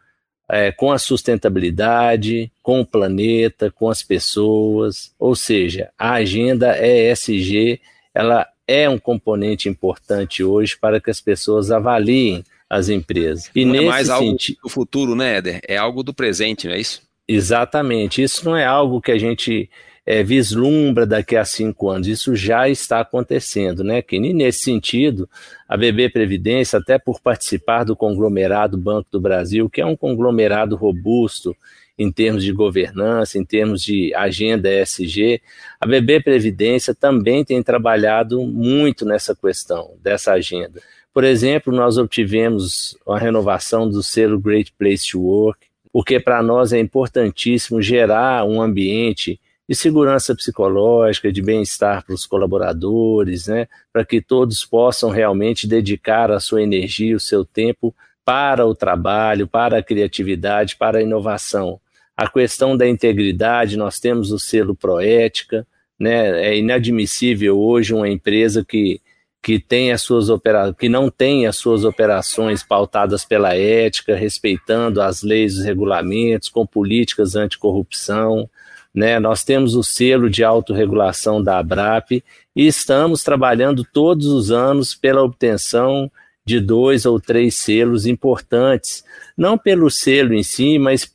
é, 0.50 0.70
com 0.70 0.92
a 0.92 0.98
sustentabilidade, 0.98 2.52
com 2.62 2.82
o 2.82 2.86
planeta, 2.86 3.70
com 3.70 3.88
as 3.88 4.02
pessoas, 4.02 5.14
ou 5.18 5.34
seja, 5.34 5.88
a 5.98 6.12
agenda 6.12 6.76
ESG 6.78 7.80
ela 8.14 8.46
é 8.68 8.86
um 8.86 8.98
componente 8.98 9.66
importante 9.66 10.44
hoje 10.44 10.76
para 10.76 11.00
que 11.00 11.10
as 11.10 11.22
pessoas 11.22 11.70
avaliem 11.70 12.44
as 12.68 12.90
empresas. 12.90 13.50
E 13.54 13.64
não 13.64 13.76
é 13.76 13.80
mais 13.80 14.10
algo 14.10 14.28
sentido, 14.28 14.58
do 14.62 14.68
futuro, 14.68 15.14
né, 15.14 15.38
Éder? 15.38 15.60
É 15.66 15.78
algo 15.78 16.02
do 16.02 16.12
presente, 16.12 16.66
não 16.66 16.74
é 16.74 16.80
isso? 16.80 17.00
Exatamente. 17.26 18.22
Isso 18.22 18.44
não 18.44 18.54
é 18.54 18.66
algo 18.66 19.00
que 19.00 19.10
a 19.10 19.18
gente 19.18 19.70
é, 20.06 20.22
vislumbra 20.22 21.04
daqui 21.04 21.34
a 21.34 21.44
cinco 21.44 21.90
anos. 21.90 22.06
Isso 22.06 22.36
já 22.36 22.68
está 22.68 23.00
acontecendo, 23.00 23.82
né, 23.82 24.00
Kenny? 24.00 24.32
Nesse 24.32 24.60
sentido, 24.60 25.28
a 25.68 25.76
BB 25.76 26.10
Previdência, 26.10 26.78
até 26.78 26.96
por 26.96 27.20
participar 27.20 27.82
do 27.82 27.96
conglomerado 27.96 28.78
Banco 28.78 29.08
do 29.10 29.20
Brasil, 29.20 29.68
que 29.68 29.80
é 29.80 29.86
um 29.86 29.96
conglomerado 29.96 30.76
robusto 30.76 31.56
em 31.98 32.12
termos 32.12 32.44
de 32.44 32.52
governança, 32.52 33.38
em 33.38 33.44
termos 33.44 33.82
de 33.82 34.14
agenda 34.14 34.70
ESG, 34.70 35.40
a 35.80 35.86
BB 35.86 36.20
Previdência 36.20 36.94
também 36.94 37.44
tem 37.44 37.62
trabalhado 37.62 38.42
muito 38.42 39.04
nessa 39.04 39.34
questão, 39.34 39.92
dessa 40.02 40.32
agenda. 40.32 40.80
Por 41.12 41.24
exemplo, 41.24 41.72
nós 41.74 41.96
obtivemos 41.96 42.96
a 43.08 43.18
renovação 43.18 43.88
do 43.88 44.02
selo 44.02 44.38
Great 44.38 44.72
Place 44.78 45.10
to 45.10 45.22
Work, 45.22 45.66
porque 45.90 46.20
para 46.20 46.42
nós 46.42 46.74
é 46.74 46.78
importantíssimo 46.78 47.80
gerar 47.80 48.44
um 48.44 48.60
ambiente 48.60 49.40
de 49.68 49.74
segurança 49.74 50.34
psicológica, 50.34 51.32
de 51.32 51.42
bem-estar 51.42 52.04
para 52.04 52.14
os 52.14 52.24
colaboradores, 52.26 53.48
né, 53.48 53.66
para 53.92 54.04
que 54.04 54.20
todos 54.20 54.64
possam 54.64 55.10
realmente 55.10 55.66
dedicar 55.66 56.30
a 56.30 56.38
sua 56.38 56.62
energia, 56.62 57.16
o 57.16 57.20
seu 57.20 57.44
tempo 57.44 57.94
para 58.24 58.66
o 58.66 58.74
trabalho, 58.74 59.46
para 59.46 59.78
a 59.78 59.82
criatividade, 59.82 60.76
para 60.76 60.98
a 60.98 61.02
inovação. 61.02 61.80
A 62.16 62.28
questão 62.28 62.76
da 62.76 62.88
integridade, 62.88 63.76
nós 63.76 63.98
temos 63.98 64.30
o 64.30 64.38
selo 64.38 64.74
Proética, 64.74 65.66
né, 65.98 66.46
é 66.46 66.56
inadmissível 66.56 67.58
hoje 67.58 67.94
uma 67.94 68.08
empresa 68.08 68.64
que 68.64 69.00
que 69.46 69.60
tem 69.60 69.92
as 69.92 70.02
suas 70.02 70.28
opera 70.28 70.74
que 70.74 70.88
não 70.88 71.08
tem 71.08 71.46
as 71.46 71.56
suas 71.56 71.84
operações 71.84 72.64
pautadas 72.64 73.24
pela 73.24 73.54
ética, 73.54 74.16
respeitando 74.16 75.00
as 75.00 75.22
leis, 75.22 75.56
os 75.56 75.64
regulamentos, 75.64 76.48
com 76.48 76.66
políticas 76.66 77.36
anticorrupção, 77.36 78.50
né? 78.96 79.20
Nós 79.20 79.44
temos 79.44 79.74
o 79.74 79.82
selo 79.84 80.30
de 80.30 80.42
autorregulação 80.42 81.42
da 81.42 81.58
ABRAP 81.58 82.24
e 82.54 82.66
estamos 82.66 83.22
trabalhando 83.22 83.84
todos 83.84 84.26
os 84.26 84.50
anos 84.50 84.94
pela 84.94 85.22
obtenção 85.22 86.10
de 86.46 86.58
dois 86.58 87.04
ou 87.04 87.20
três 87.20 87.56
selos 87.56 88.06
importantes, 88.06 89.04
não 89.36 89.58
pelo 89.58 89.90
selo 89.90 90.32
em 90.32 90.42
si, 90.42 90.78
mas 90.78 91.12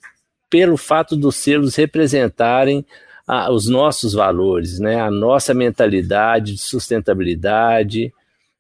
pelo 0.47 0.77
fato 0.77 1.15
dos 1.15 1.38
selos 1.38 1.75
representarem 1.75 2.86
a, 3.27 3.51
os 3.51 3.67
nossos 3.67 4.13
valores, 4.13 4.77
né? 4.77 5.01
a 5.01 5.09
nossa 5.09 5.51
mentalidade 5.51 6.53
de 6.53 6.61
sustentabilidade, 6.61 8.13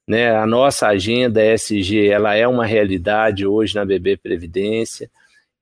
né? 0.07 0.35
A 0.35 0.47
nossa 0.47 0.87
agenda 0.87 1.41
SG 1.41 2.07
ela 2.07 2.35
é 2.35 2.47
uma 2.47 2.65
realidade 2.65 3.45
hoje 3.45 3.75
na 3.75 3.85
BB 3.85 4.17
Previdência. 4.17 5.09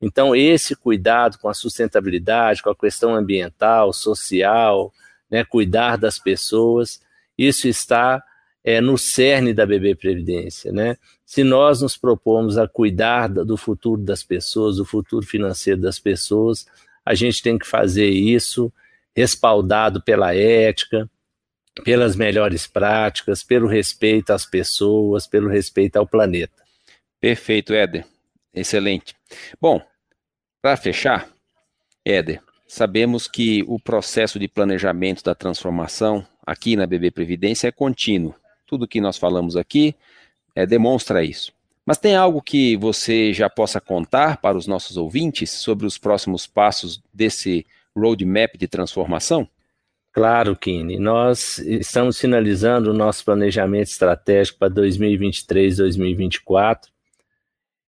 Então, 0.01 0.35
esse 0.35 0.75
cuidado 0.75 1.37
com 1.37 1.49
a 1.49 1.53
sustentabilidade, 1.53 2.61
com 2.63 2.69
a 2.69 2.75
questão 2.75 3.13
ambiental, 3.13 3.91
social, 3.91 4.93
né, 5.29 5.43
cuidar 5.43 5.97
das 5.97 6.17
pessoas, 6.17 7.01
isso 7.37 7.67
está 7.67 8.23
é, 8.63 8.79
no 8.79 8.97
cerne 8.97 9.53
da 9.53 9.65
BB 9.65 9.95
Previdência. 9.95 10.71
Né? 10.71 10.97
Se 11.25 11.43
nós 11.43 11.81
nos 11.81 11.97
propomos 11.97 12.57
a 12.57 12.67
cuidar 12.67 13.27
do 13.27 13.57
futuro 13.57 14.01
das 14.01 14.23
pessoas, 14.23 14.77
do 14.77 14.85
futuro 14.85 15.25
financeiro 15.25 15.81
das 15.81 15.99
pessoas, 15.99 16.65
a 17.05 17.13
gente 17.13 17.41
tem 17.41 17.57
que 17.57 17.67
fazer 17.67 18.09
isso 18.09 18.71
respaldado 19.15 20.01
pela 20.01 20.33
ética, 20.33 21.09
pelas 21.83 22.15
melhores 22.15 22.67
práticas, 22.67 23.43
pelo 23.43 23.67
respeito 23.67 24.31
às 24.31 24.45
pessoas, 24.45 25.27
pelo 25.27 25.49
respeito 25.49 25.97
ao 25.97 26.07
planeta. 26.07 26.63
Perfeito, 27.19 27.73
Éder. 27.73 28.05
Excelente. 28.53 29.15
Bom, 29.59 29.81
para 30.61 30.75
fechar, 30.75 31.29
Éder, 32.03 32.41
sabemos 32.67 33.27
que 33.27 33.63
o 33.67 33.79
processo 33.79 34.39
de 34.39 34.47
planejamento 34.47 35.23
da 35.23 35.35
transformação 35.35 36.25
aqui 36.45 36.75
na 36.75 36.87
BB 36.87 37.11
Previdência 37.11 37.67
é 37.67 37.71
contínuo. 37.71 38.35
Tudo 38.65 38.87
que 38.87 39.01
nós 39.01 39.17
falamos 39.17 39.55
aqui 39.55 39.95
é, 40.55 40.65
demonstra 40.65 41.23
isso. 41.23 41.53
Mas 41.85 41.97
tem 41.97 42.15
algo 42.15 42.41
que 42.41 42.77
você 42.77 43.33
já 43.33 43.49
possa 43.49 43.81
contar 43.81 44.37
para 44.37 44.57
os 44.57 44.67
nossos 44.67 44.97
ouvintes 44.97 45.49
sobre 45.49 45.87
os 45.87 45.97
próximos 45.97 46.45
passos 46.45 47.01
desse 47.13 47.65
roadmap 47.95 48.55
de 48.57 48.67
transformação? 48.67 49.47
Claro, 50.11 50.55
Kine. 50.55 50.99
Nós 50.99 51.59
estamos 51.59 52.19
finalizando 52.19 52.91
o 52.91 52.93
nosso 52.93 53.23
planejamento 53.23 53.87
estratégico 53.87 54.59
para 54.59 54.69
2023, 54.69 55.77
2024. 55.77 56.91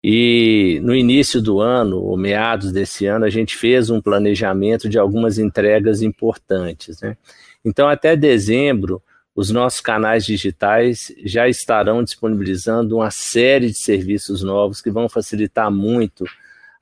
E 0.03 0.81
no 0.83 0.95
início 0.95 1.41
do 1.41 1.61
ano, 1.61 1.99
ou 2.03 2.17
meados 2.17 2.73
desse 2.73 3.07
ano, 3.07 3.25
a 3.25 3.31
gente 3.31 3.57
fez 3.57 3.89
um 3.89 4.01
planejamento 4.01 4.89
de 4.89 4.99
algumas 4.99 5.39
entregas 5.39 6.03
importantes. 6.03 7.01
Né? 7.01 7.17
Então, 7.65 7.89
até 7.89 8.17
dezembro, 8.17 9.01
os 9.35 9.51
nossos 9.51 9.81
canais 9.81 10.27
digitais 10.27 11.15
já 11.25 11.49
estarão 11.49 12.03
disponibilizando 12.03 12.97
uma 12.97 13.11
série 13.11 13.69
de 13.69 13.79
serviços 13.79 14.43
novos 14.43 14.81
que 14.81 14.91
vão 14.91 15.09
facilitar 15.09 15.71
muito 15.71 16.25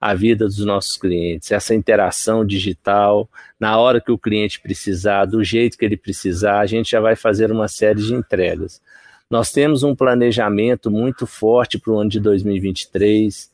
a 0.00 0.14
vida 0.14 0.46
dos 0.46 0.64
nossos 0.64 0.96
clientes, 0.96 1.52
essa 1.52 1.74
interação 1.74 2.44
digital, 2.44 3.28
na 3.58 3.76
hora 3.78 4.00
que 4.00 4.10
o 4.10 4.16
cliente 4.16 4.58
precisar, 4.58 5.26
do 5.26 5.44
jeito 5.44 5.76
que 5.76 5.84
ele 5.84 5.96
precisar, 5.96 6.60
a 6.60 6.66
gente 6.66 6.90
já 6.92 7.00
vai 7.00 7.14
fazer 7.14 7.52
uma 7.52 7.68
série 7.68 8.00
de 8.00 8.14
entregas. 8.14 8.80
Nós 9.30 9.52
temos 9.52 9.82
um 9.82 9.94
planejamento 9.94 10.90
muito 10.90 11.26
forte 11.26 11.78
para 11.78 11.92
o 11.92 11.98
ano 11.98 12.10
de 12.10 12.18
2023. 12.18 13.50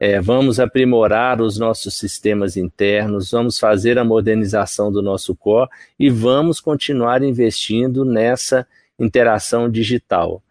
É, 0.00 0.20
vamos 0.20 0.58
aprimorar 0.58 1.40
os 1.40 1.58
nossos 1.58 1.94
sistemas 1.94 2.56
internos, 2.56 3.30
vamos 3.30 3.58
fazer 3.58 3.98
a 3.98 4.04
modernização 4.04 4.90
do 4.90 5.00
nosso 5.00 5.34
core 5.36 5.70
e 5.98 6.10
vamos 6.10 6.60
continuar 6.60 7.22
investindo 7.22 8.04
nessa 8.04 8.66
interação 8.98 9.70
digital 9.70 10.42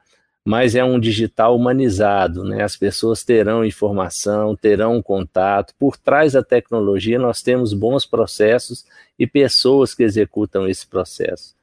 mas 0.44 0.76
é 0.76 0.84
um 0.84 1.00
digital 1.00 1.56
humanizado, 1.56 2.44
né? 2.44 2.64
As 2.64 2.76
pessoas 2.76 3.24
terão 3.24 3.64
informação, 3.64 4.56
terão 4.56 5.02
contato. 5.02 5.74
Por 5.78 5.98
trás 5.98 6.34
da 6.34 6.44
tecnologia, 6.44 7.20
nós 7.20 7.44
temos 7.44 7.74
bons 7.74 8.06
processos 8.06 8.86
e 9.20 9.28
pessoas 9.28 9.94
que 9.94 10.04
executam 10.04 10.68
esse 10.68 10.88
processo. 10.88 11.56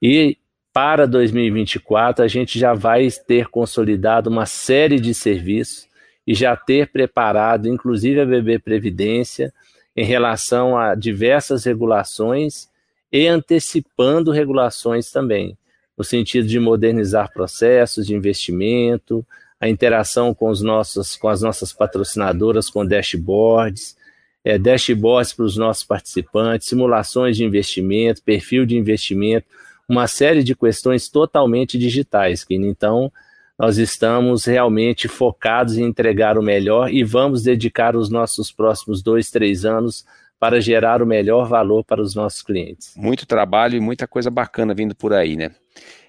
E 0.00 0.38
para 0.74 1.06
2024, 1.06 2.24
a 2.24 2.28
gente 2.28 2.58
já 2.58 2.74
vai 2.74 3.08
ter 3.08 3.46
consolidado 3.46 4.28
uma 4.28 4.44
série 4.44 4.98
de 4.98 5.14
serviços 5.14 5.86
e 6.26 6.34
já 6.34 6.56
ter 6.56 6.88
preparado, 6.88 7.68
inclusive 7.68 8.20
a 8.20 8.26
BB 8.26 8.58
Previdência, 8.58 9.54
em 9.96 10.04
relação 10.04 10.76
a 10.76 10.96
diversas 10.96 11.64
regulações 11.64 12.68
e 13.12 13.28
antecipando 13.28 14.32
regulações 14.32 15.12
também 15.12 15.56
no 15.96 16.02
sentido 16.02 16.48
de 16.48 16.58
modernizar 16.58 17.32
processos 17.32 18.06
de 18.06 18.14
investimento, 18.14 19.24
a 19.60 19.68
interação 19.68 20.34
com, 20.34 20.48
os 20.48 20.60
nossos, 20.60 21.14
com 21.14 21.28
as 21.28 21.40
nossas 21.40 21.72
patrocinadoras, 21.72 22.68
com 22.68 22.84
dashboards, 22.84 23.96
é, 24.44 24.58
dashboards 24.58 25.32
para 25.32 25.44
os 25.44 25.56
nossos 25.56 25.84
participantes, 25.84 26.66
simulações 26.66 27.36
de 27.36 27.44
investimento, 27.44 28.22
perfil 28.22 28.66
de 28.66 28.76
investimento, 28.76 29.46
uma 29.88 30.06
série 30.06 30.42
de 30.42 30.54
questões 30.54 31.08
totalmente 31.08 31.78
digitais, 31.78 32.44
que 32.44 32.54
então 32.54 33.12
nós 33.58 33.78
estamos 33.78 34.44
realmente 34.44 35.06
focados 35.06 35.78
em 35.78 35.84
entregar 35.84 36.36
o 36.38 36.42
melhor 36.42 36.92
e 36.92 37.04
vamos 37.04 37.42
dedicar 37.42 37.94
os 37.94 38.10
nossos 38.10 38.50
próximos 38.50 39.02
dois, 39.02 39.30
três 39.30 39.64
anos 39.64 40.04
para 40.40 40.60
gerar 40.60 41.00
o 41.00 41.06
melhor 41.06 41.48
valor 41.48 41.84
para 41.84 42.02
os 42.02 42.14
nossos 42.14 42.42
clientes. 42.42 42.92
Muito 42.96 43.26
trabalho 43.26 43.76
e 43.76 43.80
muita 43.80 44.06
coisa 44.06 44.30
bacana 44.30 44.74
vindo 44.74 44.94
por 44.94 45.12
aí, 45.12 45.36
né? 45.36 45.52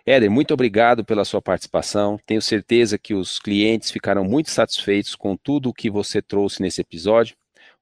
Éder, 0.06 0.30
muito 0.30 0.54
obrigado 0.54 1.04
pela 1.04 1.26
sua 1.26 1.42
participação. 1.42 2.20
Tenho 2.26 2.42
certeza 2.42 2.98
que 2.98 3.14
os 3.14 3.40
clientes 3.40 3.90
ficaram 3.90 4.24
muito 4.24 4.52
satisfeitos 4.52 5.16
com 5.16 5.36
tudo 5.36 5.70
o 5.70 5.74
que 5.74 5.90
você 5.90 6.22
trouxe 6.22 6.62
nesse 6.62 6.82
episódio. 6.82 7.36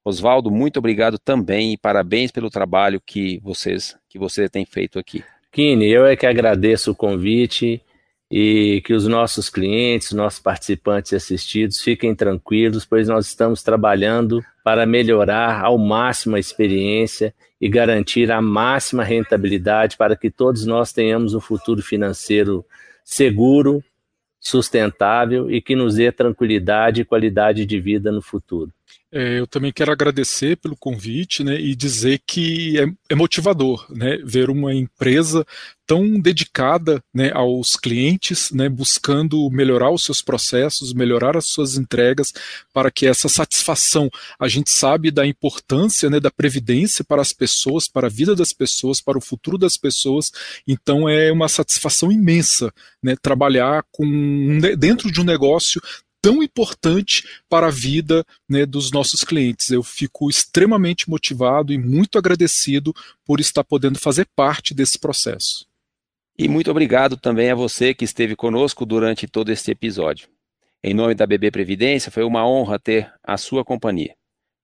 Oswaldo, 0.04 0.50
muito 0.50 0.78
obrigado 0.78 1.18
também 1.18 1.72
e 1.72 1.78
parabéns 1.78 2.30
pelo 2.30 2.50
trabalho 2.50 3.00
que 3.04 3.40
vocês 3.42 3.96
que 4.08 4.18
você 4.18 4.48
tem 4.48 4.64
feito 4.64 4.98
aqui. 4.98 5.24
Kine, 5.54 5.88
eu 5.88 6.04
é 6.04 6.16
que 6.16 6.26
agradeço 6.26 6.90
o 6.90 6.96
convite 6.96 7.80
e 8.28 8.82
que 8.84 8.92
os 8.92 9.06
nossos 9.06 9.48
clientes, 9.48 10.10
nossos 10.10 10.40
participantes 10.40 11.12
e 11.12 11.14
assistidos 11.14 11.80
fiquem 11.80 12.12
tranquilos, 12.12 12.84
pois 12.84 13.06
nós 13.06 13.28
estamos 13.28 13.62
trabalhando 13.62 14.44
para 14.64 14.84
melhorar 14.84 15.64
ao 15.64 15.78
máximo 15.78 16.34
a 16.34 16.40
experiência 16.40 17.32
e 17.60 17.68
garantir 17.68 18.32
a 18.32 18.42
máxima 18.42 19.04
rentabilidade 19.04 19.96
para 19.96 20.16
que 20.16 20.28
todos 20.28 20.66
nós 20.66 20.92
tenhamos 20.92 21.34
um 21.34 21.40
futuro 21.40 21.80
financeiro 21.80 22.64
seguro, 23.04 23.80
sustentável 24.40 25.48
e 25.48 25.62
que 25.62 25.76
nos 25.76 25.94
dê 25.94 26.10
tranquilidade 26.10 27.02
e 27.02 27.04
qualidade 27.04 27.64
de 27.64 27.78
vida 27.78 28.10
no 28.10 28.20
futuro. 28.20 28.72
É, 29.16 29.38
eu 29.38 29.46
também 29.46 29.72
quero 29.72 29.92
agradecer 29.92 30.56
pelo 30.56 30.76
convite 30.76 31.44
né, 31.44 31.54
e 31.54 31.76
dizer 31.76 32.20
que 32.26 32.80
é, 32.80 32.86
é 33.10 33.14
motivador 33.14 33.86
né, 33.88 34.18
ver 34.24 34.50
uma 34.50 34.74
empresa 34.74 35.46
tão 35.86 36.18
dedicada 36.18 37.00
né, 37.14 37.30
aos 37.32 37.76
clientes, 37.76 38.50
né, 38.50 38.68
buscando 38.68 39.48
melhorar 39.50 39.92
os 39.92 40.02
seus 40.02 40.20
processos, 40.20 40.92
melhorar 40.92 41.36
as 41.36 41.46
suas 41.46 41.76
entregas, 41.76 42.32
para 42.72 42.90
que 42.90 43.06
essa 43.06 43.28
satisfação, 43.28 44.10
a 44.36 44.48
gente 44.48 44.72
sabe 44.72 45.12
da 45.12 45.24
importância 45.24 46.10
né, 46.10 46.18
da 46.18 46.30
previdência 46.30 47.04
para 47.04 47.22
as 47.22 47.32
pessoas, 47.32 47.86
para 47.86 48.08
a 48.08 48.10
vida 48.10 48.34
das 48.34 48.52
pessoas, 48.52 49.00
para 49.00 49.16
o 49.16 49.20
futuro 49.20 49.56
das 49.56 49.76
pessoas, 49.76 50.32
então 50.66 51.08
é 51.08 51.30
uma 51.30 51.48
satisfação 51.48 52.10
imensa 52.10 52.74
né, 53.00 53.14
trabalhar 53.22 53.84
com, 53.92 54.58
dentro 54.76 55.12
de 55.12 55.20
um 55.20 55.24
negócio 55.24 55.80
tão 56.24 56.42
importante 56.42 57.22
para 57.48 57.66
a 57.66 57.70
vida 57.70 58.24
né, 58.48 58.64
dos 58.64 58.90
nossos 58.90 59.22
clientes. 59.22 59.70
Eu 59.70 59.82
fico 59.82 60.30
extremamente 60.30 61.08
motivado 61.08 61.72
e 61.72 61.78
muito 61.78 62.18
agradecido 62.18 62.94
por 63.24 63.40
estar 63.40 63.62
podendo 63.62 63.98
fazer 63.98 64.26
parte 64.34 64.72
desse 64.72 64.98
processo. 64.98 65.66
E 66.38 66.48
muito 66.48 66.70
obrigado 66.70 67.16
também 67.16 67.50
a 67.50 67.54
você 67.54 67.94
que 67.94 68.04
esteve 68.04 68.34
conosco 68.34 68.86
durante 68.86 69.26
todo 69.26 69.50
este 69.50 69.70
episódio. 69.70 70.28
Em 70.82 70.94
nome 70.94 71.14
da 71.14 71.26
BB 71.26 71.50
Previdência, 71.50 72.10
foi 72.10 72.24
uma 72.24 72.46
honra 72.46 72.78
ter 72.78 73.12
a 73.22 73.36
sua 73.36 73.64
companhia. 73.64 74.14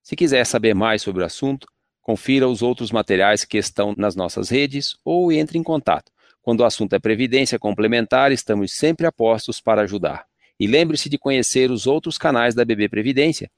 Se 0.03 0.15
quiser 0.15 0.45
saber 0.45 0.73
mais 0.73 1.01
sobre 1.01 1.23
o 1.23 1.25
assunto, 1.25 1.67
Confira 2.01 2.47
os 2.47 2.63
outros 2.63 2.91
materiais 2.91 3.45
que 3.45 3.57
estão 3.57 3.93
nas 3.95 4.15
nossas 4.15 4.49
redes 4.49 4.97
ou 5.05 5.31
entre 5.31 5.57
em 5.57 5.63
contato. 5.63 6.11
Quando 6.41 6.61
o 6.61 6.65
assunto 6.65 6.93
é 6.93 6.99
previdência 6.99 7.59
complementar, 7.59 8.31
estamos 8.31 8.73
sempre 8.73 9.05
a 9.05 9.11
postos 9.11 9.61
para 9.61 9.83
ajudar. 9.83 10.25
E 10.61 10.67
lembre-se 10.67 11.09
de 11.09 11.17
conhecer 11.17 11.71
os 11.71 11.87
outros 11.87 12.19
canais 12.19 12.53
da 12.53 12.63
BB 12.63 12.87
Previdência 12.87 13.49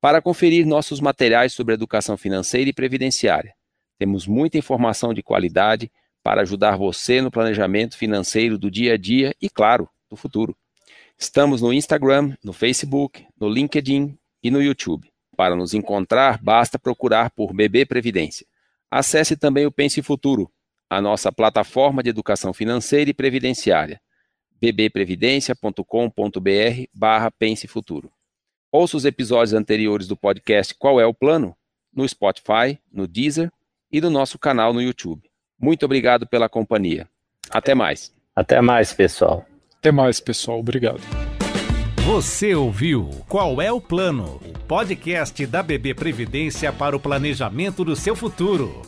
para 0.00 0.22
conferir 0.22 0.64
nossos 0.64 1.00
materiais 1.00 1.52
sobre 1.52 1.74
educação 1.74 2.16
financeira 2.16 2.70
e 2.70 2.72
previdenciária. 2.72 3.52
Temos 3.98 4.28
muita 4.28 4.58
informação 4.58 5.12
de 5.12 5.24
qualidade 5.24 5.90
para 6.22 6.42
ajudar 6.42 6.76
você 6.76 7.20
no 7.20 7.32
planejamento 7.32 7.98
financeiro 7.98 8.56
do 8.56 8.70
dia 8.70 8.94
a 8.94 8.96
dia 8.96 9.34
e, 9.42 9.50
claro, 9.50 9.88
do 10.08 10.14
futuro. 10.14 10.56
Estamos 11.18 11.60
no 11.60 11.72
Instagram, 11.72 12.36
no 12.44 12.52
Facebook, 12.52 13.26
no 13.36 13.48
LinkedIn 13.48 14.16
e 14.40 14.48
no 14.48 14.62
YouTube. 14.62 15.10
Para 15.36 15.56
nos 15.56 15.74
encontrar, 15.74 16.40
basta 16.40 16.78
procurar 16.78 17.32
por 17.32 17.52
BB 17.52 17.86
Previdência. 17.86 18.46
Acesse 18.88 19.36
também 19.36 19.66
o 19.66 19.72
Pense 19.72 20.00
Futuro, 20.00 20.48
a 20.88 21.00
nossa 21.00 21.32
plataforma 21.32 22.04
de 22.04 22.10
educação 22.10 22.54
financeira 22.54 23.10
e 23.10 23.14
previdenciária, 23.14 24.00
bbprevidencia.com.br 24.62 26.84
barra 26.94 27.30
Pense 27.30 27.66
Futuro. 27.66 28.10
Ouça 28.70 28.96
os 28.96 29.04
episódios 29.04 29.52
anteriores 29.52 30.06
do 30.06 30.16
podcast 30.16 30.74
Qual 30.74 31.00
é 31.00 31.06
o 31.06 31.12
Plano? 31.12 31.56
no 31.94 32.08
Spotify, 32.08 32.78
no 32.90 33.06
Deezer 33.06 33.52
e 33.90 34.00
no 34.00 34.08
nosso 34.08 34.38
canal 34.38 34.72
no 34.72 34.80
YouTube. 34.80 35.28
Muito 35.60 35.84
obrigado 35.84 36.26
pela 36.26 36.48
companhia. 36.48 37.08
Até 37.50 37.74
mais. 37.74 38.12
Até 38.34 38.60
mais, 38.60 38.92
pessoal. 38.92 39.44
Até 39.78 39.92
mais, 39.92 40.20
pessoal. 40.20 40.60
Obrigado. 40.60 41.00
Você 42.06 42.54
ouviu 42.54 43.10
Qual 43.28 43.60
é 43.60 43.70
o 43.70 43.80
Plano? 43.80 44.40
O 44.44 44.58
podcast 44.60 45.44
da 45.46 45.62
BB 45.62 45.94
Previdência 45.94 46.72
para 46.72 46.96
o 46.96 47.00
planejamento 47.00 47.84
do 47.84 47.94
seu 47.94 48.16
futuro. 48.16 48.82